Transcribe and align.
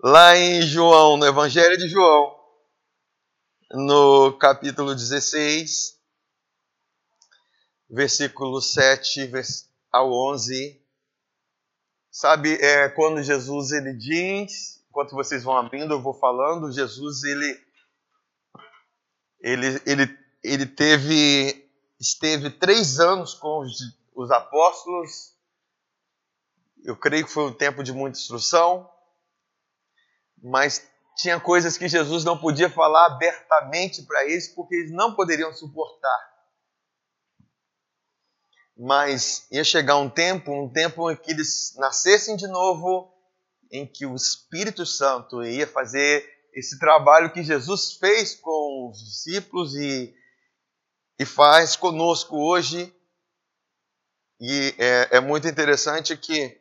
Lá 0.00 0.36
em 0.36 0.62
João, 0.62 1.16
no 1.16 1.26
Evangelho 1.26 1.76
de 1.76 1.88
João, 1.88 2.32
no 3.72 4.32
capítulo 4.38 4.94
16, 4.94 6.00
versículo 7.90 8.60
7 8.60 9.28
ao 9.90 10.12
11. 10.12 10.80
Sabe, 12.12 12.54
é, 12.62 12.88
quando 12.90 13.24
Jesus 13.24 13.72
ele 13.72 13.92
diz, 13.92 14.84
enquanto 14.88 15.16
vocês 15.16 15.42
vão 15.42 15.56
abrindo, 15.56 15.94
eu 15.94 16.00
vou 16.00 16.14
falando, 16.14 16.70
Jesus 16.70 17.24
ele 17.24 17.60
ele, 19.40 19.82
ele, 19.84 20.18
ele 20.44 20.66
teve 20.66 21.68
esteve 21.98 22.50
três 22.50 23.00
anos 23.00 23.34
com 23.34 23.62
os, 23.62 23.80
os 24.14 24.30
apóstolos. 24.30 25.34
Eu 26.84 26.96
creio 26.96 27.26
que 27.26 27.32
foi 27.32 27.46
um 27.46 27.52
tempo 27.52 27.82
de 27.82 27.92
muita 27.92 28.16
instrução, 28.16 28.88
mas 30.42 30.86
tinha 31.16 31.40
coisas 31.40 31.76
que 31.76 31.88
Jesus 31.88 32.24
não 32.24 32.38
podia 32.38 32.70
falar 32.70 33.06
abertamente 33.06 34.02
para 34.02 34.24
eles 34.24 34.48
porque 34.48 34.74
eles 34.74 34.92
não 34.92 35.14
poderiam 35.14 35.52
suportar. 35.52 36.28
Mas 38.76 39.46
ia 39.50 39.64
chegar 39.64 39.96
um 39.96 40.08
tempo, 40.08 40.52
um 40.52 40.72
tempo 40.72 41.10
em 41.10 41.16
que 41.16 41.32
eles 41.32 41.74
nascessem 41.76 42.36
de 42.36 42.46
novo, 42.46 43.12
em 43.70 43.84
que 43.84 44.06
o 44.06 44.14
Espírito 44.14 44.86
Santo 44.86 45.42
ia 45.42 45.66
fazer 45.66 46.24
esse 46.54 46.78
trabalho 46.78 47.32
que 47.32 47.42
Jesus 47.42 47.94
fez 47.94 48.34
com 48.34 48.90
os 48.90 48.98
discípulos 48.98 49.74
e, 49.74 50.14
e 51.18 51.24
faz 51.24 51.74
conosco 51.74 52.36
hoje. 52.36 52.94
E 54.40 54.74
é, 54.78 55.16
é 55.16 55.20
muito 55.20 55.48
interessante 55.48 56.16
que, 56.16 56.57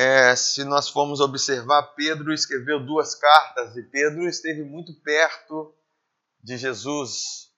é, 0.00 0.34
se 0.34 0.64
nós 0.64 0.88
formos 0.88 1.20
observar, 1.20 1.94
Pedro 1.94 2.32
escreveu 2.32 2.80
duas 2.82 3.14
cartas 3.14 3.76
e 3.76 3.82
Pedro 3.82 4.26
esteve 4.26 4.62
muito 4.62 4.94
perto 5.02 5.74
de 6.42 6.56
Jesus. 6.56 7.50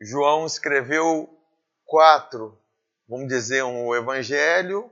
João 0.00 0.44
escreveu 0.44 1.30
quatro, 1.84 2.60
vamos 3.08 3.28
dizer, 3.28 3.62
um 3.62 3.94
evangelho 3.94 4.90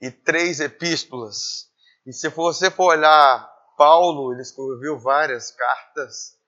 e 0.00 0.08
três 0.08 0.60
epístolas. 0.60 1.68
E 2.06 2.12
se 2.12 2.28
você 2.28 2.70
for 2.70 2.92
olhar 2.96 3.52
Paulo, 3.76 4.32
ele 4.32 4.42
escreveu 4.42 5.00
várias 5.00 5.50
cartas, 5.50 6.38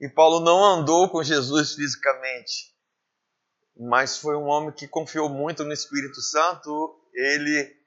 e 0.00 0.08
Paulo 0.08 0.40
não 0.40 0.64
andou 0.64 1.10
com 1.10 1.22
Jesus 1.22 1.74
fisicamente, 1.74 2.74
mas 3.76 4.16
foi 4.16 4.34
um 4.34 4.46
homem 4.46 4.72
que 4.72 4.88
confiou 4.88 5.28
muito 5.28 5.62
no 5.62 5.74
Espírito 5.74 6.22
Santo, 6.22 6.98
ele 7.12 7.79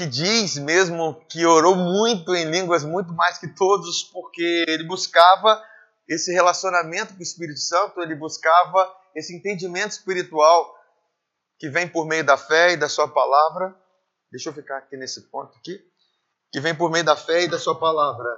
que 0.00 0.06
diz 0.06 0.56
mesmo 0.56 1.22
que 1.28 1.44
orou 1.44 1.76
muito 1.76 2.34
em 2.34 2.50
línguas, 2.50 2.82
muito 2.82 3.12
mais 3.12 3.36
que 3.36 3.46
todos, 3.48 4.02
porque 4.04 4.64
ele 4.66 4.84
buscava 4.84 5.62
esse 6.08 6.32
relacionamento 6.32 7.12
com 7.12 7.20
o 7.20 7.22
Espírito 7.22 7.60
Santo, 7.60 8.00
ele 8.00 8.14
buscava 8.14 8.90
esse 9.14 9.36
entendimento 9.36 9.90
espiritual 9.90 10.74
que 11.58 11.68
vem 11.68 11.86
por 11.86 12.06
meio 12.06 12.24
da 12.24 12.38
fé 12.38 12.72
e 12.72 12.76
da 12.78 12.88
sua 12.88 13.06
palavra. 13.08 13.76
Deixa 14.32 14.48
eu 14.48 14.54
ficar 14.54 14.78
aqui 14.78 14.96
nesse 14.96 15.20
ponto 15.28 15.54
aqui. 15.58 15.78
Que 16.50 16.60
vem 16.60 16.74
por 16.74 16.90
meio 16.90 17.04
da 17.04 17.14
fé 17.14 17.42
e 17.42 17.48
da 17.48 17.58
sua 17.58 17.78
palavra. 17.78 18.30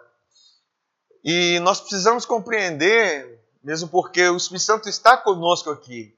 E 1.25 1.61
nós 1.61 1.81
precisamos 1.81 2.27
compreender, 2.27 3.41
mesmo 3.63 3.89
porque 3.89 4.29
o 4.29 4.37
Espírito 4.37 4.65
Santo 4.65 4.89
está 4.89 5.17
conosco 5.17 5.71
aqui. 5.71 6.13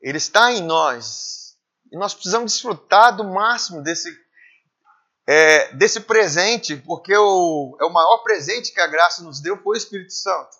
Ele 0.00 0.18
está 0.18 0.52
em 0.52 0.62
nós. 0.62 1.56
E 1.90 1.96
nós 1.96 2.14
precisamos 2.14 2.52
desfrutar 2.52 3.16
do 3.16 3.24
máximo 3.24 3.82
desse, 3.82 4.08
é, 5.30 5.74
desse 5.74 6.00
presente, 6.00 6.74
porque 6.74 7.14
o, 7.14 7.76
é 7.78 7.84
o 7.84 7.92
maior 7.92 8.22
presente 8.22 8.72
que 8.72 8.80
a 8.80 8.86
graça 8.86 9.22
nos 9.22 9.42
deu 9.42 9.62
foi 9.62 9.76
o 9.76 9.78
Espírito 9.78 10.14
Santo. 10.14 10.56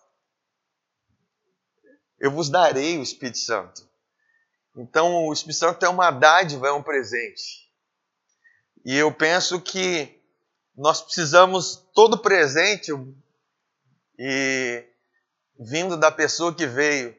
Eu 2.21 2.31
vos 2.31 2.51
darei 2.51 2.99
o 2.99 3.03
Espírito 3.03 3.39
Santo. 3.39 3.89
Então, 4.77 5.27
o 5.27 5.33
Espírito 5.33 5.61
Santo 5.61 5.87
é 5.87 5.89
uma 5.89 6.11
dádiva, 6.11 6.69
é 6.69 6.73
um 6.73 6.83
presente. 6.83 7.73
E 8.84 8.95
eu 8.95 9.11
penso 9.11 9.59
que 9.59 10.21
nós 10.77 11.01
precisamos 11.01 11.77
todo 11.95 12.19
presente 12.19 12.93
e 14.19 14.84
vindo 15.59 15.97
da 15.97 16.12
pessoa 16.12 16.55
que 16.55 16.67
veio. 16.67 17.17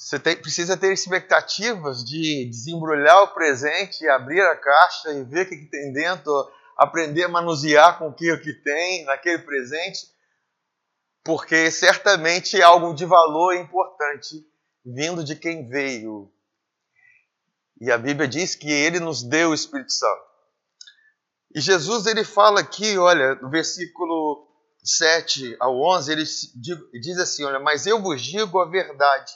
Você 0.00 0.18
tem, 0.18 0.34
precisa 0.34 0.78
ter 0.78 0.94
expectativas 0.94 2.02
de 2.02 2.46
desembrulhar 2.46 3.22
o 3.22 3.34
presente, 3.34 4.08
abrir 4.08 4.40
a 4.40 4.56
caixa 4.56 5.12
e 5.12 5.24
ver 5.24 5.44
o 5.44 5.48
que, 5.50 5.58
que 5.58 5.66
tem 5.66 5.92
dentro, 5.92 6.32
aprender 6.74 7.24
a 7.24 7.28
manusear 7.28 7.98
com 7.98 8.08
o 8.08 8.14
que, 8.14 8.34
que 8.38 8.54
tem 8.54 9.04
naquele 9.04 9.40
presente, 9.40 10.08
porque 11.22 11.70
certamente 11.70 12.58
é 12.58 12.62
algo 12.62 12.94
de 12.94 13.04
valor 13.04 13.54
importante 13.54 14.42
vindo 14.82 15.22
de 15.22 15.36
quem 15.36 15.68
veio. 15.68 16.32
E 17.78 17.92
a 17.92 17.98
Bíblia 17.98 18.26
diz 18.26 18.54
que 18.54 18.72
ele 18.72 19.00
nos 19.00 19.22
deu 19.22 19.50
o 19.50 19.54
Espírito 19.54 19.92
Santo. 19.92 20.22
E 21.54 21.60
Jesus 21.60 22.06
ele 22.06 22.24
fala 22.24 22.60
aqui, 22.60 22.96
olha, 22.96 23.34
no 23.34 23.50
versículo 23.50 24.48
7 24.82 25.56
ao 25.60 25.78
11, 25.78 26.12
ele 26.12 26.24
diz 27.00 27.18
assim: 27.18 27.44
Olha, 27.44 27.60
mas 27.60 27.86
eu 27.86 28.00
vos 28.00 28.22
digo 28.22 28.58
a 28.60 28.64
verdade, 28.64 29.32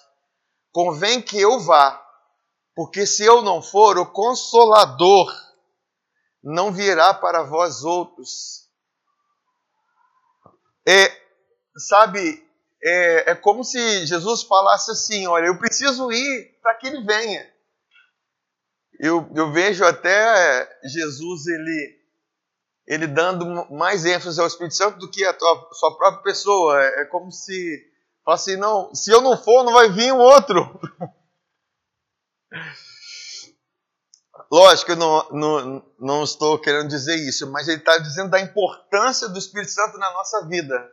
convém 0.74 1.22
que 1.22 1.40
eu 1.40 1.60
vá, 1.60 2.04
porque 2.74 3.06
se 3.06 3.24
eu 3.24 3.40
não 3.40 3.62
for, 3.62 3.96
o 3.96 4.10
consolador 4.10 5.32
não 6.42 6.72
virá 6.72 7.14
para 7.14 7.44
vós 7.44 7.84
outros. 7.84 8.68
É, 10.86 11.16
sabe, 11.78 12.44
é, 12.82 13.30
é 13.30 13.34
como 13.36 13.62
se 13.62 14.04
Jesus 14.04 14.42
falasse 14.42 14.90
assim: 14.90 15.28
olha, 15.28 15.46
eu 15.46 15.58
preciso 15.58 16.10
ir 16.10 16.58
para 16.60 16.74
que 16.74 16.88
ele 16.88 17.04
venha. 17.04 17.54
Eu, 18.98 19.30
eu 19.34 19.52
vejo 19.52 19.84
até 19.84 20.78
Jesus 20.84 21.46
ele, 21.46 22.00
ele 22.86 23.06
dando 23.06 23.46
mais 23.72 24.04
ênfase 24.04 24.40
ao 24.40 24.46
Espírito 24.46 24.74
Santo 24.74 24.98
do 24.98 25.10
que 25.10 25.32
tua, 25.34 25.68
sua 25.72 25.96
própria 25.96 26.22
pessoa. 26.22 26.82
É, 26.82 27.02
é 27.02 27.04
como 27.06 27.30
se 27.30 27.93
falasse 28.24 28.52
assim: 28.52 28.60
não, 28.60 28.94
se 28.94 29.10
eu 29.10 29.20
não 29.20 29.36
for, 29.36 29.62
não 29.64 29.72
vai 29.72 29.90
vir 29.90 30.12
um 30.12 30.18
outro. 30.18 30.80
Lógico, 34.50 34.92
eu 34.92 34.96
não, 34.96 35.28
não, 35.30 35.86
não 35.98 36.22
estou 36.22 36.58
querendo 36.58 36.88
dizer 36.88 37.16
isso, 37.16 37.50
mas 37.50 37.66
ele 37.66 37.78
está 37.78 37.98
dizendo 37.98 38.30
da 38.30 38.40
importância 38.40 39.28
do 39.28 39.38
Espírito 39.38 39.72
Santo 39.72 39.98
na 39.98 40.12
nossa 40.12 40.46
vida 40.46 40.92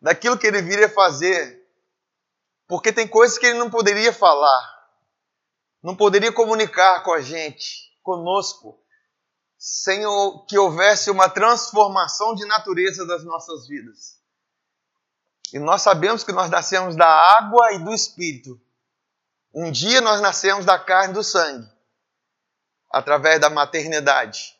daquilo 0.00 0.36
que 0.36 0.46
ele 0.46 0.60
viria 0.60 0.88
fazer, 0.88 1.64
porque 2.66 2.92
tem 2.92 3.06
coisas 3.06 3.38
que 3.38 3.46
ele 3.46 3.58
não 3.58 3.70
poderia 3.70 4.12
falar, 4.12 4.88
não 5.82 5.94
poderia 5.94 6.32
comunicar 6.32 7.04
com 7.04 7.12
a 7.12 7.20
gente, 7.20 7.92
conosco, 8.02 8.80
sem 9.56 10.02
que 10.48 10.58
houvesse 10.58 11.08
uma 11.08 11.28
transformação 11.28 12.34
de 12.34 12.44
natureza 12.46 13.06
das 13.06 13.24
nossas 13.24 13.68
vidas. 13.68 14.21
E 15.52 15.58
nós 15.58 15.82
sabemos 15.82 16.24
que 16.24 16.32
nós 16.32 16.48
nascemos 16.48 16.96
da 16.96 17.06
água 17.06 17.74
e 17.74 17.78
do 17.78 17.92
espírito. 17.92 18.60
Um 19.54 19.70
dia 19.70 20.00
nós 20.00 20.20
nascemos 20.20 20.64
da 20.64 20.78
carne 20.78 21.12
e 21.12 21.14
do 21.14 21.22
sangue, 21.22 21.68
através 22.90 23.38
da 23.38 23.50
maternidade. 23.50 24.56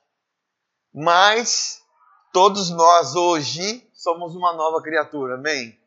Mas 0.92 1.82
todos 2.32 2.68
nós 2.68 3.14
hoje 3.14 3.88
somos 3.94 4.34
uma 4.34 4.52
nova 4.52 4.82
criatura, 4.82 5.36
amém? 5.36 5.80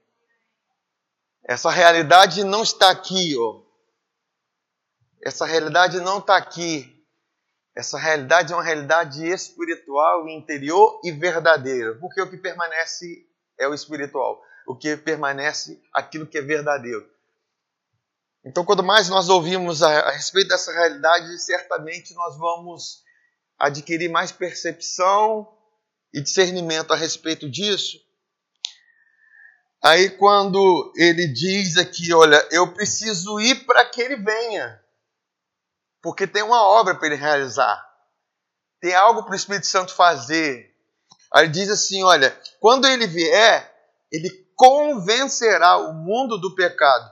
Essa 1.43 1.69
realidade 1.69 2.43
não 2.43 2.63
está 2.63 2.89
aqui, 2.89 3.37
ó. 3.37 3.61
Essa 5.23 5.45
realidade 5.45 5.99
não 5.99 6.17
está 6.17 6.35
aqui. 6.37 6.91
Essa 7.75 7.99
realidade 7.99 8.53
é 8.53 8.55
uma 8.55 8.63
realidade 8.63 9.27
espiritual, 9.27 10.27
interior 10.29 10.99
e 11.03 11.11
verdadeira. 11.11 11.95
Porque 11.99 12.21
o 12.21 12.29
que 12.29 12.37
permanece 12.37 13.27
é 13.59 13.67
o 13.67 13.73
espiritual. 13.73 14.41
O 14.65 14.75
que 14.75 14.97
permanece, 14.97 15.81
aquilo 15.93 16.25
que 16.25 16.37
é 16.37 16.41
verdadeiro. 16.41 17.07
Então, 18.45 18.63
quanto 18.63 18.83
mais 18.83 19.09
nós 19.09 19.27
ouvimos 19.27 19.81
a, 19.81 19.89
a 20.01 20.11
respeito 20.11 20.49
dessa 20.49 20.71
realidade, 20.71 21.39
certamente 21.39 22.13
nós 22.13 22.37
vamos 22.37 23.03
adquirir 23.57 24.09
mais 24.09 24.31
percepção 24.31 25.51
e 26.13 26.21
discernimento 26.21 26.93
a 26.93 26.95
respeito 26.95 27.49
disso. 27.49 27.99
Aí, 29.83 30.09
quando 30.11 30.93
ele 30.95 31.27
diz 31.27 31.77
aqui, 31.77 32.13
olha, 32.13 32.47
eu 32.51 32.71
preciso 32.73 33.39
ir 33.39 33.65
para 33.65 33.85
que 33.85 34.01
ele 34.01 34.15
venha, 34.15 34.81
porque 36.01 36.27
tem 36.27 36.43
uma 36.43 36.63
obra 36.63 36.95
para 36.95 37.07
ele 37.07 37.15
realizar, 37.15 37.83
tem 38.79 38.93
algo 38.93 39.23
para 39.23 39.33
o 39.33 39.35
Espírito 39.35 39.65
Santo 39.65 39.93
fazer. 39.93 40.75
Aí 41.33 41.45
ele 41.45 41.51
diz 41.51 41.69
assim: 41.69 42.03
olha, 42.03 42.39
quando 42.59 42.87
ele 42.87 43.07
vier, 43.07 43.73
ele 44.11 44.29
convencerá 44.55 45.77
o 45.77 45.93
mundo 45.93 46.37
do 46.37 46.55
pecado, 46.55 47.11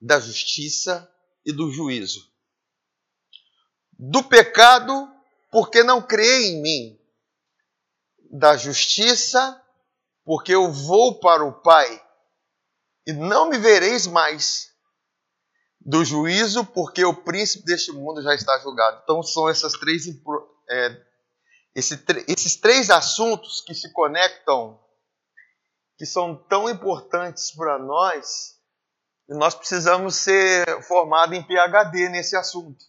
da 0.00 0.18
justiça 0.18 1.10
e 1.44 1.52
do 1.52 1.70
juízo. 1.70 2.20
Do 3.98 4.22
pecado, 4.24 5.08
porque 5.50 5.82
não 5.82 6.02
crê 6.02 6.48
em 6.48 6.60
mim 6.60 7.00
da 8.34 8.56
justiça, 8.56 9.62
porque 10.24 10.52
eu 10.52 10.72
vou 10.72 11.20
para 11.20 11.44
o 11.44 11.52
Pai, 11.52 12.02
e 13.06 13.12
não 13.12 13.48
me 13.48 13.58
vereis 13.58 14.06
mais. 14.06 14.72
Do 15.86 16.02
juízo, 16.02 16.64
porque 16.64 17.04
o 17.04 17.14
príncipe 17.14 17.66
deste 17.66 17.92
mundo 17.92 18.22
já 18.22 18.34
está 18.34 18.58
julgado. 18.60 19.00
Então, 19.04 19.22
são 19.22 19.48
essas 19.50 19.74
três, 19.74 20.06
é, 20.70 21.02
esse, 21.74 22.02
esses 22.26 22.56
três 22.56 22.88
assuntos 22.88 23.60
que 23.60 23.74
se 23.74 23.92
conectam, 23.92 24.80
que 25.96 26.06
são 26.06 26.36
tão 26.48 26.68
importantes 26.68 27.50
para 27.54 27.78
nós, 27.78 28.58
nós 29.28 29.54
precisamos 29.54 30.16
ser 30.16 30.82
formados 30.82 31.36
em 31.36 31.42
PhD 31.42 32.08
nesse 32.08 32.36
assunto. 32.36 32.84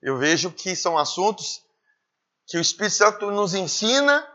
Eu 0.00 0.16
vejo 0.16 0.50
que 0.50 0.76
são 0.76 0.96
assuntos 0.96 1.62
que 2.46 2.56
o 2.56 2.60
Espírito 2.60 2.94
Santo 2.94 3.30
nos 3.30 3.54
ensina 3.54 4.26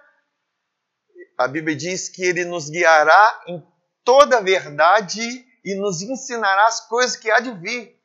a 1.37 1.47
Bíblia 1.47 1.75
diz 1.75 2.09
que 2.09 2.23
ele 2.23 2.45
nos 2.45 2.69
guiará 2.69 3.43
em 3.47 3.65
toda 4.03 4.37
a 4.37 4.41
verdade 4.41 5.45
e 5.63 5.75
nos 5.75 6.01
ensinará 6.01 6.67
as 6.67 6.87
coisas 6.87 7.15
que 7.15 7.29
há 7.31 7.39
de 7.39 7.51
vir. 7.51 7.99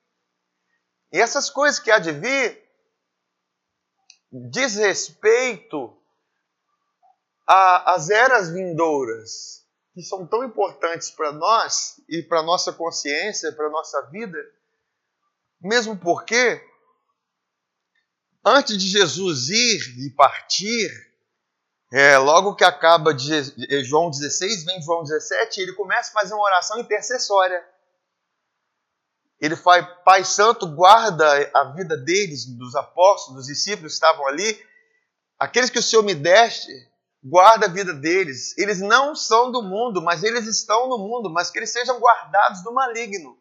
E 1.12 1.18
essas 1.18 1.50
coisas 1.50 1.78
que 1.78 1.90
há 1.90 1.98
de 1.98 2.12
vir 2.12 2.62
diz 4.50 4.76
respeito 4.76 5.97
às 7.48 8.10
eras 8.10 8.50
vindouras, 8.50 9.64
que 9.94 10.02
são 10.02 10.26
tão 10.26 10.44
importantes 10.44 11.10
para 11.10 11.32
nós 11.32 12.00
e 12.08 12.22
para 12.22 12.42
nossa 12.42 12.72
consciência, 12.72 13.52
para 13.52 13.70
nossa 13.70 14.02
vida, 14.10 14.38
mesmo 15.60 15.96
porque 15.96 16.62
antes 18.44 18.76
de 18.76 18.86
Jesus 18.86 19.48
ir 19.48 20.06
e 20.06 20.10
partir, 20.10 20.90
é, 21.90 22.18
logo 22.18 22.54
que 22.54 22.64
acaba 22.64 23.14
de 23.14 23.82
João 23.82 24.10
16, 24.10 24.64
vem 24.64 24.82
João 24.82 25.02
17, 25.02 25.60
ele 25.62 25.72
começa 25.72 26.10
a 26.10 26.20
fazer 26.20 26.34
uma 26.34 26.44
oração 26.44 26.78
intercessória. 26.78 27.64
Ele 29.40 29.56
faz, 29.56 29.86
Pai 30.04 30.22
Santo, 30.22 30.66
guarda 30.66 31.50
a 31.54 31.64
vida 31.72 31.96
deles, 31.96 32.44
dos 32.44 32.74
apóstolos, 32.74 33.38
dos 33.38 33.46
discípulos 33.46 33.92
que 33.92 34.04
estavam 34.04 34.26
ali. 34.26 34.62
Aqueles 35.38 35.70
que 35.70 35.78
o 35.78 35.82
Senhor 35.82 36.02
me 36.02 36.14
deste, 36.14 36.72
guarda 37.28 37.66
a 37.66 37.70
vida 37.70 37.92
deles. 37.92 38.56
Eles 38.56 38.80
não 38.80 39.14
são 39.14 39.52
do 39.52 39.62
mundo, 39.62 40.02
mas 40.02 40.22
eles 40.22 40.46
estão 40.46 40.88
no 40.88 40.98
mundo, 40.98 41.30
mas 41.30 41.50
que 41.50 41.58
eles 41.58 41.70
sejam 41.70 41.98
guardados 41.98 42.62
do 42.62 42.72
maligno. 42.72 43.38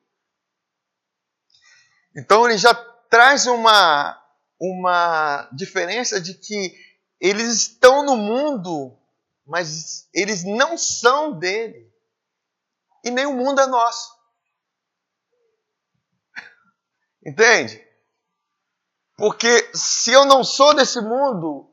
Então 2.16 2.46
ele 2.46 2.58
já 2.58 2.74
traz 3.10 3.46
uma, 3.48 4.22
uma 4.60 5.50
diferença 5.54 6.20
de 6.20 6.34
que 6.34 6.76
eles 7.20 7.54
estão 7.54 8.04
no 8.04 8.16
mundo, 8.16 8.98
mas 9.46 10.10
eles 10.14 10.44
não 10.44 10.78
são 10.78 11.38
dele. 11.38 11.92
E 13.04 13.12
nem 13.12 13.26
o 13.26 13.34
mundo 13.34 13.62
é 13.62 13.68
nosso. 13.68 14.16
Entende? 17.26 17.86
Porque 19.16 19.72
se 19.74 20.12
eu 20.12 20.26
não 20.26 20.44
sou 20.44 20.74
desse 20.74 21.02
mundo, 21.02 21.72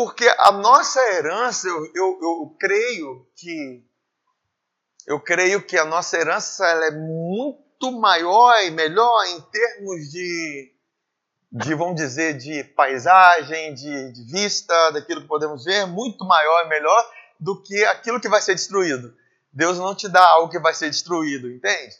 porque 0.00 0.26
a 0.38 0.50
nossa 0.50 0.98
herança, 1.12 1.68
eu, 1.68 1.84
eu, 1.94 2.18
eu 2.22 2.56
creio 2.58 3.28
que 3.36 3.84
eu 5.06 5.20
creio 5.20 5.60
que 5.66 5.76
a 5.76 5.84
nossa 5.84 6.16
herança 6.16 6.66
ela 6.66 6.86
é 6.86 6.90
muito 6.90 7.92
maior 7.92 8.62
e 8.62 8.70
melhor 8.70 9.26
em 9.26 9.42
termos 9.42 10.10
de 10.10 10.74
de, 11.52 11.74
vamos 11.74 11.96
dizer, 11.96 12.38
de 12.38 12.64
paisagem, 12.64 13.74
de, 13.74 14.12
de 14.12 14.24
vista, 14.32 14.90
daquilo 14.92 15.20
que 15.20 15.28
podemos 15.28 15.66
ver, 15.66 15.86
muito 15.86 16.24
maior 16.24 16.64
e 16.64 16.68
melhor 16.70 17.12
do 17.38 17.62
que 17.62 17.84
aquilo 17.84 18.18
que 18.18 18.28
vai 18.28 18.40
ser 18.40 18.54
destruído. 18.54 19.14
Deus 19.52 19.76
não 19.76 19.94
te 19.94 20.08
dá 20.08 20.26
algo 20.26 20.50
que 20.50 20.58
vai 20.58 20.72
ser 20.72 20.88
destruído, 20.88 21.50
entende? 21.50 21.94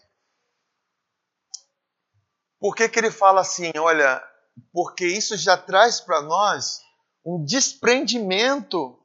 Por 2.59 2.75
que, 2.75 2.89
que 2.89 2.99
ele 2.99 3.11
fala 3.11 3.43
assim? 3.43 3.71
Olha, 3.77 4.27
porque 4.73 5.05
isso 5.05 5.37
já 5.37 5.59
traz 5.59 6.01
para 6.01 6.23
nós 6.23 6.81
um 7.25 7.45
desprendimento 7.45 8.99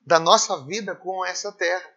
da 0.00 0.18
nossa 0.18 0.64
vida 0.64 0.94
com 0.94 1.24
essa 1.24 1.52
terra. 1.52 1.90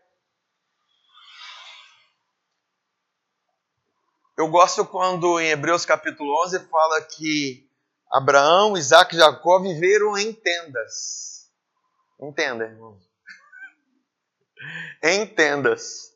Eu 4.37 4.49
gosto 4.49 4.85
quando 4.85 5.39
em 5.39 5.49
Hebreus 5.49 5.85
capítulo 5.85 6.43
11 6.43 6.59
fala 6.67 7.01
que 7.01 7.69
Abraão, 8.11 8.77
Isaac 8.77 9.15
e 9.15 9.17
Jacó 9.17 9.59
viveram 9.59 10.17
em 10.17 10.33
tendas. 10.33 11.49
Entenda, 12.19 12.65
irmão. 12.65 12.99
em 15.03 15.25
tendas. 15.25 16.13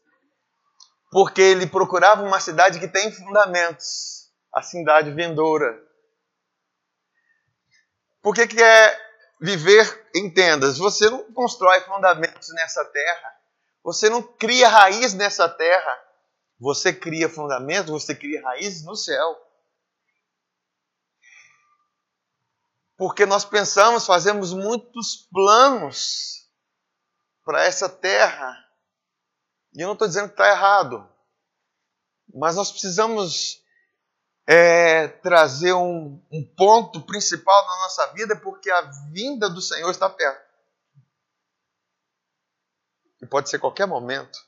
Porque 1.12 1.42
ele 1.42 1.66
procurava 1.66 2.22
uma 2.22 2.40
cidade 2.40 2.80
que 2.80 2.88
tem 2.88 3.12
fundamentos. 3.12 4.30
A 4.54 4.62
cidade 4.62 5.12
vindoura. 5.12 5.82
Por 8.22 8.36
que, 8.36 8.48
que 8.48 8.62
é 8.62 9.09
viver 9.40 10.10
em 10.16 10.30
tendas? 10.30 10.78
Você 10.78 11.10
não 11.10 11.32
constrói 11.34 11.80
fundamentos 11.82 12.50
nessa 12.54 12.84
terra. 12.86 13.36
Você 13.84 14.10
não 14.10 14.22
cria 14.22 14.68
raiz 14.68 15.14
nessa 15.14 15.48
terra. 15.48 16.10
Você 16.60 16.92
cria 16.92 17.30
fundamentos, 17.30 17.90
você 17.90 18.14
cria 18.14 18.44
raízes 18.44 18.84
no 18.84 18.96
céu. 18.96 19.38
Porque 22.98 23.26
nós 23.26 23.46
pensamos, 23.46 24.06
fazemos 24.06 24.52
muitos 24.54 25.28
planos 25.32 26.50
para 27.46 27.64
essa 27.64 27.88
terra. 27.88 28.54
E 29.74 29.82
eu 29.82 29.88
não 29.88 29.94
estou 29.94 30.08
dizendo 30.08 30.28
que 30.28 30.34
está 30.34 30.50
errado. 30.50 31.10
Mas 32.34 32.58
nós 32.58 32.72
precisamos 32.72 33.64
é, 34.52 35.08
trazer 35.08 35.74
um, 35.74 36.20
um 36.32 36.44
ponto 36.44 37.02
principal 37.02 37.68
na 37.68 37.78
nossa 37.84 38.08
vida, 38.14 38.36
porque 38.36 38.72
a 38.72 38.82
vinda 39.12 39.48
do 39.48 39.62
Senhor 39.62 39.92
está 39.92 40.10
perto. 40.10 40.50
E 43.22 43.28
pode 43.28 43.48
ser 43.48 43.60
qualquer 43.60 43.86
momento. 43.86 44.40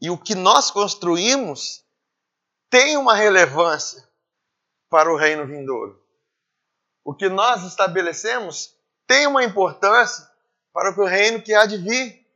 E 0.00 0.08
o 0.08 0.16
que 0.16 0.34
nós 0.34 0.70
construímos 0.70 1.84
tem 2.70 2.96
uma 2.96 3.14
relevância 3.14 4.02
para 4.88 5.12
o 5.12 5.16
reino 5.16 5.46
vindouro. 5.46 6.02
O 7.04 7.14
que 7.14 7.28
nós 7.28 7.64
estabelecemos 7.64 8.74
tem 9.06 9.26
uma 9.26 9.44
importância 9.44 10.26
para 10.72 10.90
o 10.90 11.04
reino 11.04 11.42
que 11.42 11.52
há 11.52 11.66
de 11.66 11.76
vir. 11.76 12.26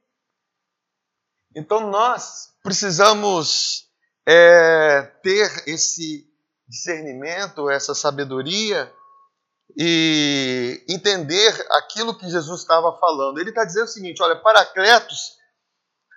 Então 1.54 1.88
nós 1.88 2.54
precisamos 2.62 3.85
é, 4.26 5.02
ter 5.22 5.64
esse 5.66 6.26
discernimento, 6.68 7.70
essa 7.70 7.94
sabedoria 7.94 8.92
e 9.76 10.84
entender 10.88 11.66
aquilo 11.72 12.16
que 12.16 12.28
Jesus 12.28 12.60
estava 12.60 12.98
falando. 12.98 13.38
Ele 13.38 13.50
está 13.50 13.64
dizendo 13.64 13.84
o 13.84 13.88
seguinte: 13.88 14.22
olha, 14.22 14.36
Paracletos 14.36 15.36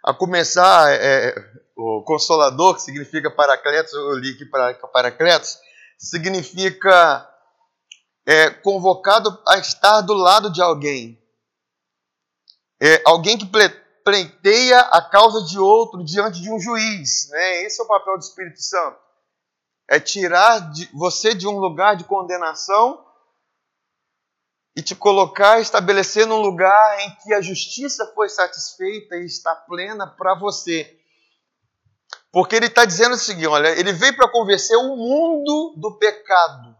a 0.03 0.13
começar, 0.13 0.91
é, 0.93 1.35
o 1.75 2.03
Consolador, 2.03 2.75
que 2.75 2.81
significa 2.81 3.29
Paracletos, 3.29 3.93
eu 3.93 4.15
li 4.17 4.31
aqui 4.31 4.45
Paracletos, 4.93 5.57
significa 5.97 7.29
é, 8.25 8.49
convocado 8.49 9.41
a 9.47 9.57
estar 9.57 10.01
do 10.01 10.13
lado 10.13 10.51
de 10.51 10.61
alguém. 10.61 11.21
É, 12.81 13.01
alguém 13.05 13.37
que 13.37 13.45
pleiteia 14.09 14.79
a 14.79 15.01
causa 15.07 15.45
de 15.45 15.59
outro 15.59 16.03
diante 16.03 16.41
de 16.41 16.51
um 16.51 16.59
juiz. 16.59 17.29
Né? 17.29 17.63
Esse 17.63 17.79
é 17.79 17.83
o 17.83 17.87
papel 17.87 18.17
do 18.17 18.23
Espírito 18.23 18.59
Santo. 18.59 18.97
É 19.87 19.99
tirar 19.99 20.71
de, 20.71 20.89
você 20.93 21.35
de 21.35 21.47
um 21.47 21.59
lugar 21.59 21.95
de 21.95 22.03
condenação 22.03 23.05
e 24.75 24.81
te 24.81 24.95
colocar, 24.95 25.59
estabelecer 25.59 26.25
num 26.25 26.39
lugar 26.39 26.99
em 27.01 27.15
que 27.17 27.33
a 27.33 27.41
justiça 27.41 28.11
foi 28.15 28.29
satisfeita 28.29 29.15
e 29.15 29.25
está 29.25 29.55
plena 29.55 30.07
para 30.07 30.33
você. 30.35 30.97
Porque 32.31 32.55
ele 32.55 32.67
está 32.67 32.85
dizendo 32.85 33.13
o 33.13 33.17
seguinte: 33.17 33.47
olha, 33.47 33.69
ele 33.79 33.93
veio 33.93 34.15
para 34.15 34.31
convencer 34.31 34.77
o 34.77 34.95
mundo 34.95 35.75
do 35.77 35.97
pecado. 35.97 36.75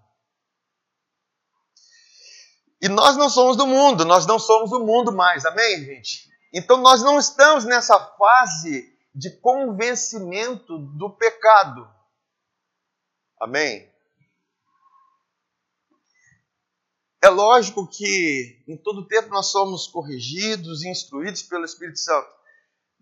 E 2.82 2.88
nós 2.88 3.18
não 3.18 3.30
somos 3.30 3.58
do 3.58 3.68
mundo, 3.68 4.06
nós 4.06 4.26
não 4.26 4.40
somos 4.40 4.70
do 4.70 4.80
mundo 4.80 5.12
mais, 5.12 5.46
amém, 5.46 5.84
gente? 5.84 6.30
Então 6.54 6.78
nós 6.78 7.02
não 7.02 7.20
estamos 7.20 7.66
nessa 7.66 8.00
fase 8.00 8.98
de 9.14 9.30
convencimento 9.40 10.78
do 10.78 11.10
pecado. 11.10 11.90
Amém? 13.40 13.90
É 17.22 17.28
lógico 17.30 17.86
que 17.86 18.64
em 18.68 18.78
todo 18.78 19.08
tempo 19.08 19.30
nós 19.30 19.48
somos 19.48 19.88
corrigidos 19.88 20.84
e 20.84 20.90
instruídos 20.90 21.44
pelo 21.44 21.66
Espírito 21.66 22.00
Santo. 22.00 22.30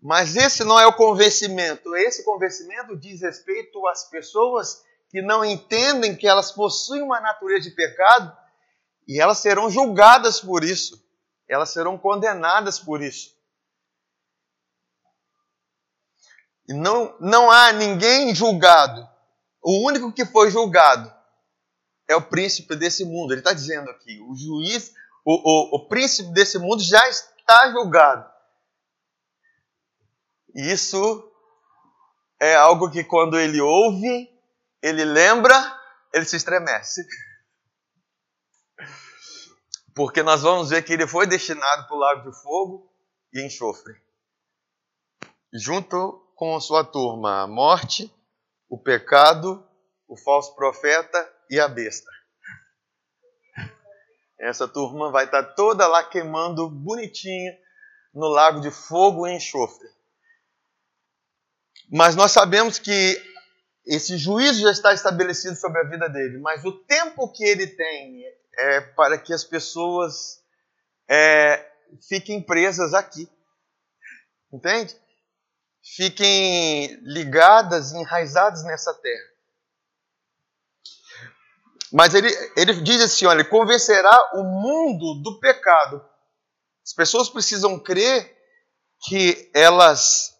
Mas 0.00 0.36
esse 0.36 0.64
não 0.64 0.78
é 0.78 0.86
o 0.86 0.96
convencimento. 0.96 1.96
Esse 1.96 2.24
convencimento 2.24 2.96
diz 2.96 3.20
respeito 3.20 3.86
às 3.86 4.08
pessoas 4.08 4.82
que 5.08 5.22
não 5.22 5.44
entendem 5.44 6.16
que 6.16 6.26
elas 6.26 6.52
possuem 6.52 7.02
uma 7.02 7.20
natureza 7.20 7.68
de 7.68 7.74
pecado 7.74 8.36
E 9.06 9.20
elas 9.20 9.38
serão 9.38 9.70
julgadas 9.70 10.40
por 10.40 10.62
isso. 10.62 11.02
Elas 11.48 11.70
serão 11.70 11.96
condenadas 11.96 12.78
por 12.78 13.02
isso. 13.02 13.34
E 16.57 16.57
não, 16.74 17.16
não 17.18 17.50
há 17.50 17.72
ninguém 17.72 18.34
julgado. 18.34 19.08
O 19.62 19.86
único 19.86 20.12
que 20.12 20.26
foi 20.26 20.50
julgado 20.50 21.12
é 22.08 22.14
o 22.14 22.22
príncipe 22.22 22.76
desse 22.76 23.04
mundo. 23.04 23.32
Ele 23.32 23.40
está 23.40 23.52
dizendo 23.52 23.90
aqui: 23.90 24.20
o 24.20 24.34
juiz, 24.36 24.92
o, 25.24 25.32
o, 25.32 25.76
o 25.76 25.88
príncipe 25.88 26.32
desse 26.32 26.58
mundo 26.58 26.82
já 26.82 27.08
está 27.08 27.70
julgado. 27.72 28.28
E 30.54 30.70
isso 30.72 31.30
é 32.40 32.54
algo 32.54 32.90
que 32.90 33.04
quando 33.04 33.38
ele 33.38 33.60
ouve, 33.60 34.28
ele 34.82 35.04
lembra, 35.04 35.54
ele 36.12 36.24
se 36.24 36.36
estremece. 36.36 37.06
Porque 39.94 40.22
nós 40.22 40.42
vamos 40.42 40.70
ver 40.70 40.82
que 40.82 40.92
ele 40.92 41.06
foi 41.06 41.26
destinado 41.26 41.86
para 41.86 41.96
o 41.96 41.98
lago 41.98 42.30
de 42.30 42.42
fogo 42.42 42.92
e 43.32 43.44
enxofre. 43.44 43.94
Junto 45.52 46.27
com 46.38 46.60
sua 46.60 46.84
turma, 46.84 47.42
a 47.42 47.46
morte, 47.48 48.14
o 48.70 48.78
pecado, 48.78 49.60
o 50.06 50.16
falso 50.16 50.54
profeta 50.54 51.28
e 51.50 51.58
a 51.58 51.66
besta. 51.66 52.08
Essa 54.38 54.68
turma 54.68 55.10
vai 55.10 55.24
estar 55.24 55.42
toda 55.54 55.88
lá 55.88 56.04
queimando 56.04 56.70
bonitinha 56.70 57.58
no 58.14 58.28
lago 58.28 58.60
de 58.60 58.70
fogo 58.70 59.26
e 59.26 59.34
enxofre. 59.34 59.88
Mas 61.90 62.14
nós 62.14 62.30
sabemos 62.30 62.78
que 62.78 63.20
esse 63.84 64.16
juízo 64.16 64.62
já 64.62 64.70
está 64.70 64.94
estabelecido 64.94 65.56
sobre 65.56 65.80
a 65.80 65.88
vida 65.90 66.08
dele, 66.08 66.38
mas 66.38 66.64
o 66.64 66.70
tempo 66.70 67.32
que 67.32 67.42
ele 67.42 67.66
tem 67.66 68.22
é 68.56 68.80
para 68.80 69.18
que 69.18 69.32
as 69.32 69.42
pessoas 69.42 70.40
é, 71.10 71.68
fiquem 72.08 72.40
presas 72.40 72.94
aqui. 72.94 73.28
Entende? 74.52 74.96
Fiquem 75.96 76.98
ligadas, 77.02 77.92
enraizadas 77.92 78.64
nessa 78.64 78.92
terra. 78.94 79.28
Mas 81.92 82.14
ele, 82.14 82.28
ele 82.56 82.74
diz 82.82 83.00
assim: 83.00 83.26
olha, 83.26 83.40
ele 83.40 83.48
convencerá 83.48 84.30
o 84.34 84.42
mundo 84.42 85.22
do 85.22 85.40
pecado. 85.40 86.04
As 86.84 86.92
pessoas 86.92 87.28
precisam 87.28 87.78
crer 87.78 88.36
que 89.00 89.50
elas 89.54 90.36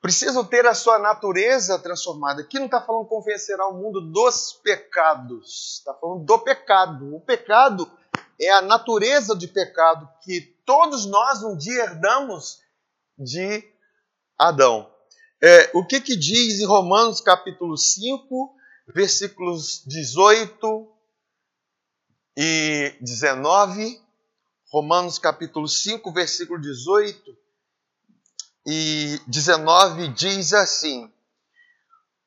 precisam 0.00 0.44
ter 0.44 0.66
a 0.66 0.74
sua 0.74 0.98
natureza 0.98 1.78
transformada. 1.78 2.42
Aqui 2.42 2.58
não 2.58 2.66
está 2.66 2.80
falando 2.80 3.08
convencerá 3.08 3.66
o 3.68 3.74
mundo 3.74 4.00
dos 4.12 4.52
pecados, 4.62 5.78
está 5.78 5.94
falando 5.94 6.24
do 6.24 6.38
pecado. 6.38 7.14
O 7.14 7.20
pecado 7.20 7.90
é 8.40 8.50
a 8.50 8.62
natureza 8.62 9.36
de 9.36 9.48
pecado 9.48 10.08
que 10.22 10.40
todos 10.64 11.06
nós 11.06 11.42
um 11.42 11.56
dia 11.56 11.84
herdamos 11.84 12.60
de 13.18 13.77
Adão. 14.38 14.88
É, 15.42 15.70
o 15.74 15.84
que, 15.84 16.00
que 16.00 16.16
diz 16.16 16.60
em 16.60 16.66
Romanos 16.66 17.20
capítulo 17.20 17.76
5, 17.76 18.54
versículos 18.94 19.82
18 19.86 20.88
e 22.36 22.96
19? 23.00 24.00
Romanos 24.70 25.18
capítulo 25.18 25.66
5, 25.66 26.12
versículo 26.12 26.60
18 26.60 27.36
e 28.66 29.18
19 29.26 30.08
diz 30.08 30.52
assim: 30.52 31.10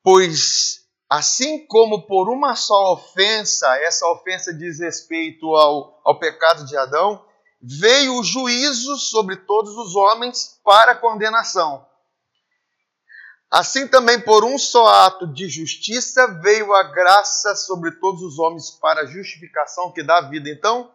Pois 0.02 0.82
assim 1.08 1.64
como 1.66 2.06
por 2.06 2.28
uma 2.28 2.56
só 2.56 2.94
ofensa, 2.94 3.68
essa 3.82 4.06
ofensa 4.08 4.52
diz 4.52 4.80
respeito 4.80 5.46
ao, 5.54 6.00
ao 6.04 6.18
pecado 6.18 6.64
de 6.64 6.76
Adão, 6.76 7.24
veio 7.60 8.18
o 8.18 8.24
juízo 8.24 8.96
sobre 8.96 9.36
todos 9.36 9.76
os 9.76 9.94
homens 9.94 10.58
para 10.64 10.96
condenação. 10.96 11.86
Assim 13.52 13.86
também, 13.86 14.18
por 14.18 14.46
um 14.46 14.56
só 14.56 14.86
ato 14.86 15.26
de 15.26 15.46
justiça, 15.46 16.26
veio 16.40 16.72
a 16.72 16.84
graça 16.84 17.54
sobre 17.54 17.90
todos 18.00 18.22
os 18.22 18.38
homens 18.38 18.70
para 18.70 19.02
a 19.02 19.06
justificação 19.06 19.92
que 19.92 20.02
dá 20.02 20.22
vida. 20.22 20.48
Então, 20.48 20.90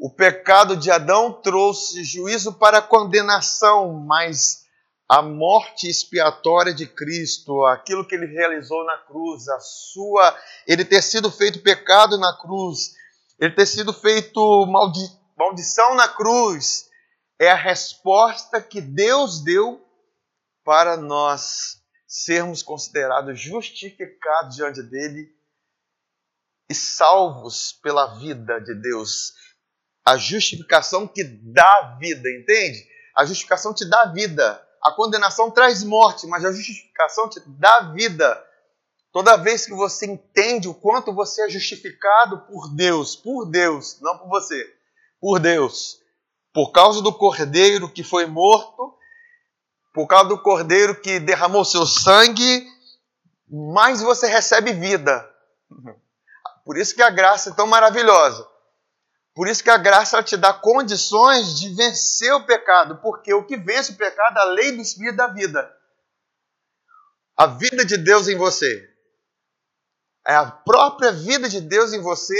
o 0.00 0.08
pecado 0.08 0.74
de 0.74 0.90
Adão 0.90 1.30
trouxe 1.42 2.02
juízo 2.02 2.54
para 2.54 2.78
a 2.78 2.82
condenação, 2.82 3.92
mas 3.92 4.64
a 5.06 5.20
morte 5.20 5.86
expiatória 5.86 6.72
de 6.72 6.86
Cristo, 6.86 7.62
aquilo 7.66 8.08
que 8.08 8.14
ele 8.14 8.26
realizou 8.26 8.82
na 8.86 8.96
cruz, 8.96 9.46
a 9.46 9.60
sua, 9.60 10.34
ele 10.66 10.82
ter 10.82 11.02
sido 11.02 11.30
feito 11.30 11.60
pecado 11.60 12.16
na 12.16 12.32
cruz, 12.38 12.94
ele 13.38 13.52
ter 13.52 13.66
sido 13.66 13.92
feito 13.92 14.40
maldi, 14.64 15.06
maldição 15.36 15.94
na 15.94 16.08
cruz, 16.08 16.88
é 17.38 17.50
a 17.50 17.54
resposta 17.54 18.62
que 18.62 18.80
Deus 18.80 19.44
deu 19.44 19.83
para 20.64 20.96
nós 20.96 21.82
sermos 22.06 22.62
considerados 22.62 23.38
justificados 23.38 24.56
diante 24.56 24.82
dele 24.82 25.28
e 26.68 26.74
salvos 26.74 27.72
pela 27.82 28.18
vida 28.18 28.58
de 28.60 28.74
Deus. 28.74 29.34
A 30.04 30.16
justificação 30.16 31.06
que 31.06 31.22
dá 31.24 31.96
vida, 32.00 32.28
entende? 32.30 32.86
A 33.14 33.24
justificação 33.24 33.74
te 33.74 33.88
dá 33.88 34.06
vida. 34.06 34.66
A 34.82 34.92
condenação 34.92 35.50
traz 35.50 35.82
morte, 35.82 36.26
mas 36.26 36.44
a 36.44 36.52
justificação 36.52 37.28
te 37.28 37.40
dá 37.46 37.92
vida. 37.92 38.42
Toda 39.12 39.36
vez 39.36 39.64
que 39.64 39.72
você 39.72 40.06
entende 40.06 40.68
o 40.68 40.74
quanto 40.74 41.12
você 41.12 41.42
é 41.42 41.48
justificado 41.48 42.46
por 42.46 42.74
Deus, 42.74 43.14
por 43.14 43.46
Deus, 43.46 43.98
não 44.00 44.18
por 44.18 44.28
você, 44.28 44.66
por 45.20 45.38
Deus, 45.38 46.00
por 46.52 46.72
causa 46.72 47.00
do 47.00 47.12
cordeiro 47.12 47.88
que 47.88 48.02
foi 48.02 48.26
morto 48.26 48.93
por 49.94 50.08
causa 50.08 50.28
do 50.28 50.42
cordeiro 50.42 51.00
que 51.00 51.20
derramou 51.20 51.64
seu 51.64 51.86
sangue, 51.86 52.68
mais 53.48 54.02
você 54.02 54.26
recebe 54.26 54.72
vida. 54.72 55.30
Por 56.64 56.76
isso 56.76 56.96
que 56.96 57.02
a 57.02 57.10
graça 57.10 57.50
é 57.50 57.54
tão 57.54 57.68
maravilhosa. 57.68 58.44
Por 59.36 59.46
isso 59.46 59.62
que 59.62 59.70
a 59.70 59.76
graça 59.76 60.20
te 60.20 60.36
dá 60.36 60.52
condições 60.52 61.60
de 61.60 61.72
vencer 61.76 62.32
o 62.34 62.44
pecado, 62.44 63.00
porque 63.00 63.32
o 63.32 63.46
que 63.46 63.56
vence 63.56 63.92
o 63.92 63.96
pecado 63.96 64.36
é 64.38 64.42
a 64.42 64.46
lei 64.46 64.72
do 64.72 64.82
Espírito 64.82 65.16
da 65.16 65.28
vida. 65.28 65.72
A 67.36 67.46
vida 67.46 67.84
de 67.84 67.96
Deus 67.96 68.26
em 68.26 68.36
você. 68.36 68.90
É 70.26 70.34
a 70.34 70.50
própria 70.50 71.12
vida 71.12 71.48
de 71.48 71.60
Deus 71.60 71.92
em 71.92 72.00
você 72.00 72.34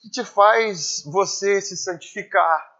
que 0.00 0.08
te 0.10 0.24
faz 0.24 1.02
você 1.06 1.60
se 1.60 1.76
santificar, 1.76 2.72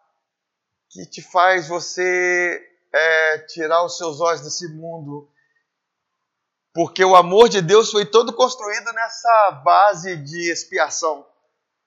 que 0.91 1.07
te 1.07 1.23
faz 1.23 1.67
você 1.67 2.72
é, 2.93 3.39
tirar 3.39 3.85
os 3.85 3.97
seus 3.97 4.21
olhos 4.21 4.43
desse 4.43 4.69
mundo, 4.69 5.29
porque 6.75 7.05
o 7.05 7.17
amor 7.17 7.49
de 7.49 7.61
Deus 7.61 7.91
foi 7.91 8.07
todo 8.07 8.33
construído 8.33 8.93
nessa 8.93 9.51
base 9.65 10.17
de 10.17 10.51
expiação. 10.51 11.27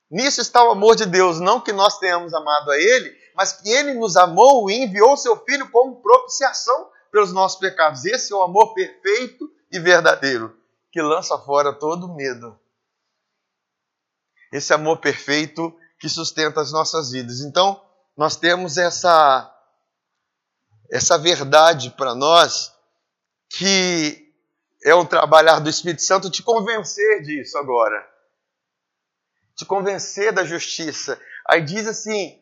Nisso 0.10 0.42
está 0.42 0.64
o 0.64 0.72
amor 0.72 0.96
de 0.96 1.06
Deus, 1.06 1.40
não 1.40 1.60
que 1.60 1.74
nós 1.74 1.98
tenhamos 1.98 2.34
amado 2.34 2.72
a 2.72 2.78
Ele, 2.78 3.16
mas 3.36 3.54
que 3.54 3.70
Ele 3.70 3.94
nos 3.94 4.16
amou 4.16 4.70
e 4.70 4.84
enviou 4.84 5.18
seu 5.18 5.38
Filho 5.44 5.70
como 5.72 6.02
propiciação 6.02 6.90
pelos 7.12 7.34
nossos 7.34 7.60
pecados. 7.60 8.06
Esse 8.06 8.32
é 8.32 8.36
o 8.36 8.44
amor 8.44 8.74
perfeito 8.74 9.50
e 9.72 9.80
verdadeiro, 9.80 10.56
que 10.92 11.02
lança 11.02 11.38
fora 11.40 11.74
todo 11.74 12.14
medo. 12.14 12.58
Esse 14.52 14.74
amor 14.74 14.98
perfeito 14.98 15.76
que 16.00 16.08
sustenta 16.08 16.62
as 16.62 16.72
nossas 16.72 17.12
vidas. 17.12 17.42
Então, 17.42 17.82
nós 18.16 18.36
temos 18.36 18.78
essa 18.78 19.52
essa 20.92 21.18
verdade 21.18 21.90
para 21.92 22.14
nós, 22.16 22.74
que 23.50 24.34
é 24.84 24.94
um 24.94 25.06
trabalhar 25.06 25.60
do 25.60 25.70
Espírito 25.70 26.04
Santo 26.04 26.30
te 26.30 26.44
convencer 26.44 27.22
disso 27.24 27.58
agora. 27.58 28.08
Te 29.56 29.66
convencer 29.66 30.32
da 30.32 30.44
justiça. 30.44 31.20
Aí 31.50 31.62
diz 31.62 31.88
assim: 31.88 32.42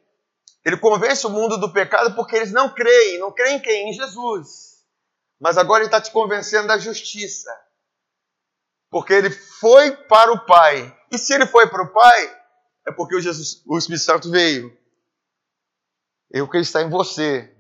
ele 0.66 0.78
convence 0.78 1.26
o 1.28 1.30
mundo 1.30 1.58
do 1.58 1.72
pecado 1.72 2.16
porque 2.16 2.36
eles 2.36 2.52
não 2.52 2.74
creem. 2.74 3.20
Não 3.20 3.32
creem 3.32 3.58
em 3.58 3.62
quem? 3.62 3.90
Em 3.90 3.94
Jesus. 3.94 4.84
Mas 5.40 5.58
agora 5.58 5.82
ele 5.82 5.88
está 5.88 6.02
te 6.02 6.12
convencendo 6.12 6.68
da 6.68 6.78
justiça. 6.78 7.52
Porque 8.90 9.14
ele 9.14 9.30
foi 9.30 9.92
para 9.92 10.32
o 10.32 10.46
Pai. 10.46 10.98
E 11.12 11.18
se 11.18 11.34
ele 11.34 11.46
foi 11.46 11.68
para 11.68 11.84
o 11.84 11.92
Pai, 11.92 12.42
é 12.88 12.92
porque 12.92 13.16
o, 13.16 13.20
Jesus, 13.20 13.62
o 13.66 13.78
Espírito 13.78 14.06
Santo 14.06 14.32
veio. 14.32 14.76
Eu 16.32 16.50
que 16.50 16.58
está 16.58 16.82
em 16.82 16.90
você. 16.90 17.53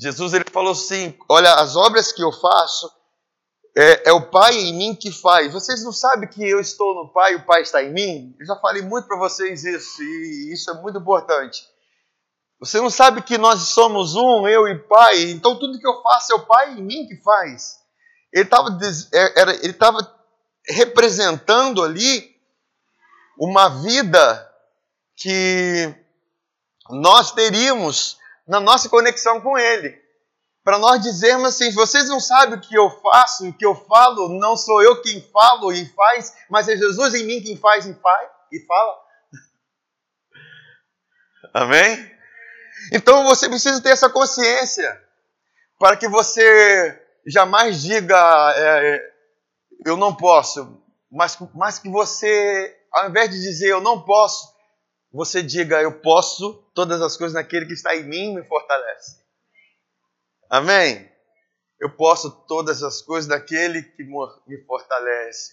Jesus 0.00 0.32
ele 0.32 0.44
falou 0.50 0.72
assim: 0.72 1.14
Olha, 1.28 1.52
as 1.54 1.76
obras 1.76 2.10
que 2.10 2.22
eu 2.22 2.32
faço 2.32 2.90
é, 3.76 4.08
é, 4.08 4.12
o 4.12 4.30
Pai 4.30 4.54
em 4.54 4.74
mim 4.74 4.94
que 4.94 5.12
faz. 5.12 5.52
Vocês 5.52 5.84
não 5.84 5.92
sabem 5.92 6.28
que 6.28 6.42
eu 6.42 6.58
estou 6.58 6.94
no 6.94 7.12
Pai 7.12 7.34
o 7.34 7.44
Pai 7.44 7.60
está 7.60 7.82
em 7.82 7.92
mim? 7.92 8.34
Eu 8.40 8.46
já 8.46 8.56
falei 8.56 8.82
muito 8.82 9.06
para 9.06 9.18
vocês 9.18 9.62
isso 9.62 10.02
e 10.02 10.52
isso 10.54 10.70
é 10.70 10.74
muito 10.80 10.98
importante. 10.98 11.62
Você 12.58 12.80
não 12.80 12.90
sabe 12.90 13.22
que 13.22 13.36
nós 13.36 13.60
somos 13.68 14.14
um, 14.14 14.48
eu 14.48 14.66
e 14.68 14.78
Pai, 14.78 15.30
então 15.30 15.58
tudo 15.58 15.78
que 15.78 15.86
eu 15.86 16.02
faço 16.02 16.32
é 16.32 16.36
o 16.36 16.46
Pai 16.46 16.72
em 16.72 16.82
mim 16.82 17.06
que 17.06 17.16
faz. 17.22 17.78
Ele 18.32 18.48
estava 19.62 20.00
é, 20.68 20.72
representando 20.72 21.82
ali 21.82 22.34
uma 23.38 23.68
vida 23.68 24.50
que 25.16 25.94
nós 26.90 27.32
teríamos 27.32 28.19
na 28.50 28.58
nossa 28.58 28.88
conexão 28.88 29.40
com 29.40 29.56
Ele. 29.56 29.96
Para 30.64 30.76
nós 30.76 31.00
dizermos 31.00 31.50
assim: 31.50 31.70
vocês 31.72 32.08
não 32.08 32.18
sabem 32.18 32.58
o 32.58 32.60
que 32.60 32.74
eu 32.74 32.90
faço, 33.00 33.48
o 33.48 33.52
que 33.52 33.64
eu 33.64 33.76
falo, 33.76 34.28
não 34.40 34.56
sou 34.56 34.82
eu 34.82 35.00
quem 35.00 35.22
falo 35.30 35.72
e 35.72 35.86
faz, 35.86 36.34
mas 36.50 36.68
é 36.68 36.76
Jesus 36.76 37.14
em 37.14 37.24
mim 37.24 37.40
quem 37.40 37.56
faz 37.56 37.86
e 37.86 37.94
faz 37.94 38.28
e 38.52 38.66
fala. 38.66 38.98
Amém? 41.54 42.10
Então 42.92 43.24
você 43.24 43.48
precisa 43.48 43.80
ter 43.80 43.90
essa 43.90 44.10
consciência 44.10 45.00
para 45.78 45.96
que 45.96 46.08
você 46.08 47.00
jamais 47.26 47.80
diga 47.80 48.52
é, 48.56 49.12
eu 49.86 49.96
não 49.96 50.14
posso, 50.14 50.82
mas, 51.10 51.38
mas 51.54 51.78
que 51.78 51.88
você, 51.88 52.76
ao 52.92 53.08
invés 53.08 53.30
de 53.30 53.40
dizer 53.40 53.68
eu 53.68 53.80
não 53.80 54.02
posso, 54.02 54.52
você 55.12 55.42
diga 55.42 55.80
eu 55.80 56.00
posso 56.00 56.69
todas 56.80 57.02
as 57.02 57.14
coisas 57.14 57.34
naquele 57.34 57.66
que 57.66 57.74
está 57.74 57.94
em 57.94 58.04
mim 58.04 58.34
me 58.34 58.42
fortalece. 58.42 59.18
Amém? 60.48 61.12
Eu 61.78 61.90
posso 61.90 62.30
todas 62.30 62.82
as 62.82 63.02
coisas 63.02 63.28
daquele 63.28 63.82
que 63.82 64.02
me 64.02 64.64
fortalece. 64.64 65.52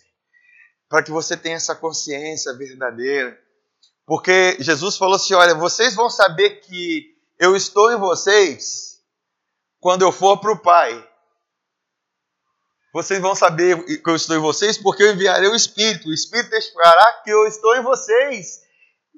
Para 0.87 1.03
que 1.03 1.11
você 1.11 1.35
tenha 1.35 1.57
essa 1.57 1.75
consciência 1.75 2.53
verdadeira. 2.53 3.37
Porque 4.05 4.55
Jesus 4.61 4.95
falou 4.95 5.17
assim: 5.17 5.33
olha, 5.33 5.53
vocês 5.53 5.95
vão 5.95 6.09
saber 6.09 6.61
que 6.61 7.13
eu 7.37 7.57
estou 7.57 7.91
em 7.91 7.97
vocês 7.97 9.01
quando 9.81 10.03
eu 10.03 10.13
for 10.13 10.37
para 10.39 10.53
o 10.53 10.61
Pai. 10.61 11.09
Vocês 12.93 13.19
vão 13.19 13.35
saber 13.35 14.01
que 14.01 14.09
eu 14.09 14.15
estou 14.15 14.37
em 14.37 14.39
vocês 14.39 14.77
porque 14.77 15.03
eu 15.03 15.11
enviarei 15.11 15.49
o 15.49 15.55
Espírito. 15.55 16.07
O 16.07 16.13
Espírito 16.13 16.51
testificará 16.51 17.21
que 17.21 17.29
eu 17.29 17.45
estou 17.47 17.75
em 17.75 17.83
vocês. 17.83 18.65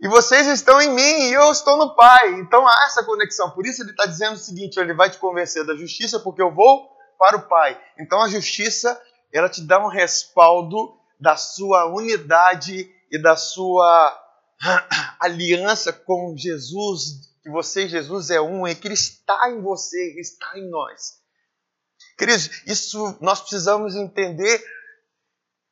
E 0.02 0.08
vocês 0.08 0.48
estão 0.48 0.82
em 0.82 0.94
mim 0.94 1.30
e 1.30 1.34
eu 1.34 1.52
estou 1.52 1.78
no 1.78 1.96
Pai. 1.96 2.40
Então 2.40 2.66
há 2.68 2.86
essa 2.86 3.04
conexão. 3.04 3.52
Por 3.52 3.66
isso 3.66 3.82
ele 3.82 3.92
está 3.92 4.06
dizendo 4.06 4.34
o 4.34 4.40
seguinte: 4.40 4.80
ele 4.80 4.94
vai 4.94 5.10
te 5.10 5.18
convencer 5.18 5.66
da 5.66 5.76
justiça 5.76 6.20
porque 6.20 6.42
eu 6.42 6.54
vou 6.54 6.90
para 7.18 7.38
o 7.38 7.48
Pai. 7.48 7.80
Então 8.00 8.22
a 8.22 8.30
justiça 8.30 9.00
ela 9.34 9.50
te 9.50 9.62
dá 9.62 9.84
um 9.84 9.90
respaldo 9.90 10.98
da 11.20 11.36
sua 11.36 11.86
unidade 11.86 12.90
e 13.12 13.22
da 13.22 13.36
sua 13.36 14.18
aliança 15.20 15.92
com 15.92 16.34
Jesus 16.38 17.30
que 17.42 17.50
você 17.50 17.86
e 17.86 17.90
Jesus 17.90 18.30
é 18.30 18.40
um, 18.40 18.68
e 18.68 18.76
que 18.76 18.88
Ele 18.88 18.94
está 18.94 19.50
em 19.50 19.62
você, 19.62 19.98
Ele 19.98 20.20
está 20.20 20.58
em 20.58 20.70
nós. 20.70 21.20
Queridos, 22.18 22.50
isso 22.66 23.18
nós 23.22 23.40
precisamos 23.40 23.96
entender 23.96 24.64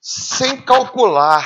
sem 0.02 0.62
calcular, 0.62 1.46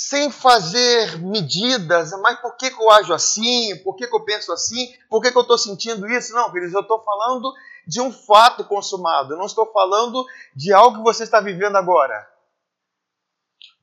sem 0.00 0.30
fazer 0.30 1.18
medidas, 1.18 2.12
mas 2.22 2.40
por 2.40 2.56
que, 2.56 2.70
que 2.70 2.80
eu 2.80 2.88
ajo 2.92 3.12
assim? 3.12 3.76
Por 3.82 3.96
que, 3.96 4.06
que 4.06 4.14
eu 4.14 4.24
penso 4.24 4.52
assim? 4.52 4.94
Por 5.10 5.20
que, 5.20 5.32
que 5.32 5.36
eu 5.36 5.42
estou 5.42 5.58
sentindo 5.58 6.06
isso? 6.06 6.32
Não, 6.32 6.52
queridos, 6.52 6.72
eu 6.72 6.82
estou 6.82 7.02
falando 7.02 7.52
de 7.84 8.00
um 8.00 8.12
fato 8.12 8.64
consumado, 8.64 9.34
eu 9.34 9.36
não 9.36 9.46
estou 9.46 9.66
falando 9.72 10.24
de 10.54 10.72
algo 10.72 10.98
que 10.98 11.02
você 11.02 11.24
está 11.24 11.40
vivendo 11.40 11.74
agora. 11.74 12.14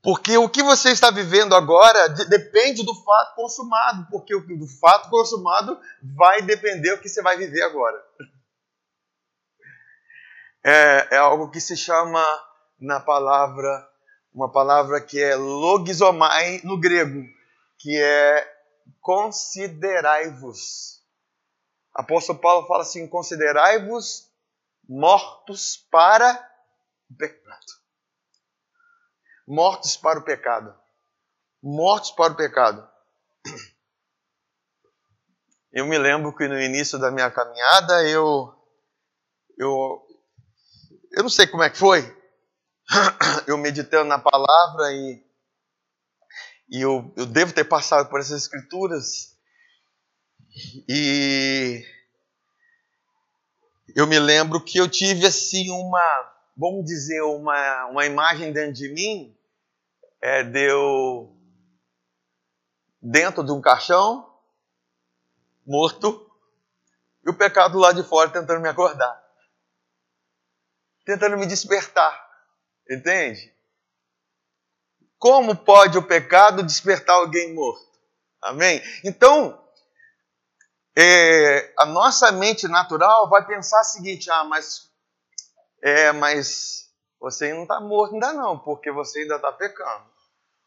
Porque 0.01 0.38
o 0.38 0.48
que 0.48 0.63
você 0.63 0.91
está 0.91 1.12
vivendo 1.12 1.53
agora 1.53 2.07
depende 2.07 2.86
do 2.86 2.95
fato 2.95 3.36
consumado, 3.36 4.07
porque 4.10 4.34
o 4.34 4.39
do 4.39 4.67
fato 4.79 5.10
consumado 5.10 5.77
vai 6.01 6.41
depender 6.43 6.95
do 6.95 7.01
que 7.01 7.10
você 7.10 7.22
vai 7.22 7.36
viver 7.36 7.63
agora. 7.63 8.01
É, 10.63 11.15
é 11.15 11.17
algo 11.17 11.51
que 11.51 11.60
se 11.60 11.75
chama 11.75 12.24
na 12.79 13.01
palavra, 13.01 13.86
uma 14.35 14.51
palavra 14.51 15.01
que 15.01 15.19
é 15.19 15.35
logizomai 15.35 16.61
no 16.63 16.79
grego, 16.79 17.23
que 17.79 17.99
é 17.99 18.55
considerai-vos. 19.01 21.03
Apóstolo 21.93 22.37
Paulo 22.37 22.67
fala 22.67 22.83
assim: 22.83 23.07
considerai-vos 23.07 24.29
mortos 24.87 25.77
para 25.89 26.33
o 27.09 27.15
pecado 27.15 27.85
mortos 29.48 29.95
para 29.95 30.19
o 30.19 30.24
pecado. 30.24 30.74
Mortos 31.61 32.11
para 32.11 32.33
o 32.33 32.35
pecado. 32.35 32.87
Eu 35.71 35.85
me 35.85 35.98
lembro 35.98 36.35
que 36.35 36.48
no 36.48 36.59
início 36.59 36.98
da 36.98 37.11
minha 37.11 37.29
caminhada 37.29 38.07
eu 38.07 38.53
eu 39.57 40.01
eu 41.11 41.24
não 41.24 41.29
sei 41.29 41.48
como 41.48 41.63
é 41.63 41.69
que 41.69 41.77
foi. 41.77 42.14
Eu 43.48 43.57
meditando 43.57 44.09
na 44.09 44.19
palavra 44.19 44.91
e 44.91 45.25
e 46.67 46.81
eu, 46.81 47.13
eu 47.15 47.27
devo 47.27 47.53
ter 47.53 47.63
passado 47.65 48.09
por 48.09 48.19
essas 48.19 48.41
escrituras. 48.41 49.37
E 50.89 51.85
eu 53.95 54.07
me 54.07 54.17
lembro 54.17 54.59
que 54.59 54.79
eu 54.79 54.89
tive 54.89 55.27
assim 55.27 55.69
uma 55.69 56.35
vamos 56.55 56.85
dizer, 56.85 57.21
uma, 57.21 57.85
uma 57.87 58.05
imagem 58.05 58.53
dentro 58.53 58.74
de 58.74 58.89
mim, 58.89 59.37
é, 60.21 60.43
deu 60.43 61.35
dentro 63.01 63.43
de 63.43 63.51
um 63.51 63.61
caixão, 63.61 64.33
morto, 65.65 66.21
e 67.25 67.29
o 67.29 67.37
pecado 67.37 67.77
lá 67.77 67.91
de 67.91 68.03
fora 68.03 68.29
tentando 68.29 68.61
me 68.61 68.69
acordar, 68.69 69.21
tentando 71.03 71.37
me 71.37 71.45
despertar, 71.45 72.25
entende? 72.89 73.53
Como 75.17 75.55
pode 75.55 75.98
o 75.98 76.03
pecado 76.03 76.63
despertar 76.63 77.15
alguém 77.15 77.53
morto? 77.53 77.85
Amém? 78.41 78.81
Então, 79.03 79.59
é, 80.95 81.74
a 81.77 81.85
nossa 81.85 82.31
mente 82.31 82.67
natural 82.67 83.29
vai 83.29 83.45
pensar 83.45 83.81
o 83.81 83.85
seguinte: 83.85 84.29
ah, 84.29 84.43
mas 84.43 84.89
é, 85.81 86.11
mas 86.11 86.89
você 87.19 87.53
não 87.53 87.63
está 87.63 87.79
morto 87.79 88.13
ainda 88.13 88.33
não, 88.33 88.57
porque 88.59 88.91
você 88.91 89.19
ainda 89.19 89.35
está 89.35 89.51
pecando. 89.51 90.05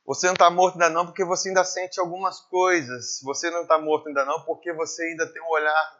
Você 0.06 0.26
não 0.26 0.32
está 0.32 0.48
morto 0.48 0.74
ainda 0.74 0.88
não 0.88 1.04
porque 1.04 1.24
você 1.24 1.48
ainda 1.48 1.64
sente 1.64 2.00
algumas 2.00 2.40
coisas. 2.40 3.20
Você 3.22 3.50
não 3.50 3.62
está 3.62 3.78
morto 3.78 4.08
ainda 4.08 4.24
não 4.24 4.40
porque 4.42 4.72
você 4.72 5.02
ainda 5.02 5.30
tem 5.30 5.42
um 5.42 5.50
olhar, 5.50 5.98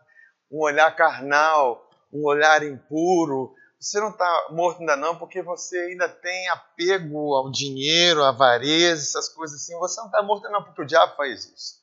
um 0.50 0.62
olhar 0.62 0.96
carnal, 0.96 1.90
um 2.12 2.24
olhar 2.24 2.62
impuro. 2.62 3.54
Você 3.80 4.00
não 4.00 4.10
está 4.10 4.48
morto 4.50 4.80
ainda 4.80 4.96
não 4.96 5.16
porque 5.16 5.40
você 5.40 5.78
ainda 5.78 6.08
tem 6.08 6.48
apego 6.48 7.34
ao 7.34 7.50
dinheiro, 7.50 8.24
à 8.24 8.30
avareza, 8.30 9.02
essas 9.02 9.28
coisas 9.28 9.60
assim. 9.60 9.78
Você 9.78 10.00
não 10.00 10.08
está 10.08 10.22
morto 10.22 10.48
não 10.50 10.64
porque 10.64 10.82
o 10.82 10.86
diabo 10.86 11.14
faz 11.16 11.44
isso. 11.44 11.78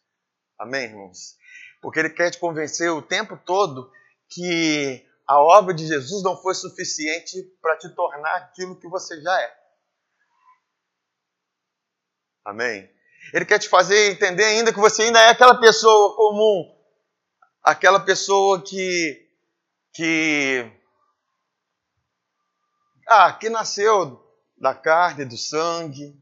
Amém, 0.60 0.84
irmãos? 0.86 1.36
Porque 1.82 2.00
ele 2.00 2.10
quer 2.10 2.32
te 2.32 2.40
convencer 2.40 2.92
o 2.92 3.02
tempo 3.02 3.38
todo 3.46 3.90
que 4.30 5.06
a 5.28 5.40
obra 5.40 5.74
de 5.74 5.88
Jesus 5.88 6.22
não 6.22 6.36
foi 6.42 6.54
suficiente 6.54 7.42
para 7.62 7.78
te 7.78 7.90
tornar 7.96 8.36
aquilo 8.36 8.80
que 8.80 8.88
você 8.90 9.22
já 9.22 9.42
é. 9.42 9.66
Amém? 12.44 12.90
Ele 13.34 13.46
quer 13.46 13.58
te 13.58 13.70
fazer 13.70 14.12
entender 14.12 14.44
ainda 14.44 14.74
que 14.74 14.80
você 14.80 15.04
ainda 15.04 15.20
é 15.20 15.30
aquela 15.30 15.60
pessoa 15.60 16.16
comum, 16.16 16.76
aquela 17.64 18.00
pessoa 18.00 18.62
que 18.62 19.24
que 19.94 20.70
ah, 23.08 23.32
que 23.34 23.50
nasceu 23.50 24.24
da 24.58 24.74
carne, 24.74 25.26
do 25.26 25.38
sangue, 25.38 26.20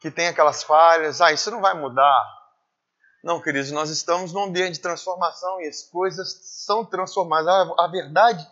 que 0.00 0.10
tem 0.10 0.28
aquelas 0.28 0.62
falhas, 0.62 1.20
ah, 1.20 1.32
isso 1.32 1.50
não 1.50 1.60
vai 1.60 1.74
mudar. 1.74 2.38
Não, 3.22 3.42
queridos, 3.42 3.72
nós 3.72 3.90
estamos 3.90 4.32
num 4.32 4.44
ambiente 4.44 4.74
de 4.74 4.80
transformação 4.80 5.60
e 5.60 5.66
as 5.66 5.82
coisas 5.82 6.38
são 6.64 6.84
transformadas. 6.84 7.48
A, 7.48 7.84
a 7.84 7.88
verdade, 7.88 8.46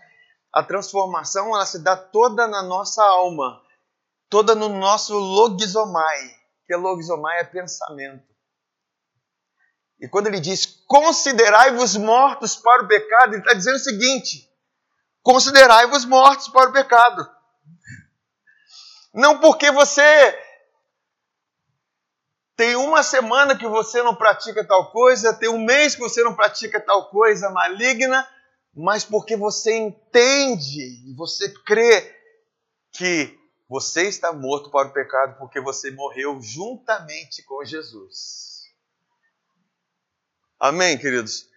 a 0.53 0.63
transformação, 0.63 1.55
ela 1.55 1.65
se 1.65 1.79
dá 1.79 1.97
toda 1.97 2.49
na 2.49 2.63
nossa 2.63 3.03
alma, 3.05 3.63
toda 4.29 4.55
no 4.55 4.69
nosso 4.69 5.17
logizomai, 5.17 6.35
que 6.67 6.75
é 6.75 6.77
logizomai 6.77 7.41
é 7.41 7.45
pensamento. 7.45 8.27
E 10.01 10.09
quando 10.09 10.27
ele 10.27 10.41
diz 10.41 10.67
considerai-vos 10.87 11.97
mortos 11.97 12.57
para 12.57 12.83
o 12.83 12.89
pecado, 12.89 13.35
ele 13.35 13.43
está 13.43 13.55
dizendo 13.55 13.77
o 13.77 13.81
seguinte: 13.81 14.51
considerai-vos 15.27 16.05
mortos 16.05 16.47
para 16.47 16.71
o 16.71 16.73
pecado. 16.73 17.29
Não 19.13 19.41
porque 19.41 19.73
você 19.73 20.39
tem 22.55 22.77
uma 22.77 23.03
semana 23.03 23.59
que 23.59 23.67
você 23.67 24.05
não 24.05 24.15
pratica 24.15 24.65
tal 24.65 24.93
coisa, 24.93 25.35
tem 25.35 25.49
um 25.49 25.65
mês 25.65 25.97
que 25.97 26.01
você 26.01 26.23
não 26.23 26.37
pratica 26.37 26.81
tal 26.81 27.11
coisa 27.11 27.51
maligna, 27.51 28.25
mas 28.73 29.05
porque 29.05 29.37
você 29.37 29.77
entende, 29.77 31.13
você 31.17 31.53
crê 31.65 32.17
que 32.93 33.37
você 33.69 34.07
está 34.07 34.33
morto 34.33 34.71
para 34.71 34.87
o 34.87 34.93
pecado 34.93 35.39
porque 35.39 35.61
você 35.61 35.91
morreu 35.91 36.41
juntamente 36.41 37.43
com 37.43 37.65
Jesus. 37.65 38.63
Amém, 40.61 40.97
queridos? 40.97 41.51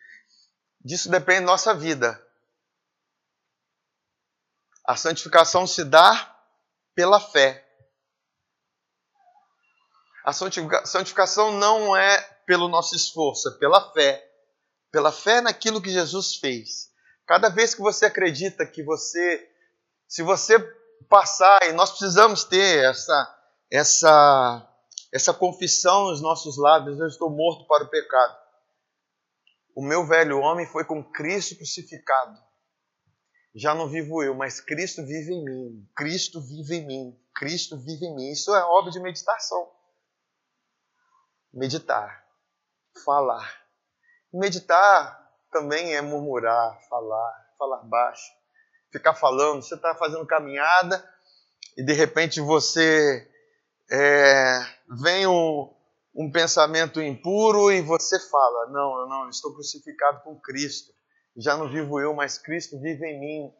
Disso 0.84 1.08
depende 1.12 1.42
nossa 1.42 1.72
vida. 1.76 2.20
A 4.90 4.96
santificação 4.96 5.68
se 5.68 5.84
dá 5.84 6.36
pela 6.96 7.20
fé. 7.20 7.64
A 10.26 10.34
santificação 10.34 11.52
não 11.52 11.96
é 11.96 12.20
pelo 12.48 12.68
nosso 12.68 12.96
esforço, 12.96 13.50
é 13.50 13.60
pela 13.60 13.94
fé. 13.94 14.28
Pela 14.92 15.12
fé 15.12 15.42
naquilo 15.42 15.80
que 15.80 15.92
Jesus 15.92 16.38
fez. 16.38 16.90
Cada 17.28 17.50
vez 17.50 17.76
que 17.76 17.82
você 17.82 18.08
acredita 18.08 18.66
que 18.66 18.82
você, 18.82 19.48
se 20.08 20.24
você 20.24 20.58
passar, 21.08 21.70
e 21.70 21.74
nós 21.74 21.92
precisamos 21.92 22.44
ter 22.46 22.84
essa, 22.84 23.40
essa, 23.70 24.68
essa 25.14 25.32
confissão 25.36 26.06
nos 26.06 26.20
nossos 26.20 26.58
lábios: 26.58 27.00
eu 27.00 27.06
estou 27.06 27.30
morto 27.30 27.68
para 27.68 27.84
o 27.84 27.90
pecado. 27.92 28.40
O 29.76 29.86
meu 29.86 30.08
velho 30.08 30.40
homem 30.40 30.66
foi 30.66 30.84
com 30.84 31.04
Cristo 31.04 31.58
crucificado. 31.58 32.49
Já 33.54 33.74
não 33.74 33.88
vivo 33.88 34.24
eu, 34.24 34.36
mas 34.36 34.62
Cristo 34.62 35.06
vive 35.06 35.34
em 35.34 35.44
mim. 35.44 35.90
Cristo 35.96 36.40
vive 36.40 36.76
em 36.76 36.86
mim. 36.86 37.20
Cristo 37.34 37.78
vive 37.78 38.06
em 38.06 38.16
mim. 38.16 38.32
Isso 38.32 38.54
é 38.54 38.64
obra 38.64 38.92
de 38.92 39.00
meditação. 39.00 39.72
Meditar, 41.52 42.26
falar. 43.04 43.60
Meditar 44.32 45.20
também 45.52 45.96
é 45.96 46.02
murmurar, 46.02 46.80
falar, 46.88 47.54
falar 47.58 47.84
baixo, 47.84 48.32
ficar 48.92 49.16
falando. 49.16 49.64
Você 49.64 49.74
está 49.76 49.96
fazendo 49.96 50.28
caminhada 50.28 51.04
e 51.76 51.84
de 51.84 51.94
repente 51.94 52.40
você 52.40 53.28
é, 53.90 54.60
vem 55.02 55.26
um, 55.26 55.74
um 56.14 56.32
pensamento 56.32 57.02
impuro 57.02 57.72
e 57.72 57.82
você 57.82 58.20
fala: 58.20 58.68
Não, 58.68 59.08
não, 59.08 59.30
estou 59.30 59.54
crucificado 59.54 60.22
com 60.22 60.40
Cristo. 60.40 60.94
Já 61.38 61.56
não 61.58 61.70
vivo 61.70 62.00
eu, 62.00 62.14
mas 62.14 62.38
Cristo 62.38 62.80
vive 62.80 63.06
em 63.06 63.20
mim. 63.20 63.54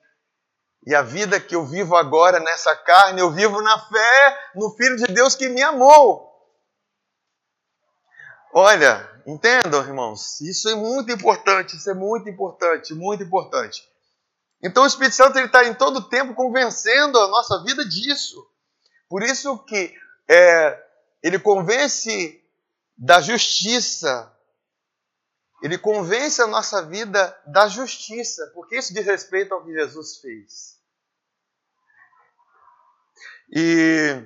E 0.86 0.96
a 0.96 1.02
vida 1.02 1.40
que 1.40 1.56
eu 1.56 1.66
vivo 1.66 1.96
agora 1.96 2.40
nessa 2.40 2.76
carne, 2.76 3.20
eu 3.20 3.32
vivo 3.32 3.62
na 3.62 3.80
fé 3.80 4.40
no 4.56 4.72
Filho 4.76 4.96
de 4.96 5.14
Deus 5.14 5.36
que 5.36 5.50
me 5.50 5.62
amou. 5.62 6.30
Olha, 8.54 9.08
entendam, 9.28 9.82
irmãos, 9.82 10.42
isso 10.42 10.68
é 10.70 10.76
muito 10.76 11.12
importante, 11.12 11.76
isso 11.76 11.90
é 11.90 11.94
muito 11.94 12.30
importante, 12.30 12.94
muito 12.94 13.24
importante. 13.24 13.88
Então 14.62 14.84
o 14.84 14.88
Espírito 14.88 15.16
Santo 15.16 15.38
ele 15.38 15.46
está 15.46 15.66
em 15.66 15.74
todo 15.74 16.10
tempo 16.10 16.34
convencendo 16.34 17.20
a 17.20 17.28
nossa 17.28 17.64
vida 17.64 17.86
disso. 17.86 18.46
Por 19.08 19.24
isso 19.24 19.58
que 19.66 19.94
é, 20.28 20.84
ele 21.24 21.40
convence 21.40 22.44
da 22.98 23.22
justiça. 23.22 24.32
Ele 25.62 25.78
convence 25.78 26.42
a 26.42 26.48
nossa 26.48 26.86
vida 26.86 27.38
da 27.46 27.68
justiça, 27.68 28.50
porque 28.54 28.78
isso 28.78 28.94
diz 28.94 29.06
respeito 29.06 29.54
ao 29.54 29.64
que 29.64 29.74
Jesus 29.74 30.18
fez. 30.18 30.80
E 33.52 34.24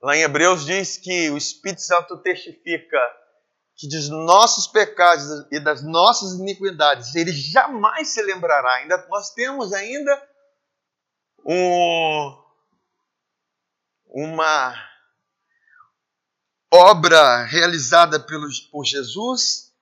lá 0.00 0.16
em 0.16 0.22
Hebreus 0.22 0.64
diz 0.64 0.96
que 0.96 1.30
o 1.30 1.36
Espírito 1.36 1.82
Santo 1.82 2.16
testifica 2.18 2.98
que 3.76 3.88
dos 3.88 4.08
nossos 4.08 4.68
pecados 4.68 5.24
e 5.50 5.58
das 5.58 5.82
nossas 5.82 6.38
iniquidades 6.38 7.14
ele 7.14 7.32
jamais 7.32 8.08
se 8.08 8.22
lembrará. 8.22 8.72
Ainda 8.76 9.06
nós 9.08 9.34
temos 9.34 9.72
ainda 9.72 10.28
um, 11.44 12.42
uma 14.06 14.93
obra 16.74 17.44
realizada 17.44 18.18
pelos, 18.18 18.60
por 18.60 18.84
Jesus, 18.84 19.72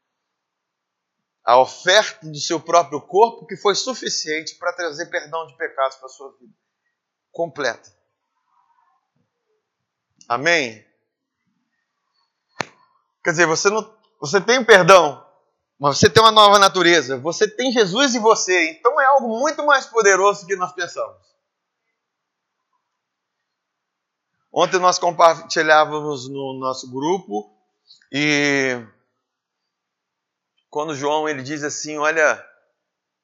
a 1.43 1.59
oferta 1.59 2.27
do 2.27 2.39
seu 2.39 2.61
próprio 2.61 3.01
corpo, 3.01 3.47
que 3.47 3.57
foi 3.57 3.75
suficiente 3.75 4.57
para 4.57 4.75
trazer 4.75 5.07
perdão 5.07 5.47
de 5.47 5.57
pecados 5.57 5.97
para 5.97 6.07
a 6.07 6.11
sua 6.11 6.31
vida 6.39 6.53
completa. 7.31 7.91
Amém? 10.29 10.87
Quer 13.25 13.31
dizer, 13.31 13.47
você, 13.47 13.71
não, 13.71 13.99
você 14.21 14.41
tem 14.41 14.63
perdão, 14.63 15.27
mas 15.79 15.99
você 15.99 16.11
tem 16.11 16.23
uma 16.23 16.31
nova 16.31 16.59
natureza. 16.59 17.19
Você 17.19 17.49
tem 17.49 17.73
Jesus 17.73 18.15
em 18.15 18.21
você. 18.21 18.71
Então 18.71 19.01
é 19.01 19.07
algo 19.07 19.41
muito 19.41 19.65
mais 19.65 19.87
poderoso 19.87 20.43
do 20.43 20.47
que 20.47 20.57
nós 20.57 20.73
pensamos. 20.73 21.32
Ontem 24.53 24.79
nós 24.79 24.99
compartilhávamos 24.99 26.29
no 26.29 26.59
nosso 26.61 26.91
grupo 26.91 27.51
e 28.13 28.87
quando 30.69 30.95
João 30.95 31.27
ele 31.27 31.43
diz 31.43 31.65
assim, 31.65 31.97
olha, 31.97 32.45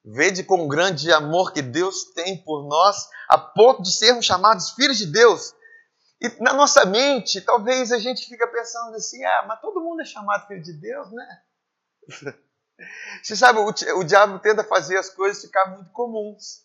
vede 0.02 0.42
com 0.42 0.66
grande 0.66 1.12
amor 1.12 1.52
que 1.52 1.60
Deus 1.60 2.04
tem 2.14 2.42
por 2.42 2.66
nós, 2.66 3.08
a 3.28 3.36
ponto 3.36 3.82
de 3.82 3.92
sermos 3.92 4.24
chamados 4.24 4.70
filhos 4.70 4.96
de 4.96 5.04
Deus. 5.04 5.54
E 6.18 6.28
na 6.42 6.54
nossa 6.54 6.86
mente, 6.86 7.42
talvez 7.42 7.92
a 7.92 7.98
gente 7.98 8.26
fica 8.26 8.48
pensando 8.48 8.96
assim, 8.96 9.22
ah, 9.22 9.44
mas 9.46 9.60
todo 9.60 9.82
mundo 9.82 10.00
é 10.00 10.06
chamado 10.06 10.46
filho 10.46 10.62
de 10.62 10.72
Deus, 10.72 11.12
né? 11.12 11.42
Você 13.22 13.36
sabe, 13.36 13.58
o, 13.58 13.68
o 13.98 14.04
diabo 14.04 14.38
tenta 14.38 14.64
fazer 14.64 14.96
as 14.96 15.10
coisas 15.10 15.42
ficar 15.42 15.66
muito 15.66 15.90
comuns. 15.90 16.64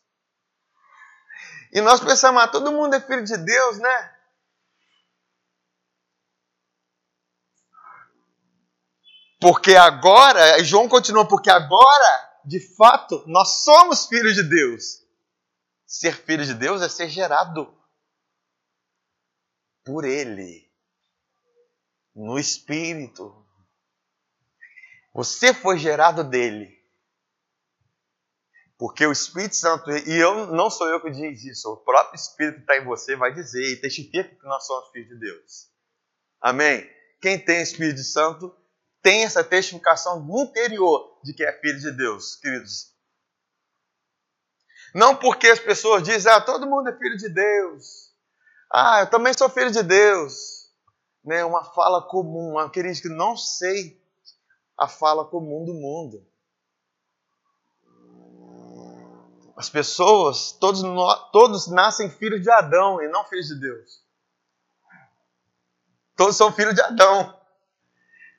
E 1.73 1.81
nós 1.81 1.99
pensamos, 1.99 2.41
ah, 2.41 2.47
todo 2.47 2.71
mundo 2.71 2.93
é 2.95 3.01
filho 3.01 3.23
de 3.23 3.35
Deus, 3.35 3.79
né? 3.79 4.12
Porque 9.43 9.75
agora, 9.75 10.63
João 10.63 10.87
continua, 10.87 11.27
porque 11.27 11.49
agora, 11.49 12.39
de 12.45 12.61
fato, 12.77 13.25
nós 13.27 13.61
somos 13.65 14.05
filhos 14.05 14.35
de 14.35 14.43
Deus. 14.43 15.05
Ser 15.85 16.15
filho 16.15 16.45
de 16.45 16.53
Deus 16.53 16.81
é 16.81 16.87
ser 16.87 17.09
gerado 17.09 17.77
por 19.83 20.05
Ele, 20.05 20.65
no 22.15 22.39
Espírito. 22.39 23.45
Você 25.13 25.53
foi 25.53 25.77
gerado 25.77 26.23
dele. 26.23 26.81
Porque 28.77 29.05
o 29.05 29.11
Espírito 29.11 29.57
Santo, 29.57 29.91
e 29.91 30.13
eu 30.13 30.47
não 30.53 30.69
sou 30.69 30.87
eu 30.87 31.01
que 31.01 31.11
diz 31.11 31.43
isso, 31.43 31.69
o 31.69 31.83
próprio 31.83 32.15
Espírito 32.15 32.55
que 32.55 32.61
está 32.61 32.77
em 32.77 32.85
você 32.85 33.17
vai 33.17 33.33
dizer 33.33 33.73
e 33.73 33.81
testifica 33.81 34.23
que 34.23 34.45
nós 34.45 34.65
somos 34.65 34.89
filhos 34.91 35.09
de 35.09 35.19
Deus. 35.19 35.69
Amém? 36.39 36.89
Quem 37.21 37.37
tem 37.37 37.61
Espírito 37.61 38.03
Santo 38.03 38.62
tem 39.03 39.25
essa 39.25 39.43
testificação 39.43 40.25
interior 40.41 41.19
de 41.23 41.33
que 41.33 41.43
é 41.43 41.51
filho 41.59 41.77
de 41.77 41.91
Deus, 41.91 42.37
queridos. 42.37 42.93
Não 44.95 45.15
porque 45.15 45.47
as 45.47 45.59
pessoas 45.59 46.03
dizem, 46.03 46.31
ah, 46.31 46.39
todo 46.39 46.65
mundo 46.65 46.87
é 46.87 46.97
filho 46.97 47.17
de 47.17 47.27
Deus. 47.27 48.13
Ah, 48.71 49.01
eu 49.01 49.09
também 49.09 49.33
sou 49.33 49.49
filho 49.49 49.71
de 49.71 49.83
Deus. 49.83 50.71
Né? 51.23 51.43
Uma 51.43 51.65
fala 51.65 52.01
comum, 52.01 52.57
aqueles 52.57 53.01
que 53.01 53.09
não 53.09 53.35
sei 53.35 54.01
a 54.77 54.87
fala 54.87 55.25
comum 55.25 55.65
do 55.65 55.73
mundo. 55.73 56.25
As 59.57 59.69
pessoas, 59.69 60.53
todos, 60.53 60.81
todos 61.31 61.67
nascem 61.67 62.09
filhos 62.09 62.41
de 62.41 62.49
Adão 62.49 63.01
e 63.01 63.07
não 63.09 63.25
filhos 63.25 63.47
de 63.47 63.59
Deus. 63.59 64.01
Todos 66.15 66.35
são 66.37 66.53
filhos 66.53 66.73
de 66.73 66.81
Adão. 66.81 67.42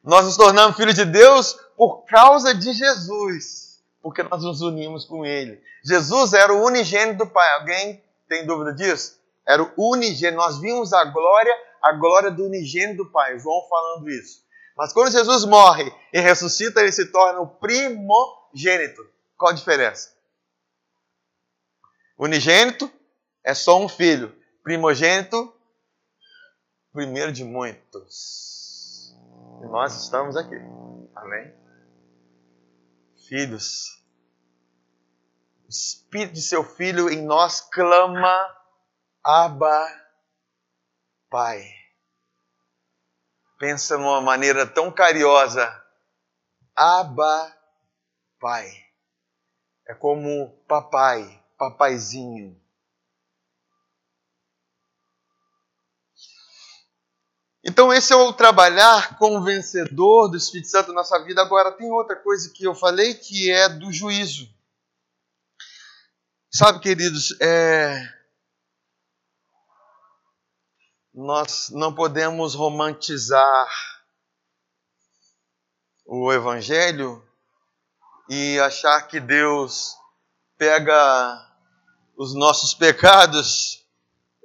Nós 0.05 0.27
nos 0.27 0.37
tornamos 0.37 0.77
filhos 0.77 0.95
de 0.95 1.07
Deus 1.07 1.55
por 1.79 2.05
causa 2.05 2.55
de 2.55 2.75
Jesus, 2.75 3.83
porque 4.03 4.23
nós 4.23 4.43
nos 4.43 4.61
unimos 4.61 5.07
com 5.07 5.25
Ele. 5.25 5.63
Jesus 5.83 6.35
era 6.35 6.53
o 6.53 6.63
unigênito 6.63 7.25
do 7.25 7.31
Pai. 7.31 7.55
Alguém 7.55 8.05
tem 8.29 8.45
dúvida 8.45 8.75
disso? 8.75 9.19
Era 9.49 9.63
o 9.63 9.73
unigênito. 9.79 10.37
Nós 10.37 10.59
vimos 10.59 10.93
a 10.93 11.05
glória, 11.05 11.55
a 11.83 11.93
glória 11.93 12.31
do 12.31 12.45
unigênito 12.45 13.05
do 13.05 13.11
Pai. 13.11 13.39
João 13.39 13.67
falando 13.67 14.11
isso. 14.11 14.45
Mas 14.77 14.93
quando 14.93 15.11
Jesus 15.11 15.47
morre 15.47 15.91
e 16.13 16.21
ressuscita, 16.21 16.81
ele 16.81 16.93
se 16.93 17.07
torna 17.07 17.41
o 17.41 17.47
primogênito. 17.47 19.09
Qual 19.39 19.53
a 19.53 19.55
diferença? 19.55 20.13
Unigênito 22.19 22.91
é 23.43 23.55
só 23.55 23.81
um 23.81 23.89
filho. 23.89 24.35
Primogênito, 24.63 25.51
primeiro 26.93 27.33
de 27.33 27.43
muitos. 27.43 28.54
Nós 29.71 29.95
estamos 30.03 30.37
aqui. 30.37 30.57
Amém? 31.15 31.55
Filhos, 33.29 34.05
o 35.65 35.69
Espírito 35.69 36.35
de 36.35 36.43
seu 36.43 36.63
Filho 36.63 37.09
em 37.09 37.25
nós 37.25 37.61
clama, 37.61 38.35
Abba, 39.25 39.87
Pai. 41.31 41.65
Pensa 43.59 43.97
numa 43.97 44.21
maneira 44.21 44.67
tão 44.67 44.93
carinhosa, 44.93 45.67
Abba, 46.77 47.57
Pai. 48.39 48.71
É 49.89 49.95
como 49.95 50.51
papai, 50.69 51.43
papaizinho. 51.59 52.61
Então, 57.67 57.91
esse 57.91 58.13
é 58.13 58.17
o 58.17 58.31
trabalhar 58.31 59.17
com 59.17 59.39
o 59.39 59.43
vencedor 59.43 60.29
do 60.29 60.37
Espírito 60.37 60.69
Santo 60.69 60.89
na 60.89 60.97
nossa 60.97 61.19
vida. 61.25 61.41
Agora, 61.41 61.73
tem 61.73 61.91
outra 61.91 62.15
coisa 62.15 62.53
que 62.53 62.65
eu 62.65 62.75
falei 62.75 63.15
que 63.15 63.51
é 63.51 63.71
do 63.71 63.91
juízo. 63.91 64.47
Sabe, 66.53 66.79
queridos, 66.81 67.35
é... 67.41 68.07
nós 71.15 71.71
não 71.71 71.95
podemos 71.95 72.55
romantizar 72.55 73.69
o 76.05 76.31
Evangelho 76.31 77.27
e 78.29 78.61
achar 78.61 79.09
que 79.09 79.19
Deus 79.19 79.97
pega 80.59 81.51
os 82.15 82.35
nossos 82.35 82.75
pecados, 82.75 83.84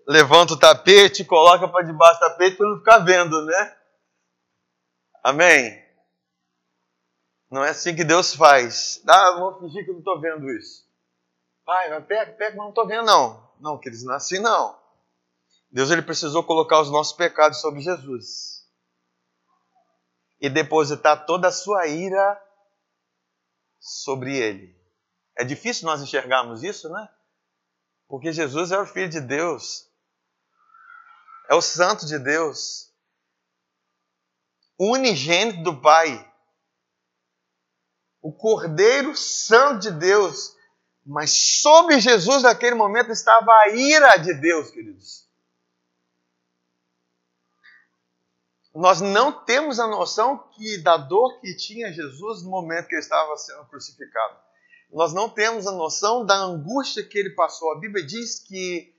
levanta 0.10 0.54
o 0.54 0.60
tapete, 0.60 1.24
coloca 1.24 1.68
para 1.68 1.86
debaixo 1.86 2.20
do 2.20 2.28
tapete 2.28 2.58
para 2.58 2.68
não 2.68 2.80
ficar 2.80 2.98
vendo, 2.98 3.46
né? 3.46 3.78
Amém? 5.24 5.88
Não 7.52 7.64
é 7.64 7.70
assim 7.70 7.96
que 7.96 8.04
Deus 8.04 8.34
faz. 8.34 9.04
Ah, 9.08 9.38
vou 9.38 9.60
fingir 9.60 9.86
que 9.86 9.92
eu 9.92 9.94
não 9.94 10.00
estou 10.00 10.20
vendo 10.20 10.50
isso. 10.50 10.84
Pai, 11.64 11.90
pega, 12.02 12.32
pega, 12.34 12.56
mas 12.56 12.58
não 12.58 12.70
estou 12.70 12.88
vendo 12.88 13.06
não. 13.06 13.52
Não, 13.60 13.78
queridos, 13.78 14.04
não 14.04 14.14
é 14.14 14.18
assim 14.18 14.40
não. 14.40 14.80
Deus 15.72 15.92
ele 15.92 16.02
precisou 16.02 16.44
colocar 16.44 16.82
os 16.82 16.90
nossos 16.90 17.14
pecados 17.14 17.62
sobre 17.62 17.82
Jesus 17.82 18.68
e 20.42 20.50
depositar 20.50 21.28
toda 21.28 21.50
a 21.50 21.52
sua 21.52 21.86
ira 21.86 22.42
sobre 23.80 24.36
ele. 24.36 24.76
É 25.38 25.44
difícil 25.44 25.86
nós 25.86 26.02
enxergarmos 26.02 26.64
isso, 26.64 26.90
né? 26.90 27.08
Porque 28.08 28.34
Jesus 28.34 28.72
é 28.72 28.80
o 28.80 28.88
Filho 28.88 29.10
de 29.10 29.22
Deus, 29.22 29.89
é 31.50 31.56
o 31.56 31.62
Santo 31.62 32.06
de 32.06 32.20
Deus, 32.20 32.94
unigênito 34.80 35.64
do 35.64 35.82
Pai, 35.82 36.32
o 38.22 38.32
Cordeiro 38.32 39.16
Santo 39.16 39.80
de 39.80 39.92
Deus. 39.92 40.56
Mas 41.06 41.32
sobre 41.32 42.00
Jesus 42.00 42.44
naquele 42.44 42.76
momento 42.76 43.12
estava 43.12 43.52
a 43.52 43.70
ira 43.70 44.18
de 44.18 44.34
Deus, 44.36 44.70
queridos. 44.70 45.30
nós 48.80 49.02
não 49.02 49.32
temos 49.32 49.80
a 49.80 49.88
noção 49.88 50.38
que 50.54 50.78
da 50.78 50.96
dor 50.96 51.42
que 51.42 51.56
tinha 51.56 51.92
Jesus 51.92 52.44
no 52.44 52.50
momento 52.50 52.88
que 52.88 52.96
ele 52.96 53.02
estava 53.02 53.36
sendo 53.36 53.66
crucificado. 53.66 54.38
Nós 54.92 55.14
não 55.14 55.30
temos 55.30 55.68
a 55.68 55.72
noção 55.72 56.26
da 56.26 56.36
angústia 56.36 57.04
que 57.04 57.18
ele 57.18 57.32
passou. 57.32 57.74
A 57.74 57.80
Bíblia 57.80 58.06
diz 58.06 58.40
que 58.40 58.94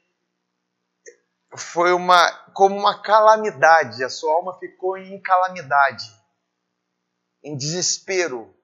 foi 1.57 1.93
uma 1.93 2.31
como 2.53 2.77
uma 2.77 3.01
calamidade, 3.01 4.05
a 4.05 4.11
sua 4.11 4.35
alma 4.35 4.59
ficou 4.59 4.97
em 4.97 5.21
calamidade, 5.21 6.07
em 7.43 7.57
desespero. 7.57 8.55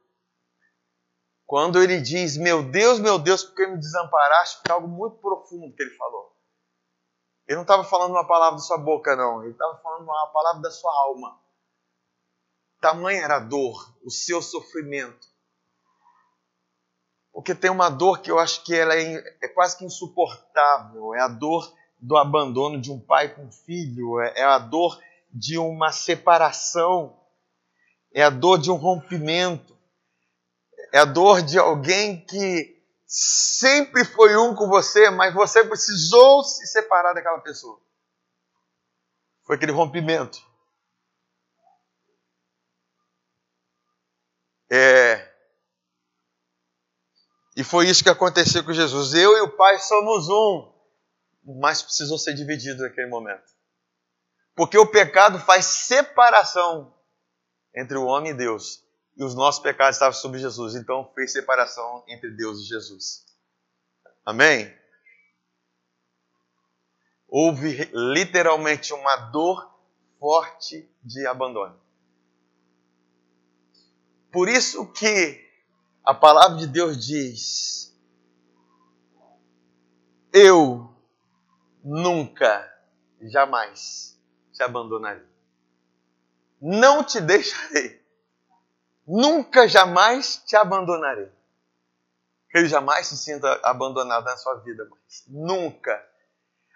Quando 1.45 1.83
ele 1.83 2.01
diz: 2.01 2.37
"Meu 2.37 2.63
Deus, 2.63 2.99
meu 2.99 3.19
Deus, 3.19 3.43
por 3.43 3.55
que 3.55 3.67
me 3.67 3.79
desamparaste?", 3.79 4.61
foi 4.67 4.75
algo 4.75 4.89
muito 4.89 5.17
profundo 5.19 5.75
que 5.75 5.83
ele 5.83 5.97
falou. 5.97 6.37
Ele 7.47 7.57
não 7.57 7.63
estava 7.63 7.85
falando 7.85 8.11
uma 8.11 8.27
palavra 8.27 8.57
da 8.57 8.63
sua 8.63 8.79
boca, 8.79 9.15
não. 9.15 9.43
Ele 9.43 9.53
estava 9.53 9.77
falando 9.79 10.03
uma 10.03 10.27
palavra 10.29 10.63
da 10.63 10.71
sua 10.71 10.93
alma. 10.93 11.41
Tamanha 12.81 13.23
era 13.23 13.37
a 13.37 13.41
dor, 13.41 13.95
o 14.05 14.11
seu 14.11 14.43
sofrimento. 14.43 15.29
Porque 17.33 17.55
tem 17.55 17.71
uma 17.71 17.89
dor 17.89 18.21
que 18.21 18.31
eu 18.31 18.39
acho 18.39 18.65
que 18.65 18.75
ela 18.75 18.97
é, 18.97 19.39
é 19.43 19.49
quase 19.49 19.77
que 19.77 19.85
insuportável. 19.85 21.15
É 21.15 21.21
a 21.21 21.29
dor 21.29 21.73
do 21.99 22.17
abandono 22.17 22.81
de 22.81 22.93
um 22.93 23.01
pai 23.01 23.35
com 23.35 23.45
um 23.45 23.53
filho. 23.53 24.21
É, 24.21 24.41
é 24.41 24.45
a 24.45 24.59
dor 24.59 25.01
de 25.33 25.59
uma 25.59 25.93
separação. 25.93 27.19
É 28.13 28.23
a 28.23 28.31
dor 28.31 28.59
de 28.59 28.71
um 28.71 28.77
rompimento. 28.77 29.77
É 30.93 30.99
a 30.99 31.05
dor 31.05 31.43
de 31.43 31.59
alguém 31.59 32.25
que 32.25 32.77
sempre 33.07 34.05
foi 34.05 34.37
um 34.37 34.55
com 34.55 34.69
você, 34.69 35.11
mas 35.11 35.35
você 35.35 35.65
precisou 35.65 36.43
se 36.43 36.67
separar 36.67 37.13
daquela 37.13 37.41
pessoa. 37.41 37.81
Foi 39.45 39.57
aquele 39.57 39.73
rompimento. 39.73 40.45
É. 44.71 45.33
E 47.57 47.65
foi 47.65 47.89
isso 47.89 48.03
que 48.03 48.11
aconteceu 48.11 48.65
com 48.65 48.73
Jesus. 48.73 49.15
Eu 49.15 49.37
e 49.37 49.41
o 49.43 49.57
Pai 49.57 49.79
somos 49.79 50.29
um, 50.29 50.73
mas 51.55 51.83
precisou 51.83 52.19
ser 52.19 52.35
dividido 52.35 52.83
naquele 52.83 53.09
momento. 53.09 53.55
Porque 54.55 54.77
o 54.77 54.87
pecado 54.87 55.39
faz 55.39 55.67
separação 55.67 56.95
entre 57.75 57.97
o 57.97 58.07
homem 58.07 58.33
e 58.33 58.35
Deus 58.35 58.85
e 59.17 59.23
os 59.23 59.35
nossos 59.35 59.63
pecados 59.63 59.97
estavam 59.97 60.19
sobre 60.19 60.41
Jesus. 60.41 60.75
Então 60.75 61.11
fez 61.15 61.33
separação 61.33 62.05
entre 62.09 62.31
Deus 62.31 62.61
e 62.61 62.65
Jesus. 62.65 63.25
Amém? 64.25 64.75
Houve 67.29 67.91
literalmente 67.93 68.93
uma 68.93 69.17
dor 69.17 69.75
forte 70.19 70.89
de 71.03 71.27
abandono. 71.27 71.79
Por 74.33 74.49
isso 74.49 74.91
que 74.93 75.45
a 76.05 76.15
palavra 76.15 76.59
de 76.59 76.67
Deus 76.67 77.05
diz: 77.05 77.95
Eu 80.33 80.96
nunca, 81.87 82.71
jamais 83.23 84.19
te 84.53 84.63
abandonarei. 84.63 85.27
Não 86.61 87.05
te 87.05 87.21
deixarei 87.21 88.07
Nunca, 89.07 89.69
jamais 89.69 90.43
te 90.45 90.57
abandonarei. 90.57 91.31
Que 92.51 92.59
ele 92.59 92.69
jamais 92.69 93.07
se 93.07 93.17
sinta 93.17 93.61
abandonado 93.63 94.25
na 94.25 94.37
sua 94.37 94.57
vida, 94.57 94.87
mas 94.91 95.25
nunca. 95.29 96.05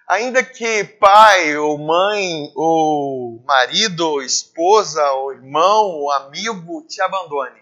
Ainda 0.07 0.45
que 0.45 0.85
pai, 0.85 1.57
ou 1.57 1.77
mãe, 1.77 2.53
ou 2.55 3.43
marido, 3.45 4.09
ou 4.09 4.23
esposa, 4.23 5.05
ou 5.13 5.33
irmão, 5.33 5.87
ou 5.87 6.13
amigo 6.13 6.83
te 6.87 7.01
abandone, 7.01 7.61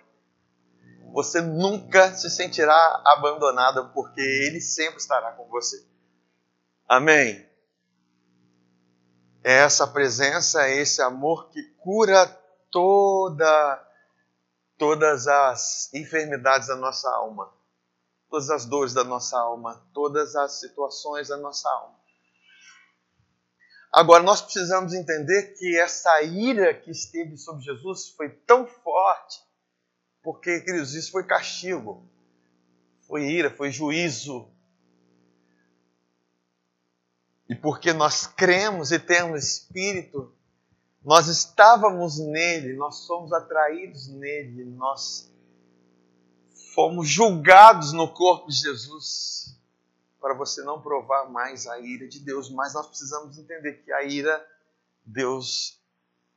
você 1.13 1.41
nunca 1.41 2.13
se 2.13 2.31
sentirá 2.31 3.03
abandonado, 3.07 3.91
porque 3.95 4.21
ele 4.21 4.61
sempre 4.61 4.99
estará 4.99 5.33
com 5.33 5.45
você. 5.49 5.83
Amém? 6.89 7.47
É 9.45 9.59
essa 9.59 9.87
presença, 9.87 10.67
é 10.67 10.79
esse 10.79 11.03
amor 11.03 11.51
que 11.51 11.63
cura 11.77 12.27
toda 12.71 13.85
todas 14.79 15.27
as 15.27 15.93
enfermidades 15.93 16.69
da 16.69 16.77
nossa 16.77 17.11
alma, 17.11 17.53
todas 18.31 18.49
as 18.49 18.65
dores 18.65 18.95
da 18.95 19.03
nossa 19.03 19.37
alma, 19.37 19.85
todas 19.93 20.37
as 20.37 20.61
situações 20.61 21.29
da 21.29 21.37
nossa 21.37 21.69
alma. 21.69 21.99
Agora, 23.93 24.23
nós 24.23 24.41
precisamos 24.41 24.95
entender 24.95 25.55
que 25.59 25.77
essa 25.79 26.23
ira 26.23 26.73
que 26.73 26.91
esteve 26.91 27.37
sobre 27.37 27.65
Jesus 27.65 28.11
foi 28.11 28.29
tão 28.29 28.67
forte, 28.67 29.41
porque, 30.23 30.61
queridos, 30.61 30.95
isso 30.95 31.11
foi 31.11 31.25
castigo, 31.25 32.09
foi 33.07 33.25
ira, 33.25 33.51
foi 33.51 33.73
juízo. 33.73 34.49
E 37.49 37.55
porque 37.55 37.93
nós 37.93 38.27
cremos 38.27 38.93
e 38.93 38.99
temos 38.99 39.45
espírito, 39.45 40.33
nós 41.03 41.29
estávamos 41.29 42.19
nele, 42.19 42.75
nós 42.77 43.07
somos 43.07 43.33
atraídos 43.33 44.09
nele, 44.09 44.65
nós 44.65 45.33
fomos 46.75 47.09
julgados 47.09 47.93
no 47.93 48.13
corpo 48.13 48.49
de 48.49 48.57
Jesus 48.57 49.59
para 50.21 50.35
você 50.35 50.63
não 50.63 50.83
provar 50.83 51.31
mais 51.31 51.67
a 51.67 51.79
ira 51.79 52.07
de 52.07 52.21
Deus, 52.21 52.51
mas 52.51 52.75
nós 52.75 52.87
precisamos 52.87 53.39
entender 53.39 53.83
que 53.85 53.93
a 53.93 54.03
ira 54.03 54.47
Deus 55.05 55.81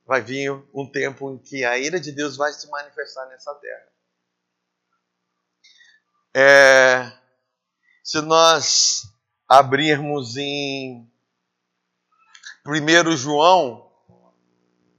vai 0.06 0.22
vir 0.22 0.52
um 0.74 0.90
tempo 0.90 1.32
em 1.32 1.38
que 1.38 1.66
a 1.66 1.78
ira 1.78 2.00
de 2.00 2.12
Deus 2.12 2.38
vai 2.38 2.54
se 2.54 2.70
manifestar 2.70 3.26
nessa 3.28 3.54
terra. 3.56 3.88
É, 6.34 7.12
se 8.04 8.22
nós 8.22 9.11
abrirmos 9.52 10.38
em 10.38 11.12
1 12.66 13.18
João 13.18 13.92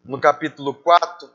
no 0.04 0.20
capítulo 0.20 0.74
4, 0.74 1.32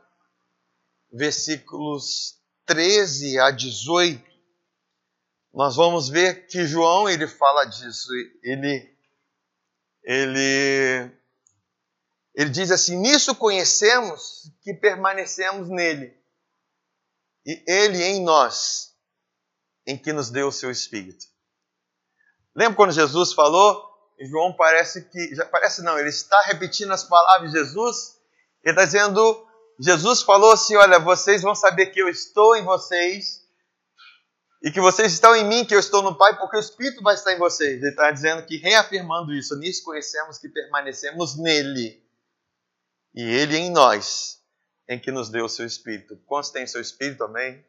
versículos 1.12 2.40
13 2.64 3.40
a 3.40 3.50
18, 3.50 4.24
nós 5.52 5.74
vamos 5.74 6.08
ver 6.08 6.46
que 6.46 6.64
João 6.64 7.10
ele 7.10 7.26
fala 7.26 7.64
disso. 7.64 8.08
Ele 8.40 8.96
ele 10.04 11.10
ele 12.36 12.50
diz 12.50 12.70
assim: 12.70 12.96
"Nisso 13.00 13.34
conhecemos 13.34 14.48
que 14.62 14.72
permanecemos 14.72 15.68
nele, 15.68 16.16
e 17.44 17.64
ele 17.66 18.00
em 18.00 18.22
nós, 18.22 18.94
em 19.84 19.98
que 19.98 20.12
nos 20.12 20.30
deu 20.30 20.46
o 20.46 20.52
seu 20.52 20.70
espírito." 20.70 21.26
Lembra 22.54 22.76
quando 22.76 22.92
Jesus 22.92 23.32
falou? 23.32 23.86
João 24.20 24.52
parece 24.52 25.08
que 25.08 25.34
já 25.34 25.44
parece 25.46 25.80
não, 25.82 25.96
ele 25.98 26.08
está 26.08 26.40
repetindo 26.42 26.92
as 26.92 27.04
palavras 27.04 27.52
de 27.52 27.58
Jesus 27.58 28.18
ele 28.62 28.72
está 28.72 28.84
dizendo, 28.84 29.46
Jesus 29.78 30.22
falou 30.22 30.52
assim: 30.52 30.76
olha, 30.76 30.98
vocês 30.98 31.42
vão 31.42 31.54
saber 31.54 31.86
que 31.86 32.00
eu 32.00 32.08
estou 32.08 32.56
em 32.56 32.64
vocês 32.64 33.46
E 34.62 34.72
que 34.72 34.80
vocês 34.80 35.12
estão 35.12 35.36
em 35.36 35.44
mim, 35.46 35.64
que 35.64 35.74
eu 35.74 35.78
estou 35.78 36.02
no 36.02 36.18
Pai, 36.18 36.36
porque 36.36 36.56
o 36.56 36.60
Espírito 36.60 37.02
vai 37.02 37.14
estar 37.14 37.32
em 37.32 37.38
vocês. 37.38 37.80
Ele 37.80 37.90
está 37.90 38.10
dizendo 38.10 38.44
que, 38.44 38.56
reafirmando 38.56 39.32
isso, 39.32 39.56
nisso 39.56 39.84
conhecemos 39.84 40.36
que 40.38 40.48
permanecemos 40.48 41.38
nele. 41.38 42.02
E 43.14 43.22
ele 43.22 43.56
em 43.56 43.70
nós, 43.70 44.42
em 44.88 44.98
que 44.98 45.12
nos 45.12 45.30
deu 45.30 45.44
o 45.44 45.48
seu 45.48 45.64
Espírito. 45.64 46.20
Quantos 46.26 46.50
tem 46.50 46.66
seu 46.66 46.80
Espírito, 46.80 47.22
amém? 47.22 47.64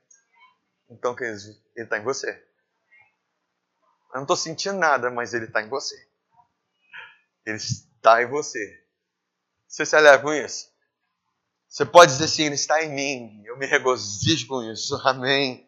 Então, 0.89 1.15
ele 1.20 1.84
está 1.84 2.00
em 2.00 2.04
você. 2.04 2.44
Eu 4.12 4.17
não 4.17 4.24
estou 4.24 4.36
sentindo 4.36 4.78
nada, 4.78 5.10
mas 5.12 5.34
ele 5.34 5.45
está 5.45 5.62
em 5.62 5.69
você. 5.69 5.95
Ele 7.45 7.58
está 7.58 8.22
em 8.24 8.28
você. 8.28 8.84
Você 9.67 9.86
se 9.86 9.95
alegra 9.95 10.19
com 10.19 10.34
isso? 10.34 10.69
Você 11.67 11.86
pode 11.86 12.12
dizer 12.12 12.26
assim, 12.26 12.43
ele 12.43 12.56
está 12.56 12.84
em 12.84 12.89
mim. 12.89 13.43
Eu 13.45 13.58
me 13.58 13.67
regozijo 13.67 14.48
com 14.48 14.63
isso. 14.63 14.95
Amém. 15.06 15.67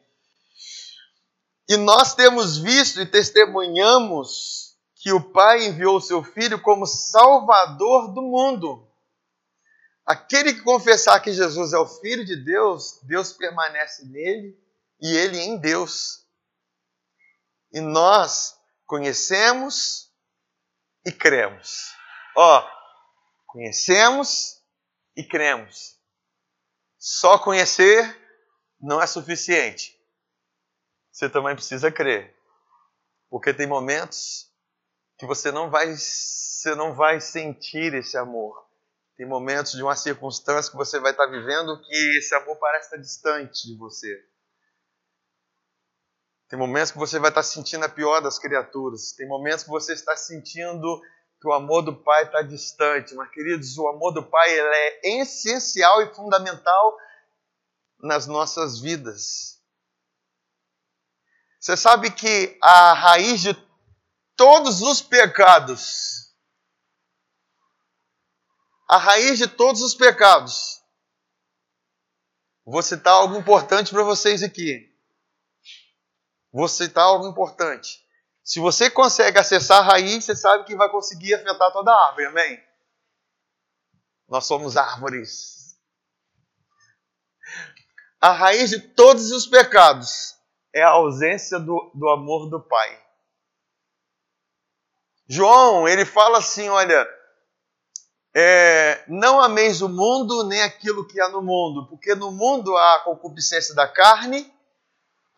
E 1.70 1.78
nós 1.78 2.16
temos 2.16 2.58
visto 2.58 3.00
e 3.00 3.06
testemunhamos 3.06 4.76
que 4.96 5.12
o 5.12 5.22
Pai 5.32 5.66
enviou 5.66 5.98
o 5.98 6.02
seu 6.02 6.24
Filho 6.24 6.62
como 6.62 6.86
Salvador 6.86 8.14
do 8.14 8.22
mundo. 8.22 8.88
Aquele 10.06 10.54
que 10.54 10.62
confessar 10.62 11.20
que 11.22 11.32
Jesus 11.32 11.74
é 11.74 11.78
o 11.78 11.88
Filho 11.88 12.26
de 12.26 12.36
Deus, 12.36 13.00
Deus 13.04 13.32
permanece 13.32 14.06
nele 14.06 14.60
e 15.00 15.16
ele 15.16 15.40
em 15.40 15.58
Deus. 15.58 16.21
E 17.74 17.80
nós 17.80 18.56
conhecemos 18.86 20.12
e 21.06 21.12
cremos. 21.12 21.94
Ó, 22.36 22.68
conhecemos 23.48 24.62
e 25.16 25.24
cremos. 25.24 25.98
Só 26.98 27.38
conhecer 27.40 28.18
não 28.80 29.02
é 29.02 29.08
suficiente. 29.08 29.98
Você 31.12 31.30
também 31.30 31.56
precisa 31.56 31.92
crer. 31.92 32.36
Porque 33.30 33.54
tem 33.54 33.68
momentos 33.68 34.52
que 35.18 35.26
você 35.26 35.52
não 35.52 35.70
vai 35.70 35.96
você 35.96 36.76
não 36.76 36.94
vai 36.94 37.20
sentir 37.20 37.94
esse 37.94 38.18
amor. 38.18 38.68
Tem 39.18 39.26
momentos 39.26 39.74
de 39.74 39.82
uma 39.84 39.96
circunstância 39.96 40.72
que 40.72 40.78
você 40.78 41.00
vai 41.00 41.12
estar 41.12 41.26
vivendo 41.28 41.82
que 41.82 42.18
esse 42.18 42.36
amor 42.36 42.56
parece 42.58 42.86
estar 42.86 42.98
distante 42.98 43.68
de 43.68 43.78
você. 43.78 44.31
Tem 46.52 46.60
momentos 46.60 46.92
que 46.92 46.98
você 46.98 47.18
vai 47.18 47.30
estar 47.30 47.44
sentindo 47.44 47.86
a 47.86 47.90
pior 47.90 48.20
das 48.20 48.38
criaturas. 48.38 49.14
Tem 49.14 49.26
momentos 49.26 49.64
que 49.64 49.70
você 49.70 49.94
está 49.94 50.18
sentindo 50.18 51.02
que 51.40 51.48
o 51.48 51.54
amor 51.54 51.82
do 51.82 51.96
Pai 51.96 52.26
está 52.26 52.42
distante. 52.42 53.16
Mas, 53.16 53.32
queridos, 53.32 53.78
o 53.78 53.88
amor 53.88 54.12
do 54.12 54.22
Pai 54.22 54.50
é 54.60 55.22
essencial 55.22 56.02
e 56.02 56.14
fundamental 56.14 56.98
nas 58.02 58.28
nossas 58.28 58.82
vidas. 58.82 59.62
Você 61.58 61.78
sabe 61.78 62.12
que 62.12 62.60
a 62.62 62.92
raiz 62.92 63.40
de 63.40 63.54
todos 64.36 64.82
os 64.82 65.02
pecados, 65.02 66.36
a 68.90 68.98
raiz 68.98 69.38
de 69.38 69.48
todos 69.48 69.82
os 69.82 69.96
pecados, 69.96 70.84
vou 72.66 72.82
citar 72.82 73.14
algo 73.14 73.38
importante 73.38 73.90
para 73.92 74.04
vocês 74.04 74.44
aqui. 74.44 74.91
Vou 76.52 76.68
citar 76.68 77.06
algo 77.06 77.28
importante. 77.28 78.02
Se 78.44 78.60
você 78.60 78.90
consegue 78.90 79.40
acessar 79.40 79.80
a 79.80 79.94
raiz, 79.94 80.26
você 80.26 80.36
sabe 80.36 80.66
que 80.66 80.76
vai 80.76 80.90
conseguir 80.90 81.34
afetar 81.36 81.72
toda 81.72 81.92
a 81.92 82.08
árvore, 82.08 82.28
amém? 82.28 82.64
Nós 84.28 84.46
somos 84.46 84.76
árvores. 84.76 85.78
A 88.20 88.32
raiz 88.32 88.70
de 88.70 88.80
todos 88.80 89.32
os 89.32 89.48
pecados 89.48 90.36
é 90.74 90.82
a 90.82 90.90
ausência 90.90 91.60
do, 91.60 91.92
do 91.94 92.10
amor 92.10 92.50
do 92.50 92.62
Pai. 92.62 93.02
João, 95.28 95.88
ele 95.88 96.06
fala 96.06 96.40
assim: 96.40 96.68
olha, 96.70 97.08
é, 98.36 99.04
não 99.08 99.42
ameis 99.42 99.82
o 99.82 99.90
mundo 99.90 100.44
nem 100.44 100.62
aquilo 100.62 101.08
que 101.08 101.20
há 101.20 101.30
no 101.30 101.42
mundo, 101.42 101.88
porque 101.88 102.16
no 102.16 102.32
mundo 102.32 102.76
há 102.76 102.96
a 102.96 103.00
concupiscência 103.00 103.76
da 103.76 103.88
carne, 103.88 104.52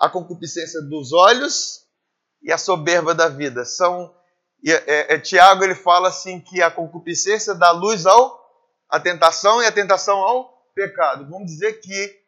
a 0.04 0.10
concupiscência 0.10 0.82
dos 0.82 1.14
olhos 1.14 1.88
e 2.42 2.52
a 2.52 2.58
soberba 2.58 3.16
da 3.16 3.30
vida. 3.30 3.64
São 3.64 4.14
é, 4.66 5.14
é, 5.14 5.20
Tiago 5.20 5.64
ele 5.64 5.76
fala 5.76 6.10
assim 6.10 6.42
que 6.42 6.62
a 6.62 6.70
concupiscência 6.70 7.56
dá 7.56 7.72
luz 7.72 8.06
ao 8.06 8.44
a 8.90 9.00
tentação 9.00 9.64
e 9.64 9.66
a 9.66 9.72
tentação 9.72 10.18
ao 10.18 10.54
pecado. 10.76 11.30
Vamos 11.30 11.48
dizer 11.48 11.80
que 11.80 12.22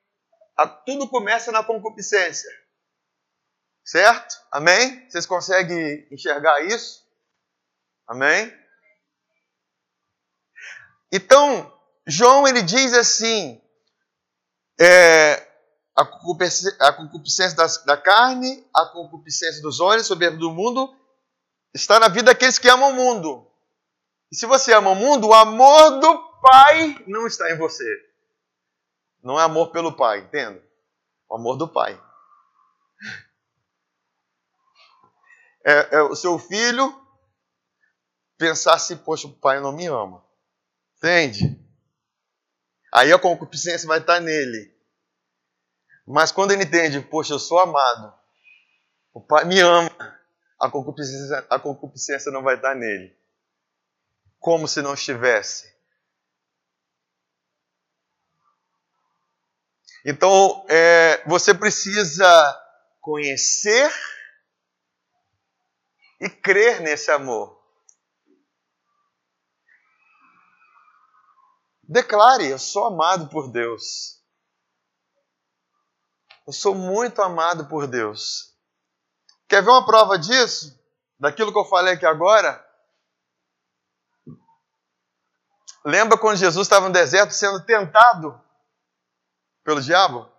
a, 0.55 0.65
tudo 0.65 1.09
começa 1.09 1.51
na 1.51 1.65
concupiscência. 1.65 2.49
Certo? 3.83 4.35
Amém? 4.53 5.05
Vocês 5.09 5.25
conseguem 5.25 6.07
enxergar 6.09 6.61
isso? 6.61 7.05
Amém? 8.07 8.53
Então, 11.11 11.77
João 12.07 12.47
ele 12.47 12.61
diz 12.61 12.93
assim: 12.93 13.61
é, 14.79 15.54
a 15.95 16.05
concupiscência, 16.05 16.75
a 16.79 16.91
concupiscência 16.91 17.55
das, 17.55 17.83
da 17.85 17.95
carne, 17.95 18.67
a 18.73 18.85
concupiscência 18.85 19.61
dos 19.61 19.79
olhos, 19.79 20.07
soberbo 20.07 20.37
do 20.37 20.51
mundo, 20.51 20.93
está 21.73 21.99
na 21.99 22.09
vida 22.09 22.25
daqueles 22.25 22.59
que 22.59 22.67
amam 22.67 22.91
o 22.91 22.95
mundo. 22.95 23.49
E 24.31 24.35
se 24.35 24.45
você 24.45 24.73
ama 24.73 24.89
o 24.89 24.95
mundo, 24.95 25.27
o 25.27 25.33
amor 25.33 25.99
do 25.99 26.25
Pai 26.41 27.03
não 27.07 27.25
está 27.25 27.49
em 27.49 27.57
você. 27.57 27.85
Não 29.23 29.39
é 29.39 29.43
amor 29.43 29.71
pelo 29.71 29.95
Pai, 29.95 30.19
entenda? 30.19 30.61
O 31.29 31.35
amor 31.35 31.55
do 31.55 31.67
Pai. 31.67 31.99
É, 35.65 35.95
é 35.95 36.01
o 36.03 36.15
seu 36.15 36.37
filho 36.37 36.93
pensar 38.37 38.75
assim, 38.75 38.97
poxa, 38.97 39.27
o 39.27 39.33
pai 39.33 39.59
não 39.59 39.71
me 39.71 39.87
ama. 39.87 40.23
Entende? 40.97 41.59
Aí 42.93 43.11
a 43.11 43.17
concupiscência 43.17 43.87
vai 43.87 43.99
estar 43.99 44.19
nele. 44.19 44.74
Mas 46.05 46.31
quando 46.31 46.51
ele 46.51 46.63
entende, 46.63 47.01
poxa, 47.01 47.33
eu 47.33 47.39
sou 47.39 47.59
amado, 47.59 48.13
o 49.13 49.19
Pai 49.19 49.45
me 49.45 49.59
ama, 49.59 49.89
a 50.59 50.69
concupiscência, 50.69 51.47
a 51.49 51.59
concupiscência 51.59 52.31
não 52.31 52.43
vai 52.43 52.55
estar 52.55 52.75
nele. 52.75 53.15
Como 54.39 54.67
se 54.67 54.81
não 54.81 54.93
estivesse. 54.93 55.73
Então, 60.05 60.63
é, 60.69 61.23
você 61.27 61.51
precisa 61.51 62.25
conhecer 63.01 63.91
e 66.21 66.29
crer 66.29 66.81
nesse 66.81 67.09
amor. 67.09 67.59
Declare: 71.83 72.47
Eu 72.47 72.59
sou 72.59 72.85
amado 72.85 73.29
por 73.29 73.51
Deus. 73.51 74.14
Eu 76.47 76.53
sou 76.53 76.75
muito 76.75 77.21
amado 77.21 77.67
por 77.67 77.87
Deus. 77.87 78.53
Quer 79.47 79.63
ver 79.63 79.69
uma 79.71 79.85
prova 79.85 80.17
disso? 80.17 80.79
Daquilo 81.19 81.51
que 81.51 81.57
eu 81.57 81.65
falei 81.65 81.95
aqui 81.95 82.05
agora? 82.05 82.63
Lembra 85.83 86.17
quando 86.17 86.37
Jesus 86.37 86.65
estava 86.65 86.87
no 86.87 86.93
deserto 86.93 87.31
sendo 87.31 87.63
tentado 87.65 88.39
pelo 89.63 89.81
diabo? 89.81 90.31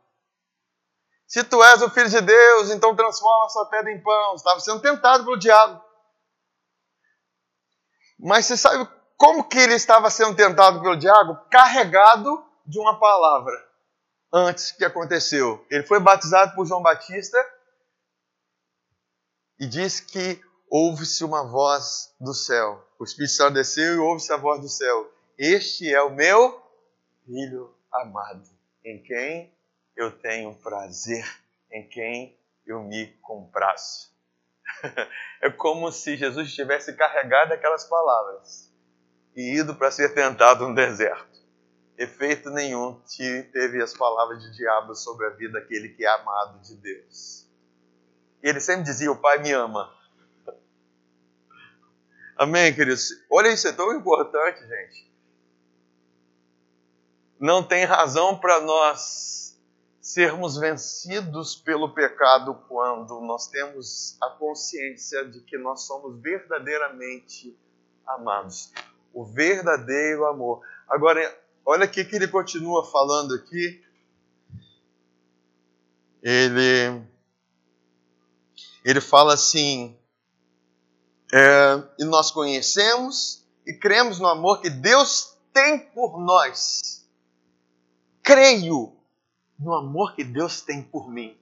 Se 1.26 1.42
tu 1.42 1.62
és 1.64 1.82
o 1.82 1.90
filho 1.90 2.08
de 2.08 2.20
Deus, 2.20 2.70
então 2.70 2.94
transforma 2.94 3.48
sua 3.48 3.66
pedra 3.66 3.90
em 3.90 4.00
pão. 4.00 4.34
Estava 4.36 4.60
sendo 4.60 4.80
tentado 4.80 5.24
pelo 5.24 5.36
diabo. 5.36 5.84
Mas 8.18 8.46
você 8.46 8.56
sabe 8.56 8.88
como 9.16 9.48
que 9.48 9.58
ele 9.58 9.74
estava 9.74 10.08
sendo 10.08 10.36
tentado 10.36 10.80
pelo 10.80 10.96
diabo? 10.96 11.36
Carregado 11.50 12.44
de 12.64 12.78
uma 12.78 12.98
palavra 13.00 13.65
antes 14.32 14.72
que 14.72 14.84
aconteceu. 14.84 15.64
Ele 15.70 15.84
foi 15.84 16.00
batizado 16.00 16.54
por 16.54 16.66
João 16.66 16.82
Batista 16.82 17.38
e 19.58 19.66
diz 19.66 20.00
que 20.00 20.40
ouve-se 20.68 21.24
uma 21.24 21.44
voz 21.44 22.14
do 22.20 22.34
céu. 22.34 22.84
O 22.98 23.04
Espírito 23.04 23.32
Santo 23.32 23.54
desceu 23.54 23.94
e 23.94 23.98
ouve-se 23.98 24.32
a 24.32 24.36
voz 24.36 24.60
do 24.60 24.68
céu. 24.68 25.12
Este 25.38 25.92
é 25.92 26.02
o 26.02 26.10
meu 26.10 26.62
filho 27.24 27.74
amado, 27.92 28.48
em 28.84 29.02
quem 29.02 29.54
eu 29.96 30.10
tenho 30.18 30.54
prazer, 30.56 31.24
em 31.70 31.88
quem 31.88 32.38
eu 32.66 32.82
me 32.82 33.06
compraço. 33.22 34.14
é 35.40 35.50
como 35.50 35.90
se 35.92 36.16
Jesus 36.16 36.52
tivesse 36.52 36.92
carregado 36.94 37.52
aquelas 37.52 37.84
palavras 37.84 38.72
e 39.34 39.58
ido 39.58 39.74
para 39.76 39.90
ser 39.90 40.14
tentado 40.14 40.68
no 40.68 40.74
deserto 40.74 41.35
efeito 41.98 42.50
nenhum 42.50 43.00
teve 43.52 43.82
as 43.82 43.94
palavras 43.94 44.42
de 44.42 44.56
diabo 44.56 44.94
sobre 44.94 45.26
a 45.26 45.30
vida 45.30 45.60
daquele 45.60 45.90
que 45.90 46.04
é 46.04 46.08
amado 46.08 46.60
de 46.60 46.74
Deus. 46.76 47.46
E 48.42 48.48
ele 48.48 48.60
sempre 48.60 48.84
dizia: 48.84 49.10
O 49.10 49.16
Pai 49.16 49.38
me 49.38 49.52
ama. 49.52 49.92
Amém, 52.36 52.74
queridos? 52.74 53.10
Olha, 53.30 53.48
isso 53.48 53.66
é 53.66 53.72
tão 53.72 53.92
importante, 53.92 54.60
gente. 54.66 55.06
Não 57.38 57.62
tem 57.62 57.84
razão 57.84 58.38
para 58.38 58.60
nós 58.60 59.58
sermos 60.00 60.56
vencidos 60.56 61.56
pelo 61.56 61.92
pecado 61.92 62.54
quando 62.68 63.20
nós 63.20 63.48
temos 63.48 64.16
a 64.22 64.30
consciência 64.30 65.24
de 65.24 65.40
que 65.40 65.58
nós 65.58 65.82
somos 65.82 66.20
verdadeiramente 66.20 67.58
amados. 68.06 68.72
O 69.12 69.24
verdadeiro 69.24 70.24
amor. 70.26 70.62
Agora, 70.88 71.20
olha 71.66 71.84
o 71.84 71.90
que 71.90 72.00
ele 72.12 72.28
continua 72.28 72.88
falando 72.88 73.34
aqui. 73.34 73.82
Ele, 76.22 77.02
ele 78.84 79.00
fala 79.00 79.34
assim: 79.34 79.98
é, 81.32 81.82
e 81.98 82.04
nós 82.04 82.30
conhecemos 82.30 83.44
e 83.66 83.72
cremos 83.74 84.20
no 84.20 84.28
amor 84.28 84.60
que 84.60 84.70
Deus 84.70 85.36
tem 85.52 85.78
por 85.78 86.20
nós. 86.20 87.04
Creio 88.22 88.96
no 89.58 89.74
amor 89.74 90.14
que 90.14 90.22
Deus 90.22 90.60
tem 90.60 90.82
por 90.82 91.10
mim. 91.10 91.36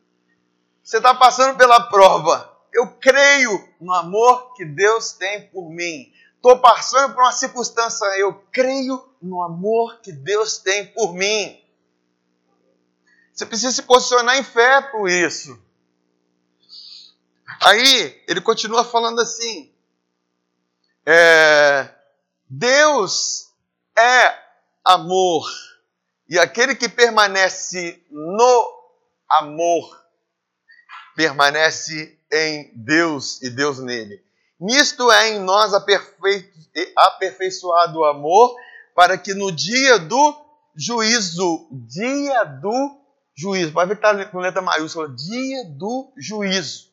Você 0.82 0.98
está 0.98 1.14
passando 1.14 1.56
pela 1.56 1.88
prova. 1.88 2.50
Eu 2.72 2.88
creio 2.98 3.68
no 3.80 3.92
amor 3.92 4.54
que 4.54 4.64
Deus 4.64 5.12
tem 5.12 5.48
por 5.48 5.70
mim. 5.70 6.12
Estou 6.44 6.58
passando 6.58 7.14
por 7.14 7.22
uma 7.22 7.32
circunstância. 7.32 8.04
Eu 8.18 8.34
creio 8.52 9.02
no 9.22 9.42
amor 9.42 10.02
que 10.02 10.12
Deus 10.12 10.58
tem 10.58 10.84
por 10.88 11.14
mim. 11.14 11.58
Você 13.32 13.46
precisa 13.46 13.72
se 13.72 13.82
posicionar 13.84 14.36
em 14.36 14.44
fé 14.44 14.82
por 14.82 15.08
isso. 15.08 15.58
Aí 17.62 18.22
ele 18.28 18.42
continua 18.42 18.84
falando 18.84 19.22
assim: 19.22 19.74
é, 21.06 21.88
Deus 22.46 23.50
é 23.96 24.38
amor. 24.84 25.48
E 26.28 26.38
aquele 26.38 26.74
que 26.74 26.90
permanece 26.90 28.04
no 28.10 28.90
amor, 29.30 29.98
permanece 31.16 32.20
em 32.30 32.70
Deus 32.76 33.40
e 33.40 33.48
Deus 33.48 33.78
nele. 33.78 34.22
Nisto 34.64 35.12
é 35.12 35.28
em 35.28 35.40
nós 35.40 35.74
aperfeiçoado 36.96 37.98
o 37.98 38.04
amor, 38.06 38.56
para 38.94 39.18
que 39.18 39.34
no 39.34 39.52
dia 39.52 39.98
do 39.98 40.34
juízo, 40.74 41.68
dia 41.70 42.44
do 42.44 42.98
juízo, 43.36 43.74
pode 43.74 43.90
ver 43.90 44.00
que 44.00 44.06
está 44.06 44.24
com 44.30 44.38
letra 44.38 44.62
maiúscula, 44.62 45.14
dia 45.14 45.64
do 45.76 46.10
juízo. 46.16 46.90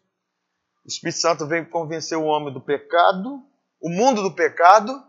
O 0.84 0.89
Espírito 0.89 1.19
Santo 1.19 1.47
vem 1.47 1.63
convencer 1.63 2.17
o 2.17 2.26
homem 2.26 2.53
do 2.53 2.59
pecado, 2.59 3.41
o 3.80 3.89
mundo 3.89 4.22
do 4.22 4.36
pecado, 4.36 5.01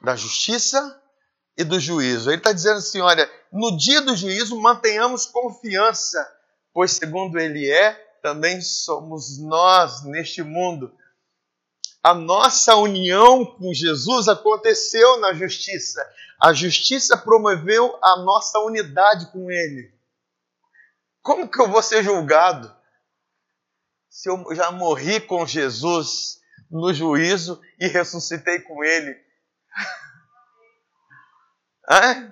da 0.00 0.14
justiça 0.14 1.02
e 1.58 1.64
do 1.64 1.80
juízo. 1.80 2.30
Ele 2.30 2.36
está 2.38 2.52
dizendo 2.52 2.78
assim: 2.78 3.00
olha, 3.00 3.28
no 3.52 3.76
dia 3.76 4.00
do 4.02 4.14
juízo 4.14 4.60
mantenhamos 4.60 5.26
confiança, 5.26 6.24
pois 6.72 6.92
segundo 6.92 7.40
ele 7.40 7.68
é, 7.68 8.09
também 8.22 8.60
somos 8.60 9.38
nós 9.38 10.04
neste 10.04 10.42
mundo. 10.42 10.94
A 12.02 12.14
nossa 12.14 12.76
união 12.76 13.44
com 13.44 13.74
Jesus 13.74 14.28
aconteceu 14.28 15.18
na 15.20 15.34
justiça. 15.34 16.00
A 16.40 16.52
justiça 16.52 17.16
promoveu 17.16 17.98
a 18.02 18.16
nossa 18.22 18.58
unidade 18.60 19.30
com 19.30 19.50
Ele. 19.50 19.92
Como 21.22 21.48
que 21.48 21.60
eu 21.60 21.68
vou 21.68 21.82
ser 21.82 22.02
julgado 22.02 22.74
se 24.08 24.28
eu 24.28 24.42
já 24.54 24.70
morri 24.70 25.20
com 25.20 25.46
Jesus 25.46 26.40
no 26.70 26.94
juízo 26.94 27.60
e 27.78 27.86
ressuscitei 27.86 28.60
com 28.60 28.82
Ele? 28.84 29.16
É? 31.92 32.30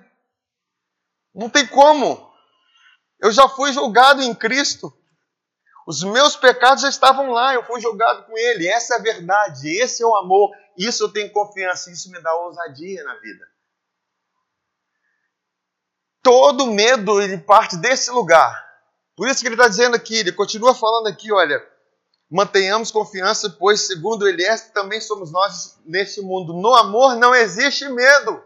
Não 1.35 1.49
tem 1.49 1.67
como. 1.67 2.31
Eu 3.19 3.29
já 3.29 3.49
fui 3.49 3.73
julgado 3.73 4.21
em 4.21 4.33
Cristo. 4.33 4.97
Os 5.89 6.03
meus 6.03 6.35
pecados 6.35 6.83
já 6.83 6.89
estavam 6.89 7.31
lá, 7.31 7.55
eu 7.55 7.63
fui 7.63 7.81
julgado 7.81 8.21
com 8.25 8.37
Ele. 8.37 8.67
Essa 8.67 8.93
é 8.93 8.97
a 8.99 9.01
verdade, 9.01 9.75
esse 9.75 10.03
é 10.03 10.05
o 10.05 10.15
amor. 10.15 10.55
Isso 10.77 11.03
eu 11.03 11.11
tenho 11.11 11.31
confiança, 11.31 11.89
isso 11.89 12.11
me 12.11 12.21
dá 12.21 12.31
ousadia 12.35 13.03
na 13.03 13.15
vida. 13.15 13.43
Todo 16.21 16.67
medo 16.67 17.19
ele 17.19 17.39
parte 17.39 17.75
desse 17.75 18.11
lugar. 18.11 18.63
Por 19.15 19.27
isso 19.27 19.41
que 19.41 19.47
ele 19.47 19.55
está 19.55 19.67
dizendo 19.67 19.95
aqui, 19.95 20.17
ele 20.17 20.31
continua 20.31 20.75
falando 20.75 21.07
aqui, 21.07 21.33
olha, 21.33 21.59
mantenhamos 22.29 22.91
confiança, 22.91 23.49
pois 23.49 23.81
segundo 23.81 24.27
ele 24.27 24.43
é, 24.43 24.55
também 24.59 25.01
somos 25.01 25.31
nós 25.31 25.79
neste 25.83 26.21
mundo. 26.21 26.53
No 26.53 26.71
amor 26.75 27.15
não 27.15 27.33
existe 27.33 27.89
medo. 27.89 28.43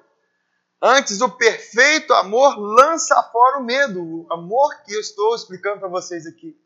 Antes, 0.81 1.19
o 1.19 1.27
perfeito 1.27 2.13
amor 2.13 2.57
lança 2.57 3.21
fora 3.33 3.57
o 3.57 3.65
medo. 3.65 4.01
O 4.01 4.27
amor 4.31 4.81
que 4.85 4.93
eu 4.93 5.01
estou 5.01 5.35
explicando 5.35 5.81
para 5.81 5.89
vocês 5.89 6.25
aqui. 6.25 6.62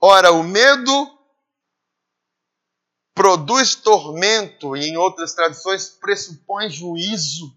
Ora, 0.00 0.30
o 0.30 0.42
medo 0.42 1.18
produz 3.14 3.74
tormento 3.74 4.76
e, 4.76 4.88
em 4.88 4.96
outras 4.96 5.34
traduções, 5.34 5.88
pressupõe 5.88 6.70
juízo. 6.70 7.52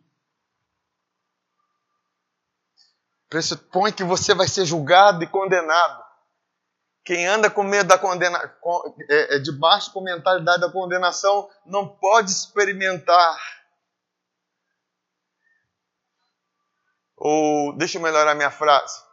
Pressupõe 3.30 3.94
que 3.94 4.04
você 4.04 4.34
vai 4.34 4.48
ser 4.48 4.66
julgado 4.66 5.24
e 5.24 5.28
condenado. 5.28 6.04
Quem 7.04 7.28
anda 7.28 7.50
com 7.50 7.64
medo 7.64 7.88
da 7.88 7.98
condena, 7.98 8.40
é, 9.10 9.36
é, 9.36 9.40
debaixo 9.40 9.92
com 9.92 10.02
mentalidade 10.02 10.62
da 10.62 10.72
condenação 10.72 11.50
não 11.66 11.88
pode 11.88 12.32
experimentar. 12.32 13.38
Ou, 17.16 17.76
deixa 17.78 17.98
eu 17.98 18.02
melhorar 18.02 18.34
minha 18.34 18.52
frase. 18.52 19.11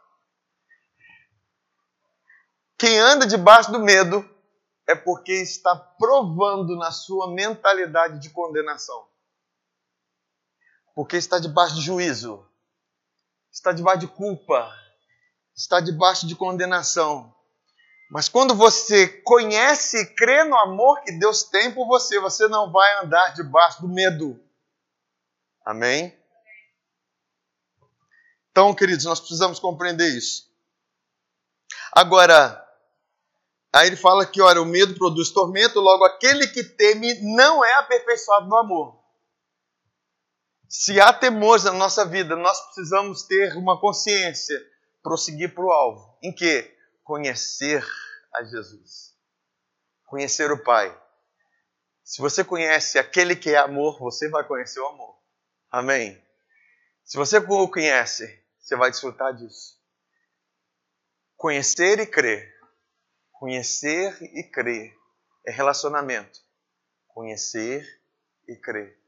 Quem 2.79 2.97
anda 2.97 3.27
debaixo 3.27 3.73
do 3.73 3.79
medo 3.79 4.27
é 4.87 4.95
porque 4.95 5.33
está 5.33 5.75
provando 5.75 6.77
na 6.77 6.91
sua 6.91 7.29
mentalidade 7.33 8.21
de 8.21 8.29
condenação. 8.29 9.05
Porque 10.95 11.17
está 11.17 11.39
debaixo 11.39 11.75
de 11.75 11.81
juízo, 11.81 12.49
está 13.51 13.73
debaixo 13.73 13.99
de 13.99 14.07
culpa, 14.07 14.73
está 15.53 15.81
debaixo 15.81 16.25
de 16.25 16.35
condenação. 16.35 17.35
Mas 18.09 18.29
quando 18.29 18.55
você 18.55 19.09
conhece 19.23 20.01
e 20.01 20.15
crê 20.15 20.45
no 20.45 20.55
amor 20.55 21.01
que 21.01 21.11
Deus 21.11 21.43
tem 21.43 21.73
por 21.73 21.85
você, 21.85 22.17
você 22.19 22.47
não 22.47 22.71
vai 22.71 23.03
andar 23.03 23.33
debaixo 23.33 23.81
do 23.81 23.89
medo. 23.89 24.41
Amém? 25.65 26.17
Então, 28.51 28.73
queridos, 28.73 29.03
nós 29.03 29.19
precisamos 29.19 29.59
compreender 29.59 30.07
isso. 30.07 30.49
Agora, 31.91 32.68
aí 33.73 33.87
ele 33.87 33.95
fala 33.95 34.25
que, 34.25 34.41
olha, 34.41 34.61
o 34.61 34.65
medo 34.65 34.95
produz 34.95 35.31
tormento, 35.31 35.79
logo 35.79 36.03
aquele 36.03 36.47
que 36.47 36.63
teme 36.63 37.19
não 37.35 37.63
é 37.63 37.73
aperfeiçoado 37.75 38.47
no 38.47 38.57
amor. 38.57 38.99
Se 40.67 40.99
há 41.01 41.11
temores 41.11 41.63
na 41.63 41.71
nossa 41.73 42.05
vida, 42.05 42.35
nós 42.35 42.59
precisamos 42.65 43.23
ter 43.23 43.55
uma 43.57 43.79
consciência, 43.79 44.59
prosseguir 45.01 45.53
para 45.53 45.65
o 45.65 45.71
alvo. 45.71 46.17
Em 46.21 46.33
que? 46.33 46.79
conhecer 47.09 47.83
a 48.31 48.43
Jesus, 48.43 49.17
conhecer 50.05 50.51
o 50.51 50.63
Pai. 50.63 50.95
Se 52.03 52.21
você 52.21 52.43
conhece 52.43 52.99
aquele 52.99 53.35
que 53.35 53.49
é 53.49 53.57
amor, 53.57 53.97
você 53.97 54.29
vai 54.29 54.43
conhecer 54.43 54.79
o 54.79 54.85
amor. 54.85 55.19
Amém? 55.71 56.23
Se 57.03 57.17
você 57.17 57.39
o 57.39 57.67
conhece, 57.67 58.45
você 58.59 58.75
vai 58.75 58.91
desfrutar 58.91 59.33
disso. 59.35 59.75
Conhecer 61.35 61.99
e 61.99 62.05
crer. 62.05 62.58
Conhecer 63.39 64.21
e 64.21 64.43
crer 64.43 64.93
é 65.47 65.51
relacionamento. 65.51 66.41
Conhecer 67.07 67.87
e 68.45 68.53
crer. 68.53 68.99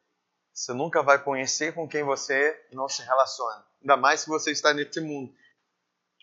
Você 0.53 0.71
nunca 0.71 1.03
vai 1.03 1.21
conhecer 1.21 1.75
com 1.75 1.85
quem 1.85 2.01
você 2.01 2.57
não 2.71 2.87
se 2.87 3.03
relaciona. 3.03 3.67
Ainda 3.81 3.97
mais 3.97 4.21
se 4.21 4.29
você 4.29 4.51
está 4.51 4.73
nesse 4.73 5.01
mundo. 5.01 5.35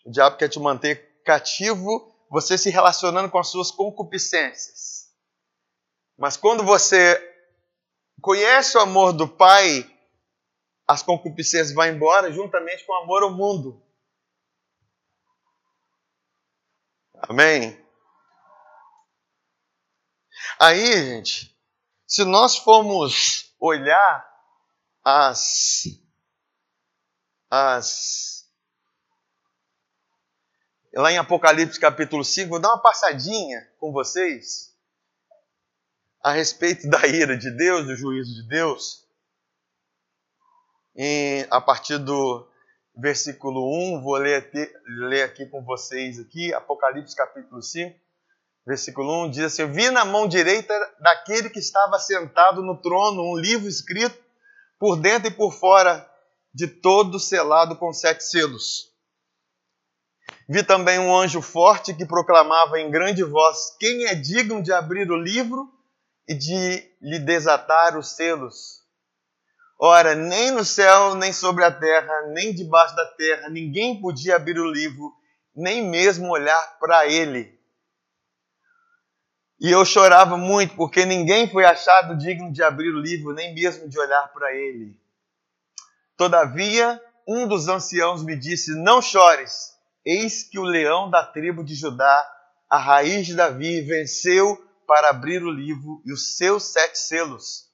O 0.06 0.10
diabo 0.10 0.38
quer 0.38 0.48
te 0.48 0.58
manter 0.58 1.20
cativo 1.22 2.10
você 2.30 2.56
se 2.56 2.70
relacionando 2.70 3.30
com 3.30 3.38
as 3.38 3.48
suas 3.48 3.70
concupiscências. 3.70 5.14
Mas 6.16 6.34
quando 6.34 6.64
você 6.64 7.22
conhece 8.22 8.78
o 8.78 8.80
amor 8.80 9.12
do 9.12 9.28
Pai, 9.28 9.86
as 10.86 11.02
concupiscências 11.02 11.74
vão 11.74 11.84
embora 11.84 12.32
juntamente 12.32 12.86
com 12.86 12.92
o 12.94 13.02
amor 13.02 13.22
ao 13.22 13.30
mundo. 13.30 13.82
Amém? 17.20 17.87
Aí, 20.60 20.92
gente, 20.92 21.56
se 22.04 22.24
nós 22.24 22.56
formos 22.56 23.54
olhar 23.60 24.28
as, 25.04 25.84
as 27.48 28.50
lá 30.92 31.12
em 31.12 31.18
Apocalipse 31.18 31.78
capítulo 31.78 32.24
5, 32.24 32.50
vou 32.50 32.60
dar 32.60 32.70
uma 32.70 32.82
passadinha 32.82 33.70
com 33.78 33.92
vocês 33.92 34.76
a 36.20 36.32
respeito 36.32 36.90
da 36.90 37.06
ira 37.06 37.38
de 37.38 37.52
Deus, 37.52 37.86
do 37.86 37.94
juízo 37.94 38.34
de 38.34 38.48
Deus. 38.48 39.06
em, 40.96 41.46
a 41.52 41.60
partir 41.60 41.98
do 41.98 42.50
versículo 42.96 43.96
1, 43.96 44.02
vou 44.02 44.16
ler 44.16 44.34
aqui, 44.34 44.74
ler 44.86 45.22
aqui 45.22 45.46
com 45.46 45.64
vocês 45.64 46.18
aqui, 46.18 46.52
Apocalipse 46.52 47.14
capítulo 47.14 47.62
5, 47.62 48.07
versículo 48.68 49.24
1, 49.24 49.30
diz 49.30 49.44
assim, 49.44 49.72
vi 49.72 49.90
na 49.90 50.04
mão 50.04 50.28
direita 50.28 50.74
daquele 51.00 51.48
que 51.48 51.58
estava 51.58 51.98
sentado 51.98 52.62
no 52.62 52.76
trono 52.76 53.22
um 53.22 53.34
livro 53.34 53.66
escrito 53.66 54.22
por 54.78 55.00
dentro 55.00 55.28
e 55.28 55.34
por 55.34 55.52
fora 55.52 56.06
de 56.52 56.66
todo 56.66 57.18
selado 57.18 57.76
com 57.76 57.94
sete 57.94 58.22
selos. 58.24 58.92
Vi 60.46 60.62
também 60.62 60.98
um 60.98 61.16
anjo 61.16 61.40
forte 61.40 61.94
que 61.94 62.04
proclamava 62.04 62.78
em 62.78 62.90
grande 62.90 63.24
voz: 63.24 63.74
Quem 63.80 64.04
é 64.04 64.14
digno 64.14 64.62
de 64.62 64.70
abrir 64.70 65.10
o 65.10 65.16
livro 65.16 65.66
e 66.28 66.34
de 66.34 66.84
lhe 67.00 67.18
desatar 67.20 67.96
os 67.96 68.16
selos? 68.16 68.82
Ora, 69.80 70.14
nem 70.14 70.50
no 70.50 70.64
céu, 70.64 71.14
nem 71.14 71.32
sobre 71.32 71.64
a 71.64 71.70
terra, 71.70 72.26
nem 72.34 72.54
debaixo 72.54 72.94
da 72.94 73.06
terra, 73.12 73.48
ninguém 73.48 73.98
podia 73.98 74.36
abrir 74.36 74.58
o 74.58 74.70
livro, 74.70 75.10
nem 75.56 75.88
mesmo 75.88 76.30
olhar 76.30 76.78
para 76.78 77.06
ele. 77.06 77.57
E 79.60 79.70
eu 79.70 79.84
chorava 79.84 80.36
muito, 80.36 80.76
porque 80.76 81.04
ninguém 81.04 81.50
foi 81.50 81.64
achado 81.64 82.16
digno 82.16 82.52
de 82.52 82.62
abrir 82.62 82.90
o 82.90 83.00
livro, 83.00 83.32
nem 83.32 83.54
mesmo 83.54 83.88
de 83.88 83.98
olhar 83.98 84.28
para 84.32 84.54
ele. 84.54 84.96
Todavia, 86.16 87.00
um 87.26 87.46
dos 87.46 87.68
anciãos 87.68 88.22
me 88.22 88.36
disse: 88.36 88.74
Não 88.82 89.02
chores, 89.02 89.74
eis 90.04 90.44
que 90.44 90.58
o 90.58 90.64
leão 90.64 91.10
da 91.10 91.24
tribo 91.24 91.64
de 91.64 91.74
Judá, 91.74 92.26
a 92.70 92.78
raiz 92.78 93.26
de 93.26 93.34
Davi, 93.34 93.80
venceu 93.80 94.64
para 94.86 95.10
abrir 95.10 95.42
o 95.42 95.50
livro 95.50 96.00
e 96.06 96.12
os 96.12 96.36
seus 96.36 96.72
sete 96.72 96.98
selos. 96.98 97.68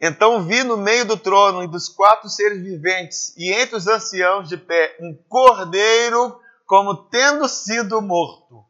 Então 0.00 0.46
vi 0.46 0.62
no 0.62 0.76
meio 0.76 1.04
do 1.04 1.16
trono 1.16 1.62
e 1.62 1.68
dos 1.68 1.88
quatro 1.88 2.28
seres 2.28 2.62
viventes 2.62 3.34
e 3.36 3.52
entre 3.52 3.76
os 3.76 3.86
anciãos 3.86 4.48
de 4.48 4.56
pé 4.56 4.96
um 5.00 5.14
cordeiro 5.28 6.40
como 6.64 7.08
tendo 7.08 7.46
sido 7.48 8.00
morto. 8.00 8.64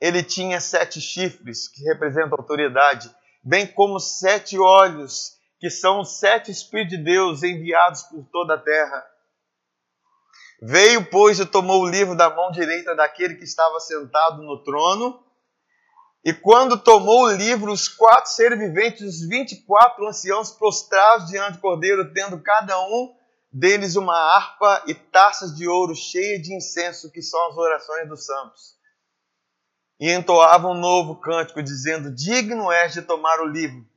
Ele 0.00 0.22
tinha 0.22 0.60
sete 0.60 1.00
chifres, 1.00 1.68
que 1.68 1.82
representam 1.84 2.38
autoridade, 2.38 3.14
bem 3.42 3.66
como 3.66 3.98
sete 3.98 4.58
olhos, 4.58 5.36
que 5.58 5.70
são 5.70 6.00
os 6.00 6.18
sete 6.18 6.50
Espíritos 6.50 6.98
de 6.98 7.04
Deus 7.04 7.42
enviados 7.42 8.02
por 8.02 8.24
toda 8.30 8.54
a 8.54 8.58
terra. 8.58 9.06
Veio, 10.62 11.04
pois, 11.10 11.38
e 11.38 11.46
tomou 11.46 11.82
o 11.82 11.88
livro 11.88 12.16
da 12.16 12.30
mão 12.30 12.50
direita 12.50 12.94
daquele 12.94 13.36
que 13.36 13.44
estava 13.44 13.78
sentado 13.80 14.42
no 14.42 14.62
trono 14.62 15.26
e 16.26 16.32
quando 16.32 16.76
tomou 16.76 17.26
o 17.26 17.30
livro, 17.30 17.70
os 17.70 17.88
quatro 17.88 18.32
seres 18.32 18.58
viventes, 18.58 19.00
os 19.00 19.28
vinte 19.28 19.52
e 19.52 19.62
quatro 19.62 20.08
anciãos 20.08 20.50
prostrados 20.50 21.28
diante 21.28 21.52
do 21.52 21.60
cordeiro, 21.60 22.12
tendo 22.12 22.42
cada 22.42 22.76
um 22.84 23.14
deles 23.52 23.94
uma 23.94 24.16
harpa 24.16 24.82
e 24.88 24.94
taças 24.94 25.54
de 25.54 25.68
ouro 25.68 25.94
cheias 25.94 26.42
de 26.42 26.52
incenso, 26.52 27.12
que 27.12 27.22
são 27.22 27.40
as 27.48 27.56
orações 27.56 28.08
dos 28.08 28.26
santos. 28.26 28.75
E 29.98 30.12
entoavam 30.12 30.72
um 30.72 30.78
novo 30.78 31.16
cântico, 31.16 31.62
dizendo: 31.62 32.14
Digno 32.14 32.70
és 32.70 32.92
de 32.92 33.02
tomar 33.02 33.40
o 33.40 33.46
livro 33.46 33.88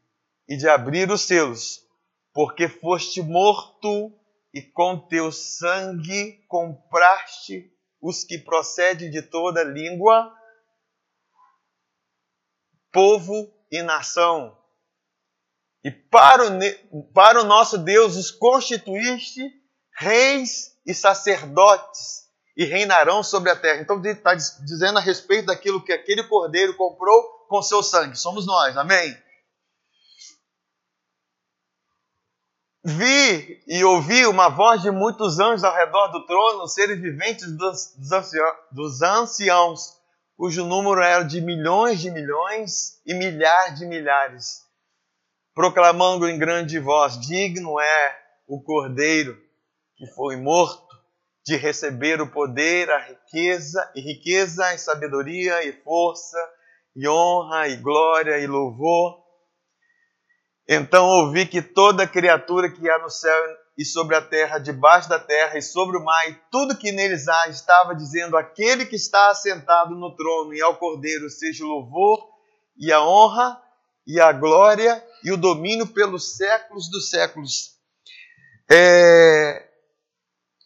e 0.47 0.55
de 0.55 0.67
abrir 0.67 1.11
os 1.11 1.21
selos, 1.21 1.85
porque 2.33 2.67
foste 2.67 3.21
morto 3.21 4.13
e 4.53 4.61
com 4.61 4.97
teu 5.07 5.31
sangue 5.31 6.43
compraste 6.47 7.71
os 8.01 8.23
que 8.23 8.37
procedem 8.37 9.11
de 9.11 9.21
toda 9.21 9.63
língua 9.63 10.33
povo 12.91 13.53
e 13.71 13.81
nação. 13.81 14.57
E 15.83 15.91
para 15.91 16.43
o, 16.91 17.03
para 17.13 17.41
o 17.41 17.45
nosso 17.45 17.77
Deus 17.77 18.15
os 18.15 18.31
constituíste 18.31 19.41
reis 19.95 20.77
e 20.85 20.93
sacerdotes 20.93 22.28
e 22.59 22.65
reinarão 22.65 23.23
sobre 23.23 23.49
a 23.49 23.55
terra. 23.55 23.79
Então 23.79 24.01
está 24.03 24.33
dizendo 24.33 24.99
a 24.99 25.01
respeito 25.01 25.45
daquilo 25.45 25.81
que 25.81 25.93
aquele 25.93 26.23
cordeiro 26.23 26.75
comprou 26.75 27.23
com 27.47 27.61
seu 27.61 27.81
sangue. 27.81 28.19
Somos 28.19 28.45
nós, 28.45 28.75
amém? 28.75 29.17
Vi 32.83 33.63
e 33.65 33.81
ouvi 33.85 34.25
uma 34.25 34.49
voz 34.49 34.81
de 34.81 34.91
muitos 34.91 35.39
anjos 35.39 35.63
ao 35.63 35.73
redor 35.73 36.09
do 36.09 36.25
trono, 36.25 36.67
seres 36.67 36.99
viventes 36.99 37.49
dos, 37.55 37.95
dos 38.73 39.01
anciãos 39.01 39.97
cujo 40.35 40.65
número 40.65 41.01
era 41.01 41.23
de 41.23 41.39
milhões 41.39 42.01
de 42.01 42.11
milhões 42.11 43.01
e 43.05 43.13
milhares 43.13 43.79
de 43.79 43.85
milhares, 43.85 44.65
proclamando 45.55 46.27
em 46.27 46.37
grande 46.37 46.77
voz: 46.77 47.17
Digno 47.19 47.79
é 47.79 48.19
o 48.45 48.61
Cordeiro 48.61 49.37
que 49.95 50.07
foi 50.07 50.35
morto 50.35 50.88
de 51.49 51.55
receber 51.55 52.21
o 52.21 52.29
poder, 52.29 52.91
a 52.91 52.99
riqueza, 52.99 53.91
e 53.95 54.01
riqueza, 54.01 54.71
e 54.71 54.77
sabedoria, 54.77 55.65
e 55.65 55.73
força, 55.81 56.37
e 56.95 57.07
honra, 57.07 57.67
e 57.67 57.75
glória, 57.77 58.37
e 58.37 58.45
louvor. 58.45 59.17
Então 60.67 61.07
ouvi 61.07 61.47
que 61.47 61.59
toda 61.59 62.05
criatura 62.05 62.71
que 62.71 62.87
há 62.87 62.99
no 62.99 63.09
céu 63.09 63.33
e 63.75 63.83
sobre 63.83 64.15
a 64.15 64.21
terra, 64.21 64.59
debaixo 64.59 65.09
da 65.09 65.17
terra 65.17 65.57
e 65.57 65.61
sobre 65.63 65.97
o 65.97 66.05
mar, 66.05 66.29
e 66.29 66.37
tudo 66.51 66.77
que 66.77 66.91
neles 66.91 67.27
há, 67.27 67.47
estava 67.47 67.95
dizendo: 67.95 68.37
Aquele 68.37 68.85
que 68.85 68.95
está 68.95 69.31
assentado 69.31 69.95
no 69.95 70.15
trono 70.15 70.53
e 70.53 70.61
ao 70.61 70.77
cordeiro, 70.77 71.31
seja 71.31 71.63
o 71.63 71.67
louvor 71.67 72.29
e 72.77 72.91
a 72.91 73.01
honra 73.01 73.59
e 74.05 74.19
a 74.19 74.31
glória 74.31 75.03
e 75.23 75.31
o 75.31 75.37
domínio 75.37 75.87
pelos 75.87 76.37
séculos 76.37 76.91
dos 76.91 77.09
séculos. 77.09 77.75
É... 78.69 79.68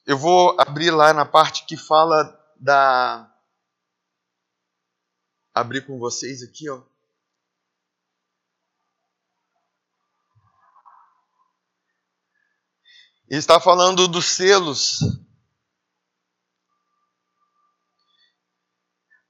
Eu 0.06 0.18
vou 0.18 0.60
abrir 0.60 0.92
lá 0.92 1.14
na 1.14 1.26
parte 1.26 1.66
que 1.66 1.78
fala 1.78 2.38
da. 2.60 3.30
Abrir 5.54 5.86
com 5.86 5.98
vocês 5.98 6.44
aqui, 6.44 6.70
ó. 6.70 6.82
Está 13.30 13.60
falando 13.60 14.08
dos 14.08 14.26
selos. 14.26 15.00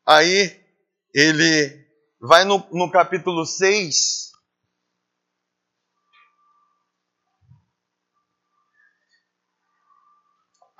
Aí 0.06 0.62
ele 1.14 1.88
vai 2.20 2.44
no, 2.44 2.68
no 2.72 2.92
capítulo 2.92 3.46
6. 3.46 4.33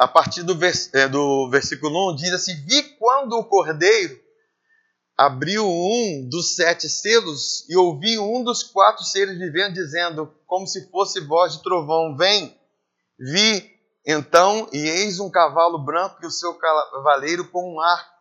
A 0.04 0.08
partir 0.08 0.44
do, 0.44 0.54
vers, 0.54 0.94
é, 0.94 1.08
do 1.08 1.50
versículo 1.50 2.12
1, 2.12 2.16
diz 2.18 2.34
assim: 2.34 2.54
Vi 2.66 2.84
quando 3.00 3.38
o 3.38 3.46
cordeiro 3.46 4.20
abriu 5.18 5.66
um 5.66 6.28
dos 6.30 6.56
sete 6.56 6.90
selos 6.90 7.66
e 7.70 7.78
ouvi 7.78 8.20
um 8.20 8.44
dos 8.44 8.64
quatro 8.64 9.02
seres 9.06 9.38
vivendo 9.38 9.76
dizendo, 9.76 10.30
como 10.46 10.68
se 10.68 10.90
fosse 10.92 11.22
voz 11.22 11.54
de 11.54 11.64
trovão: 11.64 12.18
Vem. 12.18 12.54
Vi 13.18 13.80
então, 14.06 14.68
e 14.74 14.78
eis 14.78 15.22
um 15.22 15.32
cavalo 15.32 15.80
branco 15.80 16.18
e 16.22 16.26
o 16.26 16.32
seu 16.32 16.54
cavaleiro 16.56 17.48
com 17.48 17.76
um 17.76 17.80
arco, 17.80 18.12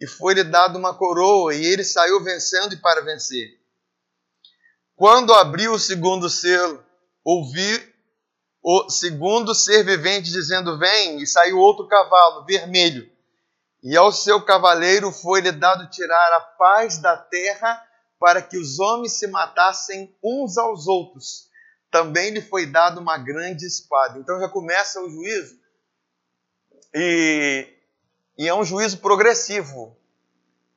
e 0.00 0.06
foi-lhe 0.06 0.42
dado 0.42 0.78
uma 0.78 0.94
coroa, 0.94 1.54
e 1.54 1.62
ele 1.66 1.84
saiu 1.84 2.24
vencendo 2.24 2.72
e 2.72 2.80
para 2.80 3.02
vencer. 3.02 3.60
Quando 4.94 5.34
abriu 5.34 5.74
o 5.74 5.78
segundo 5.78 6.30
selo, 6.30 6.82
ouvi 7.22 7.94
o 8.68 8.90
segundo 8.90 9.54
ser 9.54 9.84
vivente 9.84 10.30
dizendo: 10.30 10.78
Vem, 10.78 11.22
e 11.22 11.26
saiu 11.26 11.58
outro 11.58 11.86
cavalo 11.86 12.44
vermelho, 12.44 13.08
e 13.82 13.96
ao 13.96 14.10
seu 14.10 14.42
cavaleiro 14.42 15.12
foi-lhe 15.12 15.52
dado 15.52 15.88
tirar 15.90 16.32
a 16.32 16.40
paz 16.40 16.98
da 16.98 17.16
terra 17.16 17.80
para 18.18 18.42
que 18.42 18.58
os 18.58 18.80
homens 18.80 19.12
se 19.12 19.26
matassem 19.26 20.12
uns 20.22 20.58
aos 20.58 20.86
outros 20.86 21.46
também 21.96 22.30
lhe 22.30 22.42
foi 22.42 22.66
dado 22.66 23.00
uma 23.00 23.16
grande 23.16 23.64
espada. 23.64 24.18
Então 24.18 24.38
já 24.38 24.48
começa 24.50 25.00
o 25.00 25.08
juízo. 25.08 25.58
E, 26.94 27.66
e 28.36 28.46
é 28.46 28.54
um 28.54 28.64
juízo 28.64 28.98
progressivo. 28.98 29.96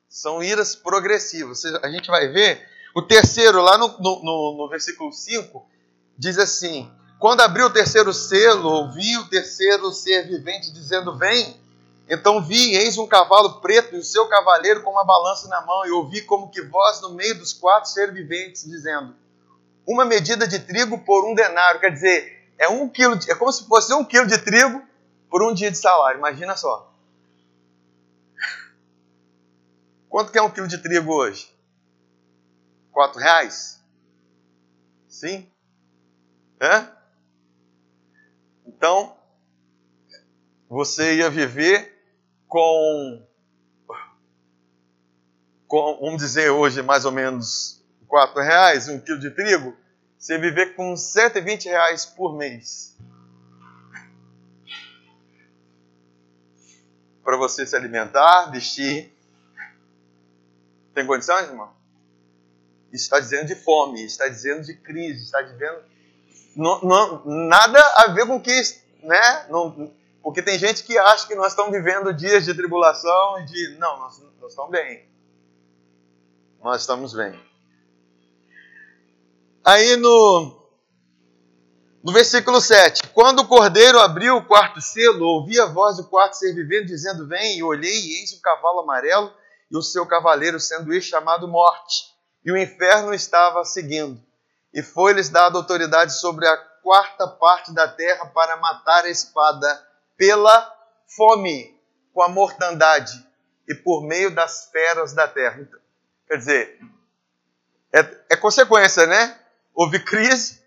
São 0.08 0.42
iras 0.42 0.74
progressivas. 0.74 1.62
A 1.64 1.90
gente 1.90 2.06
vai 2.06 2.28
ver. 2.28 2.66
O 2.94 3.02
terceiro, 3.02 3.60
lá 3.60 3.76
no, 3.76 3.88
no, 3.98 4.56
no 4.56 4.68
versículo 4.70 5.12
5, 5.12 5.68
diz 6.16 6.38
assim: 6.38 6.90
Quando 7.20 7.42
abriu 7.42 7.66
o 7.66 7.70
terceiro 7.70 8.14
selo, 8.14 8.66
ouvi 8.66 9.18
o 9.18 9.28
terceiro 9.28 9.92
ser 9.92 10.26
vivente 10.26 10.72
dizendo: 10.72 11.18
Vem. 11.18 11.60
Então 12.08 12.42
vi, 12.42 12.74
eis 12.74 12.96
um 12.96 13.06
cavalo 13.06 13.60
preto 13.60 13.94
e 13.94 13.98
o 13.98 14.02
seu 14.02 14.26
cavaleiro 14.26 14.82
com 14.82 14.90
uma 14.90 15.04
balança 15.04 15.46
na 15.46 15.60
mão, 15.60 15.86
e 15.86 15.90
ouvi 15.90 16.22
como 16.22 16.50
que 16.50 16.62
voz 16.62 17.02
no 17.02 17.10
meio 17.10 17.38
dos 17.38 17.52
quatro 17.52 17.90
seres 17.90 18.14
viventes, 18.14 18.64
dizendo: 18.64 19.14
uma 19.86 20.06
medida 20.06 20.48
de 20.48 20.60
trigo 20.60 20.96
por 21.04 21.30
um 21.30 21.34
denário. 21.34 21.78
Quer 21.78 21.92
dizer, 21.92 22.52
é, 22.56 22.70
um 22.70 22.88
quilo 22.88 23.14
de, 23.16 23.30
é 23.30 23.34
como 23.34 23.52
se 23.52 23.66
fosse 23.66 23.92
um 23.92 24.02
quilo 24.02 24.26
de 24.26 24.38
trigo 24.38 24.82
por 25.28 25.42
um 25.42 25.52
dia 25.52 25.70
de 25.70 25.76
salário. 25.76 26.18
Imagina 26.18 26.56
só. 26.56 26.90
Quanto 30.08 30.32
que 30.32 30.38
é 30.38 30.42
um 30.42 30.50
quilo 30.50 30.66
de 30.66 30.78
trigo 30.78 31.12
hoje? 31.12 31.54
Quatro 32.90 33.20
reais? 33.20 33.78
Sim? 35.06 35.46
Hã? 36.58 36.99
Então, 38.80 39.14
você 40.66 41.16
ia 41.16 41.28
viver 41.28 42.02
com, 42.48 43.28
com 45.68 45.98
vamos 46.00 46.22
dizer 46.22 46.48
hoje 46.48 46.80
mais 46.80 47.04
ou 47.04 47.12
menos 47.12 47.84
quatro 48.08 48.40
reais, 48.40 48.88
um 48.88 48.98
quilo 48.98 49.20
de 49.20 49.32
trigo, 49.32 49.76
você 50.16 50.32
ia 50.32 50.40
viver 50.40 50.74
com 50.76 50.96
120 50.96 51.66
reais 51.66 52.06
por 52.06 52.34
mês. 52.34 52.96
Para 57.22 57.36
você 57.36 57.66
se 57.66 57.76
alimentar, 57.76 58.46
vestir. 58.46 59.14
Tem 60.94 61.06
condições, 61.06 61.48
irmão? 61.48 61.70
Isso 62.90 63.04
está 63.04 63.20
dizendo 63.20 63.46
de 63.46 63.56
fome, 63.56 64.02
está 64.02 64.26
dizendo 64.26 64.64
de 64.64 64.72
crise, 64.72 65.24
está 65.24 65.42
dizendo 65.42 65.89
não, 66.56 66.80
não, 66.82 67.22
nada 67.24 67.80
a 67.96 68.08
ver 68.08 68.26
com 68.26 68.40
que, 68.40 68.60
né? 69.02 69.46
Não, 69.48 69.92
porque 70.22 70.42
tem 70.42 70.58
gente 70.58 70.82
que 70.84 70.98
acha 70.98 71.26
que 71.26 71.34
nós 71.34 71.52
estamos 71.52 71.72
vivendo 71.72 72.12
dias 72.12 72.44
de 72.44 72.54
tribulação 72.54 73.40
e 73.40 73.46
de. 73.46 73.76
Não, 73.78 73.98
nós, 73.98 74.20
nós 74.40 74.50
estamos 74.50 74.70
bem. 74.70 75.08
Nós 76.62 76.80
estamos 76.80 77.14
bem. 77.14 77.40
Aí 79.64 79.96
no, 79.96 80.60
no 82.02 82.12
versículo 82.12 82.60
7: 82.60 83.08
Quando 83.08 83.40
o 83.40 83.48
cordeiro 83.48 83.98
abriu 83.98 84.36
o 84.36 84.44
quarto 84.44 84.80
selo, 84.80 85.26
ouvi 85.26 85.58
a 85.60 85.66
voz 85.66 85.96
do 85.96 86.04
quarto 86.04 86.34
ser 86.34 86.54
vivendo, 86.54 86.86
dizendo: 86.86 87.26
Vem, 87.26 87.58
e 87.58 87.62
olhei, 87.62 87.94
e 87.94 88.20
eis 88.20 88.32
um 88.32 88.40
cavalo 88.40 88.80
amarelo, 88.80 89.32
e 89.70 89.76
o 89.76 89.82
seu 89.82 90.04
cavaleiro, 90.06 90.58
sendo 90.58 90.92
este 90.92 91.10
chamado 91.10 91.46
Morte, 91.46 92.06
e 92.44 92.50
o 92.50 92.56
inferno 92.56 93.14
estava 93.14 93.64
seguindo. 93.64 94.20
E 94.72 94.82
foi-lhes 94.82 95.28
dada 95.28 95.58
autoridade 95.58 96.12
sobre 96.14 96.46
a 96.46 96.56
quarta 96.56 97.26
parte 97.26 97.72
da 97.72 97.88
terra 97.88 98.26
para 98.26 98.56
matar 98.56 99.04
a 99.04 99.10
espada 99.10 99.88
pela 100.16 100.76
fome, 101.16 101.78
com 102.12 102.22
a 102.22 102.28
mortandade 102.28 103.26
e 103.68 103.74
por 103.74 104.02
meio 104.02 104.34
das 104.34 104.70
feras 104.70 105.12
da 105.12 105.26
terra. 105.26 105.60
Então, 105.60 105.80
quer 106.26 106.36
dizer, 106.36 106.80
é, 107.92 108.00
é 108.30 108.36
consequência, 108.36 109.06
né? 109.06 109.38
Houve 109.74 110.04
crise, 110.04 110.62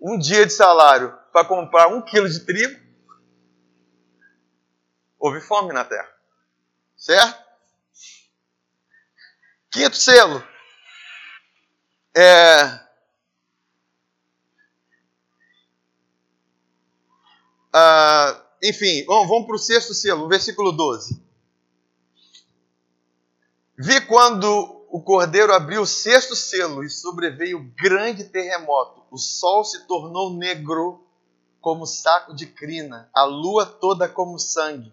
um 0.00 0.18
dia 0.18 0.44
de 0.44 0.52
salário 0.52 1.16
para 1.32 1.46
comprar 1.46 1.88
um 1.88 2.02
quilo 2.02 2.28
de 2.28 2.40
trigo, 2.40 2.80
houve 5.18 5.40
fome 5.40 5.72
na 5.72 5.84
terra. 5.84 6.08
Certo? 6.96 7.42
Quinto 9.70 9.96
selo. 9.96 10.46
É, 12.16 12.80
ah, 17.74 18.40
enfim, 18.62 19.04
vamos, 19.04 19.28
vamos 19.28 19.46
para 19.46 19.56
o 19.56 19.58
sexto 19.58 19.92
selo, 19.92 20.28
versículo 20.28 20.70
12. 20.70 21.20
Vi 23.76 24.00
quando 24.02 24.86
o 24.88 25.02
cordeiro 25.02 25.52
abriu 25.52 25.82
o 25.82 25.86
sexto 25.86 26.36
selo 26.36 26.84
e 26.84 26.88
sobreveio 26.88 27.68
grande 27.76 28.22
terremoto. 28.22 29.02
O 29.10 29.18
sol 29.18 29.64
se 29.64 29.88
tornou 29.88 30.32
negro 30.34 31.04
como 31.60 31.84
saco 31.84 32.32
de 32.32 32.46
crina, 32.46 33.10
a 33.12 33.24
lua 33.24 33.66
toda 33.66 34.08
como 34.08 34.38
sangue. 34.38 34.92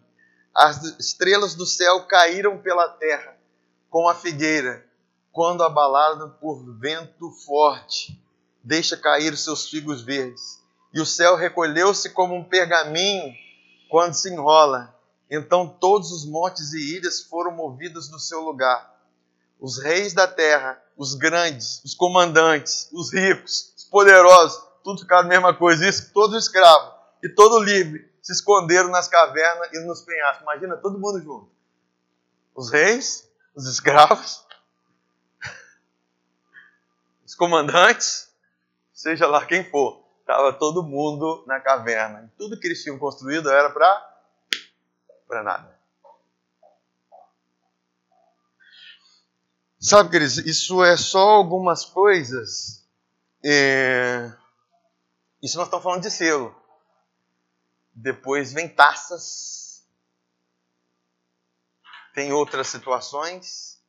As 0.56 0.84
estrelas 1.00 1.54
do 1.54 1.68
céu 1.68 2.08
caíram 2.08 2.58
pela 2.58 2.90
terra, 2.90 3.38
como 3.92 4.10
a 4.10 4.16
figueira, 4.16 4.84
quando 5.32 5.64
abalada 5.64 6.28
por 6.28 6.64
vento 6.80 7.30
forte, 7.46 8.20
deixa 8.64 8.98
cair 8.98 9.32
os 9.32 9.44
seus 9.44 9.70
figos 9.70 10.02
verdes. 10.02 10.61
E 10.94 11.00
o 11.00 11.06
céu 11.06 11.36
recolheu-se 11.36 12.10
como 12.10 12.36
um 12.36 12.44
pergaminho 12.44 13.34
quando 13.89 14.14
se 14.14 14.32
enrola. 14.32 14.94
Então 15.30 15.68
todos 15.68 16.12
os 16.12 16.26
montes 16.26 16.74
e 16.74 16.98
ilhas 16.98 17.22
foram 17.22 17.52
movidos 17.52 18.10
do 18.10 18.20
seu 18.20 18.42
lugar. 18.42 18.92
Os 19.60 19.78
reis 19.82 20.14
da 20.14 20.28
terra, 20.28 20.82
os 20.98 21.14
grandes, 21.14 21.82
os 21.84 21.94
comandantes, 21.94 22.89
os 22.92 23.14
ricos, 23.14 23.74
os 23.78 23.84
poderosos, 23.86 24.62
tudo 24.84 25.02
ficaram 25.02 25.26
a 25.26 25.30
mesma 25.30 25.54
coisa. 25.54 25.88
Isso, 25.88 26.12
todo 26.12 26.38
escravo 26.38 26.94
e 27.24 27.30
todo 27.30 27.64
livre 27.64 28.12
se 28.22 28.34
esconderam 28.34 28.89
nas 28.89 29.08
cavernas 29.08 29.70
e 29.74 29.80
nos 29.86 30.02
penhascos. 30.02 30.42
Imagina 30.42 30.78
todo 30.78 31.00
mundo 31.00 31.22
junto. 31.22 31.50
Os 32.54 32.72
reis, 32.72 33.30
os 33.56 33.68
escravos, 33.68 34.46
os 37.26 37.36
comandantes, 37.36 38.30
seja 38.94 39.28
lá 39.28 39.46
quem 39.46 39.64
for. 39.64 40.01
Estava 40.32 40.54
todo 40.54 40.82
mundo 40.82 41.44
na 41.46 41.60
caverna. 41.60 42.32
Tudo 42.38 42.58
que 42.58 42.66
eles 42.66 42.82
tinham 42.82 42.98
construído 42.98 43.52
era 43.52 43.70
para 43.70 44.08
para 45.28 45.44
nada. 45.44 45.78
Sabe, 49.78 50.10
queridos, 50.10 50.38
isso 50.38 50.82
é 50.86 50.96
só 50.96 51.32
algumas 51.32 51.84
coisas. 51.84 52.88
É... 53.44 54.32
Isso 55.44 55.58
nós 55.58 55.68
estamos 55.68 55.84
falando 55.84 56.04
de 56.04 56.12
selo. 56.12 56.56
Depois 57.94 58.54
vem 58.54 58.70
taças. 58.70 59.86
Tem 62.14 62.32
outras 62.32 62.68
situações 62.68 63.84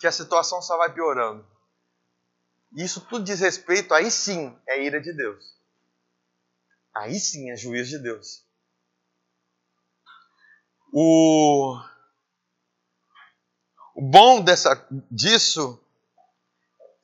que 0.00 0.06
a 0.08 0.12
situação 0.12 0.60
só 0.60 0.76
vai 0.78 0.92
piorando. 0.92 1.46
Isso 2.74 3.00
tudo 3.02 3.24
diz 3.24 3.38
respeito, 3.38 3.94
aí 3.94 4.10
sim, 4.10 4.58
é 4.66 4.82
ira 4.82 5.00
de 5.00 5.12
Deus. 5.12 5.55
Aí 6.96 7.20
sim 7.20 7.50
é 7.50 7.56
juízo 7.56 7.90
de 7.90 7.98
Deus. 7.98 8.42
O, 10.92 11.78
o 13.94 14.02
bom 14.02 14.42
dessa, 14.42 14.86
disso 15.10 15.78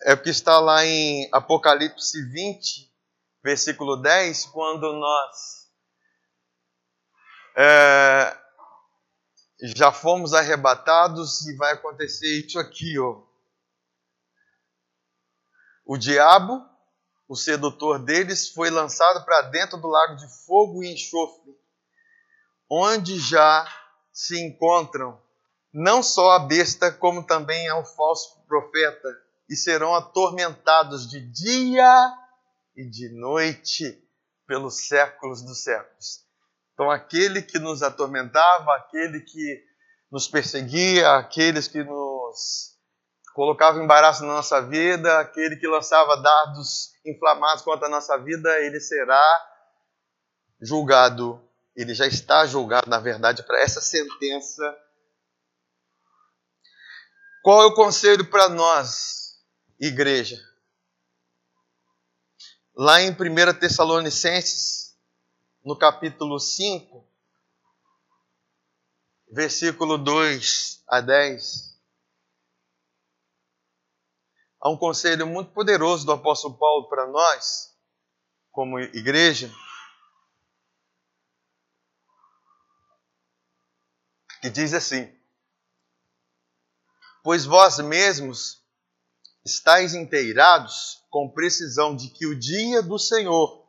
é 0.02 0.14
o 0.14 0.22
que 0.22 0.30
está 0.30 0.58
lá 0.58 0.84
em 0.86 1.28
Apocalipse 1.30 2.22
20, 2.30 2.90
versículo 3.44 3.96
10, 3.96 4.46
quando 4.46 4.90
nós 4.94 5.70
é, 7.54 8.34
já 9.76 9.92
fomos 9.92 10.32
arrebatados 10.32 11.46
e 11.46 11.56
vai 11.56 11.74
acontecer 11.74 12.46
isso 12.46 12.58
aqui, 12.58 12.98
ó. 12.98 13.22
O 15.84 15.98
diabo 15.98 16.71
o 17.32 17.34
sedutor 17.34 17.98
deles 17.98 18.50
foi 18.50 18.68
lançado 18.68 19.24
para 19.24 19.48
dentro 19.48 19.78
do 19.78 19.88
lago 19.88 20.16
de 20.16 20.28
fogo 20.44 20.84
e 20.84 20.92
enxofre, 20.92 21.56
onde 22.68 23.18
já 23.18 23.66
se 24.12 24.38
encontram 24.38 25.18
não 25.72 26.02
só 26.02 26.32
a 26.32 26.40
besta, 26.40 26.92
como 26.92 27.26
também 27.26 27.72
o 27.72 27.86
falso 27.86 28.38
profeta, 28.46 29.08
e 29.48 29.56
serão 29.56 29.94
atormentados 29.94 31.08
de 31.08 31.20
dia 31.20 32.14
e 32.76 32.84
de 32.84 33.08
noite 33.08 33.98
pelos 34.46 34.86
séculos 34.86 35.40
dos 35.40 35.62
séculos. 35.62 36.26
Então, 36.74 36.90
aquele 36.90 37.40
que 37.40 37.58
nos 37.58 37.82
atormentava, 37.82 38.76
aquele 38.76 39.20
que 39.20 39.64
nos 40.10 40.28
perseguia, 40.28 41.16
aqueles 41.16 41.66
que 41.66 41.82
nos 41.82 42.71
colocava 43.34 43.82
embaraço 43.82 44.22
na 44.22 44.34
nossa 44.34 44.60
vida, 44.60 45.20
aquele 45.20 45.56
que 45.56 45.66
lançava 45.66 46.16
dardos 46.16 46.92
inflamados 47.04 47.62
contra 47.62 47.86
a 47.86 47.90
nossa 47.90 48.16
vida, 48.18 48.50
ele 48.60 48.80
será 48.80 49.48
julgado. 50.60 51.42
Ele 51.74 51.94
já 51.94 52.06
está 52.06 52.46
julgado, 52.46 52.88
na 52.88 52.98
verdade, 52.98 53.42
para 53.42 53.60
essa 53.60 53.80
sentença. 53.80 54.76
Qual 57.42 57.62
é 57.62 57.66
o 57.66 57.74
conselho 57.74 58.30
para 58.30 58.48
nós, 58.48 59.42
igreja? 59.80 60.38
Lá 62.74 63.00
em 63.00 63.10
1 63.10 63.14
Tessalonicenses, 63.58 64.96
no 65.64 65.76
capítulo 65.76 66.38
5, 66.38 67.06
versículo 69.30 69.96
2 69.96 70.82
a 70.86 71.00
10. 71.00 71.71
Há 74.64 74.70
um 74.70 74.76
conselho 74.76 75.26
muito 75.26 75.50
poderoso 75.50 76.06
do 76.06 76.12
apóstolo 76.12 76.56
Paulo 76.56 76.88
para 76.88 77.08
nós, 77.08 77.74
como 78.52 78.78
igreja, 78.78 79.52
que 84.40 84.48
diz 84.48 84.72
assim: 84.72 85.12
Pois 87.24 87.44
vós 87.44 87.80
mesmos 87.80 88.62
estáis 89.44 89.94
inteirados 89.94 91.04
com 91.10 91.28
precisão 91.28 91.96
de 91.96 92.08
que 92.10 92.24
o 92.24 92.38
dia 92.38 92.80
do 92.80 93.00
Senhor 93.00 93.66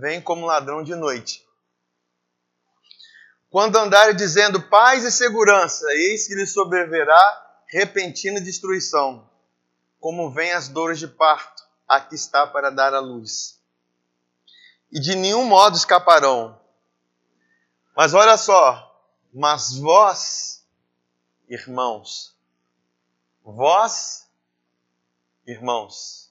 vem 0.00 0.22
como 0.22 0.46
ladrão 0.46 0.82
de 0.82 0.94
noite. 0.94 1.46
Quando 3.50 3.76
andarem 3.76 4.16
dizendo 4.16 4.70
paz 4.70 5.04
e 5.04 5.12
segurança, 5.12 5.84
eis 5.92 6.26
que 6.26 6.34
lhe 6.34 6.46
sobreverá 6.46 7.62
repentina 7.68 8.40
destruição 8.40 9.33
como 10.04 10.30
vêm 10.30 10.52
as 10.52 10.68
dores 10.68 10.98
de 10.98 11.08
parto, 11.08 11.62
aqui 11.88 12.14
está 12.14 12.46
para 12.46 12.68
dar 12.68 12.92
a 12.92 13.00
luz. 13.00 13.58
E 14.92 15.00
de 15.00 15.14
nenhum 15.14 15.46
modo 15.46 15.78
escaparão, 15.78 16.60
Mas 17.96 18.12
olha 18.12 18.36
só, 18.36 19.02
mas 19.32 19.78
vós, 19.78 20.62
irmãos, 21.48 22.36
vós, 23.42 24.28
irmãos, 25.46 26.30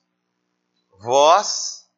vós, 1.00 1.90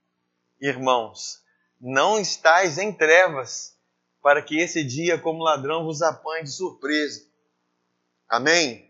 irmãos, 0.62 1.44
não 1.78 2.18
estáis 2.18 2.78
em 2.78 2.94
trevas, 2.94 3.78
para 4.22 4.42
que 4.42 4.58
esse 4.58 4.82
dia, 4.82 5.20
como 5.20 5.44
ladrão, 5.44 5.84
vos 5.84 6.02
apanhe 6.02 6.46
de 6.46 6.52
surpresa. 6.52 7.28
Amém? 8.30 8.90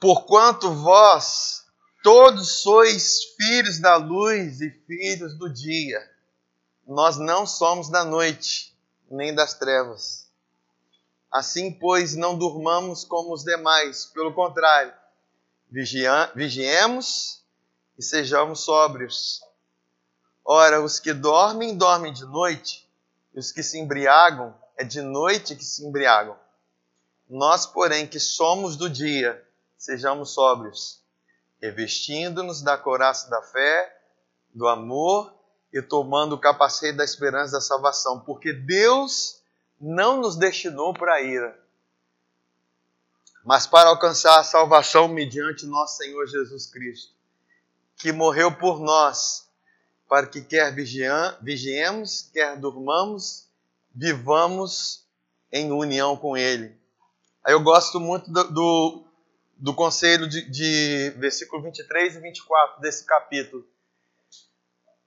Porquanto 0.00 0.72
vós 0.72 1.66
todos 2.02 2.62
sois 2.62 3.22
filhos 3.36 3.78
da 3.78 3.96
luz 3.96 4.62
e 4.62 4.70
filhos 4.86 5.36
do 5.36 5.52
dia. 5.52 6.00
Nós 6.86 7.18
não 7.18 7.46
somos 7.46 7.90
da 7.90 8.02
noite, 8.02 8.74
nem 9.10 9.34
das 9.34 9.52
trevas. 9.54 10.26
Assim, 11.30 11.70
pois, 11.70 12.16
não 12.16 12.36
durmamos 12.36 13.04
como 13.04 13.34
os 13.34 13.44
demais, 13.44 14.06
pelo 14.06 14.32
contrário, 14.32 14.92
vigiemos 16.34 17.44
e 17.98 18.02
sejamos 18.02 18.60
sóbrios. 18.60 19.40
Ora, 20.42 20.82
os 20.82 20.98
que 20.98 21.12
dormem, 21.12 21.76
dormem 21.76 22.12
de 22.12 22.24
noite, 22.24 22.88
e 23.34 23.38
os 23.38 23.52
que 23.52 23.62
se 23.62 23.78
embriagam, 23.78 24.58
é 24.76 24.82
de 24.82 25.02
noite 25.02 25.54
que 25.54 25.64
se 25.64 25.86
embriagam. 25.86 26.36
Nós, 27.28 27.66
porém, 27.66 28.06
que 28.06 28.18
somos 28.18 28.76
do 28.76 28.90
dia, 28.90 29.46
sejamos 29.80 30.34
sóbrios, 30.34 31.02
revestindo-nos 31.58 32.60
da 32.60 32.76
couraça 32.76 33.30
da 33.30 33.40
fé, 33.40 33.98
do 34.54 34.68
amor 34.68 35.34
e 35.72 35.80
tomando 35.80 36.34
o 36.34 36.38
capacete 36.38 36.98
da 36.98 37.04
esperança 37.04 37.52
da 37.52 37.60
salvação, 37.62 38.20
porque 38.20 38.52
Deus 38.52 39.40
não 39.80 40.20
nos 40.20 40.36
destinou 40.36 40.92
para 40.92 41.14
a 41.14 41.22
ira, 41.22 41.58
mas 43.42 43.66
para 43.66 43.88
alcançar 43.88 44.38
a 44.38 44.44
salvação 44.44 45.08
mediante 45.08 45.64
nosso 45.64 45.96
Senhor 45.96 46.26
Jesus 46.26 46.66
Cristo, 46.66 47.14
que 47.96 48.12
morreu 48.12 48.54
por 48.54 48.80
nós, 48.80 49.48
para 50.06 50.26
que 50.26 50.42
quer 50.42 50.74
vigiemos, 50.74 52.28
quer 52.34 52.58
durmamos, 52.58 53.48
vivamos 53.94 55.06
em 55.50 55.72
união 55.72 56.18
com 56.18 56.36
Ele. 56.36 56.78
Eu 57.46 57.62
gosto 57.62 57.98
muito 57.98 58.30
do, 58.30 58.44
do 58.44 59.09
do 59.60 59.74
conselho 59.74 60.26
de, 60.26 60.48
de 60.50 61.10
versículo 61.18 61.62
23 61.62 62.16
e 62.16 62.20
24 62.20 62.80
desse 62.80 63.04
capítulo. 63.04 63.68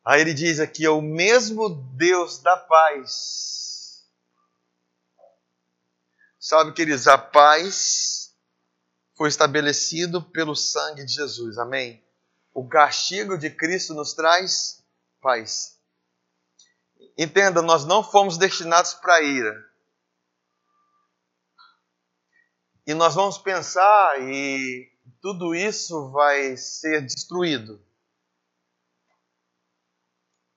Aí 0.05 0.21
ele 0.21 0.33
diz 0.33 0.59
aqui: 0.59 0.85
é 0.85 0.89
o 0.89 1.01
mesmo 1.01 1.69
Deus 1.95 2.37
da 2.39 2.55
paz. 2.55 4.05
Sabe, 6.39 6.73
queridos, 6.73 7.07
a 7.07 7.17
paz 7.17 8.35
foi 9.15 9.29
estabelecido 9.29 10.21
pelo 10.21 10.55
sangue 10.55 11.05
de 11.05 11.13
Jesus. 11.13 11.57
Amém? 11.57 12.03
O 12.53 12.67
castigo 12.67 13.37
de 13.37 13.49
Cristo 13.49 13.93
nos 13.93 14.13
traz 14.13 14.83
paz. 15.21 15.79
Entenda, 17.17 17.61
nós 17.61 17.85
não 17.85 18.03
fomos 18.03 18.37
destinados 18.37 18.93
para 18.93 19.21
ira. 19.21 19.72
E 22.85 22.93
nós 22.93 23.15
vamos 23.15 23.37
pensar 23.37 24.21
e 24.21 24.91
tudo 25.21 25.55
isso 25.55 26.11
vai 26.11 26.57
ser 26.57 27.01
destruído. 27.01 27.81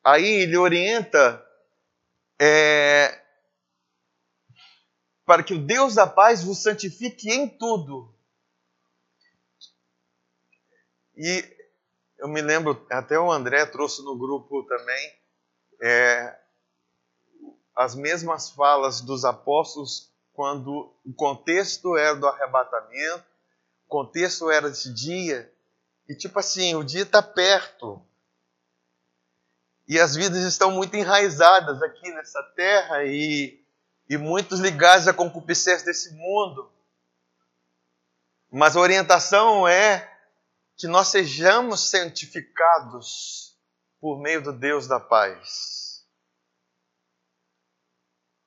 Aí 0.03 0.25
ele 0.25 0.57
orienta 0.57 1.45
é, 2.41 3.23
para 5.25 5.43
que 5.43 5.55
o 5.55 5.59
Deus 5.59 5.95
da 5.95 6.07
paz 6.07 6.43
vos 6.43 6.63
santifique 6.63 7.31
em 7.31 7.49
tudo. 7.49 8.13
E 11.17 11.45
eu 12.19 12.29
me 12.29 12.43
lembro, 12.43 12.87
até 12.91 13.19
o 13.19 13.31
André 13.31 13.65
trouxe 13.67 14.03
no 14.03 14.19
grupo 14.19 14.65
também, 14.65 15.17
é, 15.81 16.39
as 17.75 17.95
mesmas 17.95 18.51
falas 18.51 19.01
dos 19.01 19.25
apóstolos 19.25 20.13
quando 20.37 20.95
o 21.03 21.15
contexto 21.15 21.97
era 21.97 22.15
do 22.15 22.29
arrebatamento, 22.29 23.25
o 23.87 23.89
contexto 23.89 24.51
era 24.51 24.69
esse 24.69 24.93
dia, 24.93 25.51
e 26.07 26.15
tipo 26.15 26.39
assim, 26.39 26.75
o 26.75 26.85
dia 26.85 27.03
está 27.03 27.23
perto. 27.23 28.05
E 29.89 29.99
as 29.99 30.15
vidas 30.15 30.45
estão 30.45 30.71
muito 30.71 30.95
enraizadas 30.95 31.83
aqui 31.83 32.13
nessa 32.13 32.43
terra 32.55 33.05
e, 33.05 33.65
e 34.11 34.19
muitos 34.19 34.61
ligados 34.61 35.09
à 35.09 35.15
concupiscência 35.15 35.87
desse 35.87 36.13
mundo. 36.13 36.71
Mas 38.53 38.77
a 38.77 38.81
orientação 38.81 39.67
é 39.67 40.13
que 40.77 40.87
nós 40.87 41.09
sejamos 41.09 41.89
santificados 41.89 43.57
por 44.01 44.19
meio 44.19 44.43
do 44.43 44.53
Deus 44.53 44.87
da 44.87 45.01
paz. 45.01 46.05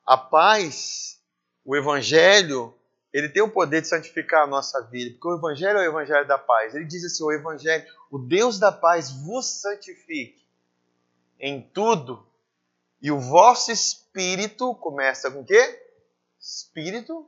A 0.06 0.18
paz 0.18 1.19
o 1.66 1.76
Evangelho, 1.76 2.74
ele 3.14 3.30
tem 3.30 3.42
o 3.42 3.52
poder 3.52 3.82
de 3.82 3.88
santificar 3.88 4.44
a 4.44 4.48
nossa 4.48 4.82
vida, 4.82 5.12
porque 5.12 5.28
o 5.28 5.38
Evangelho 5.38 5.80
é 5.80 5.82
o 5.82 5.92
Evangelho 5.92 6.28
da 6.28 6.38
paz. 6.38 6.76
Ele 6.76 6.86
diz 6.86 7.04
assim: 7.04 7.24
o 7.24 7.32
Evangelho, 7.32 7.86
o 8.12 8.20
Deus 8.20 8.60
da 8.60 8.72
paz 8.72 9.12
vos 9.12 9.46
santifique 9.46 10.46
em 11.40 11.62
tudo, 11.62 12.26
e 13.02 13.12
o 13.12 13.20
vosso 13.20 13.72
espírito 13.72 14.76
começa 14.76 15.32
com 15.32 15.42
o 15.42 15.46
quê? 15.46 15.88
Espírito, 16.40 17.26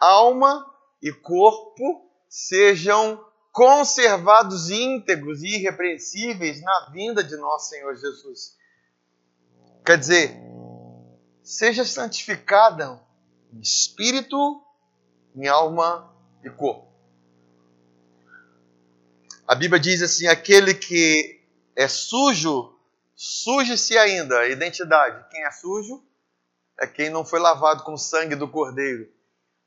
alma 0.00 0.66
e 1.00 1.12
corpo 1.12 2.10
sejam 2.28 3.24
conservados 3.52 4.70
íntegros 4.70 5.42
e 5.42 5.56
irrepreensíveis 5.56 6.62
na 6.62 6.90
vinda 6.90 7.22
de 7.22 7.36
nosso 7.36 7.68
Senhor 7.68 7.94
Jesus. 7.94 8.56
Quer 9.84 9.98
dizer, 9.98 10.36
seja 11.42 11.84
santificada 11.84 12.98
em 13.52 13.60
espírito, 13.60 14.62
em 15.34 15.46
alma 15.46 16.10
e 16.42 16.50
corpo. 16.50 16.90
A 19.46 19.54
Bíblia 19.54 19.80
diz 19.80 20.02
assim: 20.02 20.26
aquele 20.26 20.74
que 20.74 21.40
é 21.76 21.86
sujo, 21.88 22.74
suje-se 23.14 23.96
ainda. 23.98 24.38
A 24.38 24.48
identidade. 24.48 25.28
Quem 25.30 25.44
é 25.44 25.50
sujo 25.50 26.02
é 26.78 26.86
quem 26.86 27.10
não 27.10 27.24
foi 27.24 27.38
lavado 27.38 27.82
com 27.82 27.94
o 27.94 27.98
sangue 27.98 28.34
do 28.34 28.48
Cordeiro. 28.48 29.08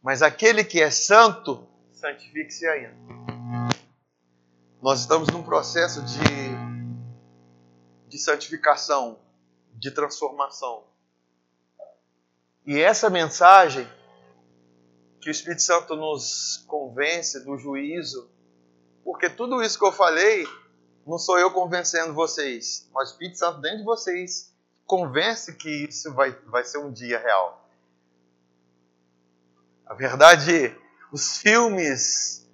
Mas 0.01 0.21
aquele 0.21 0.63
que 0.63 0.81
é 0.81 0.89
santo, 0.89 1.67
santifique-se 1.93 2.67
ainda. 2.67 2.95
Nós 4.81 5.01
estamos 5.01 5.29
num 5.29 5.41
processo 5.41 6.01
de, 6.03 6.19
de 8.07 8.17
santificação, 8.17 9.19
de 9.73 9.89
transformação. 9.91 10.83
E 12.65 12.79
essa 12.79 13.09
mensagem 13.09 13.87
que 15.21 15.29
o 15.29 15.31
Espírito 15.31 15.61
Santo 15.61 15.95
nos 15.95 16.65
convence 16.67 17.43
do 17.43 17.57
juízo, 17.57 18.29
porque 19.03 19.29
tudo 19.29 19.61
isso 19.61 19.77
que 19.77 19.85
eu 19.85 19.91
falei 19.91 20.47
não 21.05 21.19
sou 21.19 21.37
eu 21.37 21.51
convencendo 21.51 22.13
vocês, 22.13 22.89
mas 22.91 23.09
o 23.09 23.11
Espírito 23.11 23.37
Santo 23.37 23.61
dentro 23.61 23.79
de 23.79 23.83
vocês 23.83 24.51
convence 24.85 25.53
que 25.53 25.85
isso 25.85 26.11
vai, 26.13 26.31
vai 26.47 26.63
ser 26.63 26.79
um 26.79 26.91
dia 26.91 27.19
real. 27.19 27.67
A 29.85 29.93
verdade, 29.93 30.75
os 31.11 31.37
filmes, 31.37 32.49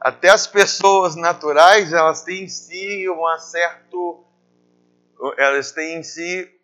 até 0.00 0.28
as 0.28 0.46
pessoas 0.46 1.16
naturais, 1.16 1.92
elas 1.92 2.22
têm 2.22 2.44
em 2.44 2.48
si 2.48 3.08
um 3.08 3.38
certo, 3.38 4.24
elas 5.36 5.72
têm 5.72 5.98
em 5.98 6.02
si 6.04 6.57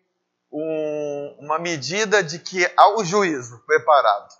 um, 0.57 1.35
uma 1.39 1.59
medida 1.59 2.23
de 2.23 2.39
que 2.39 2.65
há 2.77 2.95
o 2.95 3.03
juízo 3.03 3.59
preparado. 3.65 4.33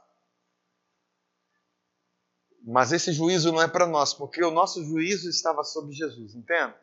Mas 2.63 2.93
esse 2.93 3.11
juízo 3.11 3.51
não 3.51 3.61
é 3.61 3.67
para 3.67 3.85
nós, 3.85 4.13
porque 4.13 4.43
o 4.43 4.49
nosso 4.49 4.83
juízo 4.85 5.29
estava 5.29 5.63
sobre 5.63 5.93
Jesus, 5.93 6.33
entende? 6.33 6.73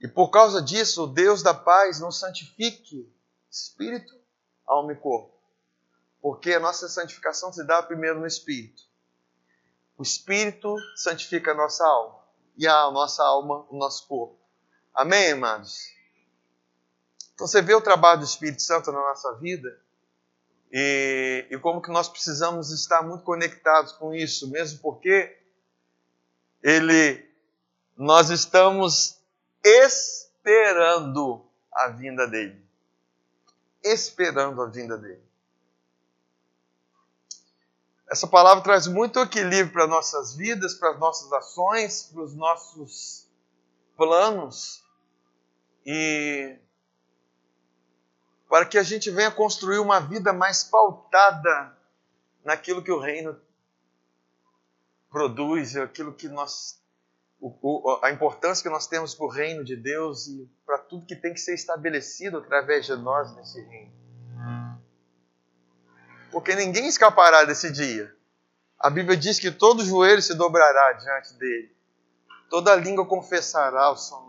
E 0.00 0.08
por 0.08 0.30
causa 0.30 0.62
disso, 0.62 1.04
o 1.04 1.06
Deus 1.06 1.42
da 1.42 1.52
paz 1.52 2.00
não 2.00 2.10
santifique 2.10 3.12
espírito, 3.50 4.14
alma 4.66 4.92
e 4.92 4.96
corpo. 4.96 5.36
Porque 6.22 6.54
a 6.54 6.60
nossa 6.60 6.88
santificação 6.88 7.52
se 7.52 7.64
dá 7.64 7.82
primeiro 7.82 8.18
no 8.18 8.26
espírito. 8.26 8.82
O 9.96 10.02
espírito 10.02 10.74
santifica 10.96 11.52
a 11.52 11.54
nossa 11.54 11.86
alma 11.86 12.18
e 12.56 12.66
a 12.66 12.90
nossa 12.90 13.22
alma 13.22 13.66
o 13.68 13.76
nosso 13.76 14.06
corpo. 14.08 14.38
Amém, 14.94 15.32
amados? 15.32 15.97
Então 17.38 17.46
você 17.46 17.62
vê 17.62 17.72
o 17.72 17.80
trabalho 17.80 18.18
do 18.18 18.24
Espírito 18.24 18.60
Santo 18.60 18.90
na 18.90 18.98
nossa 18.98 19.32
vida 19.34 19.80
e, 20.72 21.46
e 21.48 21.58
como 21.60 21.80
que 21.80 21.88
nós 21.88 22.08
precisamos 22.08 22.72
estar 22.72 23.00
muito 23.00 23.22
conectados 23.22 23.92
com 23.92 24.12
isso, 24.12 24.50
mesmo 24.50 24.80
porque 24.80 25.38
ele, 26.60 27.24
nós 27.96 28.30
estamos 28.30 29.20
esperando 29.62 31.48
a 31.70 31.86
vinda 31.90 32.26
dele. 32.26 32.60
esperando 33.84 34.60
a 34.60 34.66
vinda 34.66 34.98
dele. 34.98 35.22
Essa 38.10 38.26
palavra 38.26 38.64
traz 38.64 38.88
muito 38.88 39.20
equilíbrio 39.20 39.72
para 39.72 39.86
nossas 39.86 40.34
vidas, 40.34 40.74
para 40.74 40.90
as 40.90 40.98
nossas 40.98 41.32
ações, 41.32 42.02
para 42.12 42.20
os 42.20 42.34
nossos 42.34 43.28
planos 43.96 44.82
e 45.86 46.58
para 48.48 48.64
que 48.64 48.78
a 48.78 48.82
gente 48.82 49.10
venha 49.10 49.30
construir 49.30 49.78
uma 49.78 50.00
vida 50.00 50.32
mais 50.32 50.64
pautada 50.64 51.76
naquilo 52.44 52.82
que 52.82 52.90
o 52.90 52.98
reino 52.98 53.38
produz, 55.10 55.76
aquilo 55.76 56.14
que 56.14 56.28
nós 56.28 56.78
a 58.02 58.10
importância 58.10 58.64
que 58.64 58.68
nós 58.68 58.88
temos 58.88 59.14
para 59.14 59.26
o 59.26 59.28
reino 59.28 59.62
de 59.62 59.76
Deus 59.76 60.26
e 60.26 60.50
para 60.66 60.76
tudo 60.78 61.06
que 61.06 61.14
tem 61.14 61.32
que 61.32 61.40
ser 61.40 61.54
estabelecido 61.54 62.38
através 62.38 62.84
de 62.84 62.96
nós 62.96 63.32
nesse 63.36 63.60
reino. 63.60 63.92
Porque 66.32 66.56
ninguém 66.56 66.88
escapará 66.88 67.44
desse 67.44 67.70
dia. 67.70 68.12
A 68.78 68.90
Bíblia 68.90 69.16
diz 69.16 69.38
que 69.38 69.52
todo 69.52 69.84
joelho 69.84 70.20
se 70.20 70.34
dobrará 70.34 70.92
diante 70.94 71.34
dele, 71.34 71.72
toda 72.50 72.74
língua 72.74 73.06
confessará 73.06 73.90
o 73.90 73.96
seu. 73.96 74.27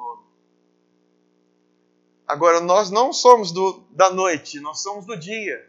Agora, 2.30 2.62
nós 2.62 2.92
não 2.92 3.12
somos 3.12 3.52
do, 3.52 3.88
da 3.90 4.12
noite, 4.12 4.60
nós 4.60 4.84
somos 4.84 5.04
do 5.04 5.18
dia. 5.18 5.68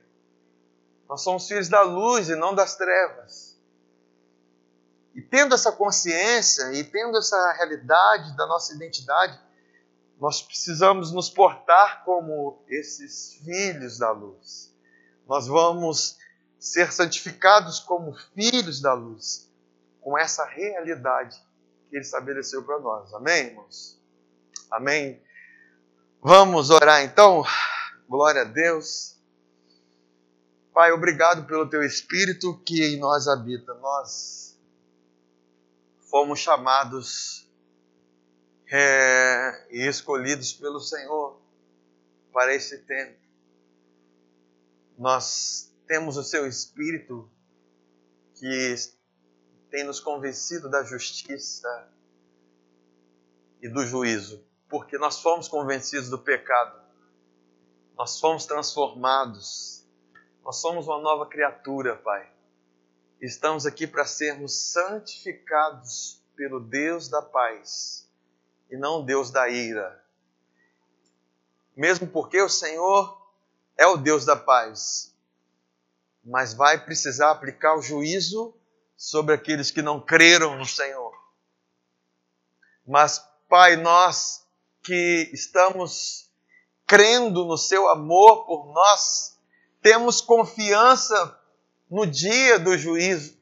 Nós 1.09 1.23
somos 1.23 1.49
filhos 1.49 1.71
da 1.71 1.81
luz 1.81 2.29
e 2.29 2.37
não 2.37 2.55
das 2.55 2.77
trevas. 2.77 3.59
E 5.15 5.23
tendo 5.23 5.55
essa 5.55 5.73
consciência 5.73 6.71
e 6.75 6.85
tendo 6.85 7.17
essa 7.17 7.55
realidade 7.55 8.37
da 8.37 8.47
nossa 8.47 8.75
identidade, 8.75 9.41
nós 10.21 10.43
precisamos 10.43 11.11
nos 11.11 11.31
portar 11.31 12.05
como 12.05 12.63
esses 12.69 13.41
filhos 13.43 13.97
da 13.97 14.11
luz. 14.11 14.71
Nós 15.27 15.47
vamos 15.47 16.19
ser 16.59 16.93
santificados 16.93 17.81
como 17.81 18.15
filhos 18.35 18.83
da 18.83 18.93
luz, 18.93 19.51
com 20.03 20.19
essa 20.19 20.45
realidade 20.45 21.43
que 21.89 21.97
Ele 21.97 22.05
estabeleceu 22.05 22.63
para 22.63 22.79
nós. 22.81 23.15
Amém, 23.15 23.47
irmãos? 23.47 23.99
Amém? 24.71 25.23
Vamos 26.23 26.69
orar 26.69 27.03
então? 27.03 27.43
Glória 28.07 28.43
a 28.43 28.45
Deus. 28.45 29.17
Pai, 30.71 30.93
obrigado 30.93 31.47
pelo 31.47 31.67
Teu 31.67 31.83
Espírito 31.83 32.59
que 32.59 32.85
em 32.85 32.99
nós 32.99 33.27
habita. 33.27 33.73
Nós 33.77 34.55
fomos 36.11 36.39
chamados 36.39 37.51
é, 38.71 39.67
e 39.71 39.87
escolhidos 39.87 40.53
pelo 40.53 40.79
Senhor 40.79 41.41
para 42.35 42.55
esse 42.55 42.77
tempo. 42.81 43.19
Nós 44.99 45.73
temos 45.87 46.19
o 46.19 46.23
Seu 46.23 46.47
Espírito 46.47 47.31
que 48.35 48.75
tem 49.71 49.85
nos 49.85 50.01
convencido 50.01 50.69
da 50.69 50.85
justiça 50.85 51.89
e 53.63 53.71
do 53.71 53.87
juízo, 53.87 54.45
porque 54.71 54.97
nós 54.97 55.21
fomos 55.21 55.49
convencidos 55.49 56.09
do 56.09 56.19
pecado, 56.19 56.81
nós 57.97 58.21
fomos 58.21 58.47
transformados, 58.47 59.85
nós 60.45 60.57
somos 60.57 60.87
uma 60.87 61.01
nova 61.01 61.27
criatura, 61.27 61.97
Pai. 61.97 62.31
Estamos 63.21 63.67
aqui 63.67 63.87
para 63.87 64.07
sermos 64.07 64.55
santificados 64.55 66.23
pelo 66.35 66.61
Deus 66.61 67.09
da 67.09 67.21
paz 67.21 68.09
e 68.71 68.77
não 68.77 69.05
Deus 69.05 69.31
da 69.31 69.49
ira. 69.49 70.03
Mesmo 71.77 72.07
porque 72.07 72.41
o 72.41 72.49
Senhor 72.49 73.21
é 73.77 73.87
o 73.87 73.97
Deus 73.97 74.25
da 74.25 74.37
paz, 74.37 75.15
mas 76.25 76.55
vai 76.55 76.83
precisar 76.83 77.33
aplicar 77.33 77.77
o 77.77 77.83
juízo 77.83 78.55
sobre 78.97 79.35
aqueles 79.35 79.71
que 79.71 79.83
não 79.83 80.01
creram 80.01 80.57
no 80.57 80.65
Senhor. 80.65 81.13
Mas, 82.87 83.19
Pai, 83.49 83.77
nós 83.77 84.40
que 84.91 85.31
estamos 85.33 86.29
crendo 86.85 87.45
no 87.45 87.57
Seu 87.57 87.89
amor 87.91 88.45
por 88.45 88.73
nós, 88.75 89.39
temos 89.81 90.21
confiança 90.21 91.41
no 91.89 92.05
dia 92.05 92.59
do 92.59 92.77
juízo, 92.77 93.39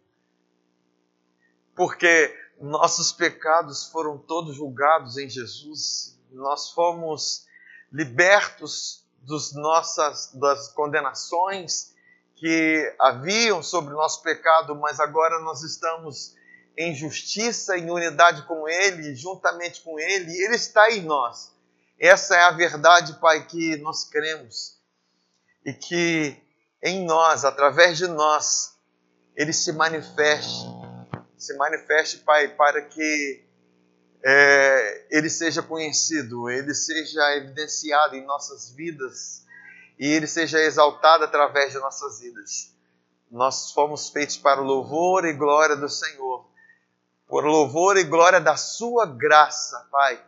porque 1.75 2.37
nossos 2.61 3.13
pecados 3.13 3.87
foram 3.87 4.19
todos 4.19 4.57
julgados 4.57 5.17
em 5.17 5.27
Jesus, 5.27 6.21
nós 6.31 6.71
fomos 6.73 7.47
libertos 7.91 9.07
dos 9.23 9.55
nossas, 9.55 10.31
das 10.35 10.71
condenações 10.75 11.95
que 12.37 12.95
haviam 12.99 13.63
sobre 13.63 13.95
o 13.95 13.97
nosso 13.97 14.21
pecado, 14.23 14.77
mas 14.77 15.01
agora 15.01 15.41
nós 15.41 15.63
estamos 15.63 16.37
em 16.79 16.95
justiça, 16.95 17.77
em 17.77 17.91
unidade 17.91 18.43
com 18.47 18.69
Ele, 18.69 19.15
juntamente 19.17 19.83
com 19.83 19.99
Ele, 19.99 20.31
Ele 20.31 20.55
está 20.55 20.91
em 20.93 21.03
nós. 21.03 21.53
Essa 21.99 22.37
é 22.37 22.43
a 22.43 22.53
verdade, 22.53 23.15
Pai, 23.15 23.45
que 23.47 23.77
nós 23.79 24.05
cremos. 24.05 24.79
E 25.65 25.73
que 25.73 26.41
em 26.81 27.05
nós, 27.05 27.45
através 27.45 27.99
de 27.99 28.07
nós, 28.07 28.79
ele 29.37 29.53
se 29.53 29.73
manifeste. 29.73 30.65
Se 31.37 31.57
manifeste, 31.57 32.19
Pai, 32.19 32.49
para 32.49 32.83
que 32.83 33.45
é, 34.25 35.07
ele 35.11 35.29
seja 35.29 35.63
conhecido, 35.63 36.49
ele 36.49 36.75
seja 36.75 37.37
evidenciado 37.37 38.17
em 38.17 38.25
nossas 38.25 38.71
vidas 38.71 39.45
e 39.99 40.07
ele 40.07 40.27
seja 40.27 40.61
exaltado 40.61 41.25
através 41.25 41.73
de 41.73 41.79
nossas 41.79 42.21
vidas. 42.21 42.73
Nós 43.31 43.73
fomos 43.73 44.09
feitos 44.11 44.37
para 44.37 44.61
o 44.61 44.65
louvor 44.65 45.25
e 45.25 45.33
glória 45.33 45.77
do 45.77 45.89
Senhor, 45.89 46.48
por 47.29 47.45
louvor 47.45 47.97
e 47.97 48.05
glória 48.05 48.41
da 48.41 48.57
Sua 48.57 49.07
graça, 49.07 49.87
Pai. 49.91 50.25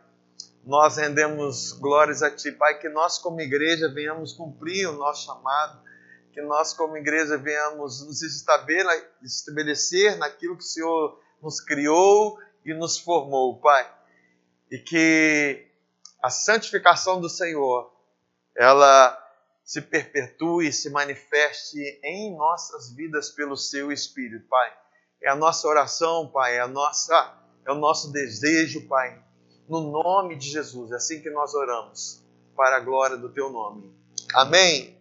Nós 0.63 0.97
rendemos 0.97 1.71
glórias 1.73 2.21
a 2.21 2.29
Ti, 2.29 2.51
Pai, 2.51 2.77
que 2.77 2.87
nós, 2.87 3.17
como 3.17 3.41
igreja, 3.41 3.91
venhamos 3.91 4.33
cumprir 4.33 4.87
o 4.87 4.93
nosso 4.93 5.25
chamado 5.25 5.81
que 6.31 6.41
nós, 6.41 6.73
como 6.73 6.97
igreja, 6.97 7.37
venhamos 7.37 8.05
nos 8.05 8.21
estabelecer 9.23 10.17
naquilo 10.17 10.57
que 10.57 10.63
o 10.63 10.67
Senhor 10.67 11.21
nos 11.41 11.59
criou 11.59 12.39
e 12.65 12.73
nos 12.73 12.97
formou, 12.97 13.59
Pai. 13.59 13.89
E 14.69 14.77
que 14.77 15.67
a 16.21 16.29
santificação 16.29 17.19
do 17.19 17.29
Senhor, 17.29 17.91
ela 18.55 19.17
se 19.63 19.81
perpetue, 19.81 20.71
se 20.71 20.89
manifeste 20.89 21.79
em 22.03 22.35
nossas 22.35 22.93
vidas 22.93 23.29
pelo 23.29 23.57
Seu 23.57 23.91
Espírito, 23.91 24.47
Pai. 24.47 24.73
É 25.23 25.29
a 25.29 25.35
nossa 25.35 25.67
oração, 25.67 26.27
Pai, 26.27 26.57
é, 26.57 26.61
a 26.61 26.67
nossa, 26.67 27.33
é 27.65 27.71
o 27.71 27.75
nosso 27.75 28.11
desejo, 28.11 28.87
Pai, 28.87 29.21
no 29.67 29.91
nome 29.91 30.35
de 30.35 30.49
Jesus. 30.49 30.91
É 30.91 30.95
assim 30.95 31.21
que 31.21 31.29
nós 31.29 31.53
oramos, 31.53 32.23
para 32.55 32.77
a 32.77 32.79
glória 32.79 33.17
do 33.17 33.29
Teu 33.29 33.49
nome. 33.51 33.93
Amém. 34.33 35.00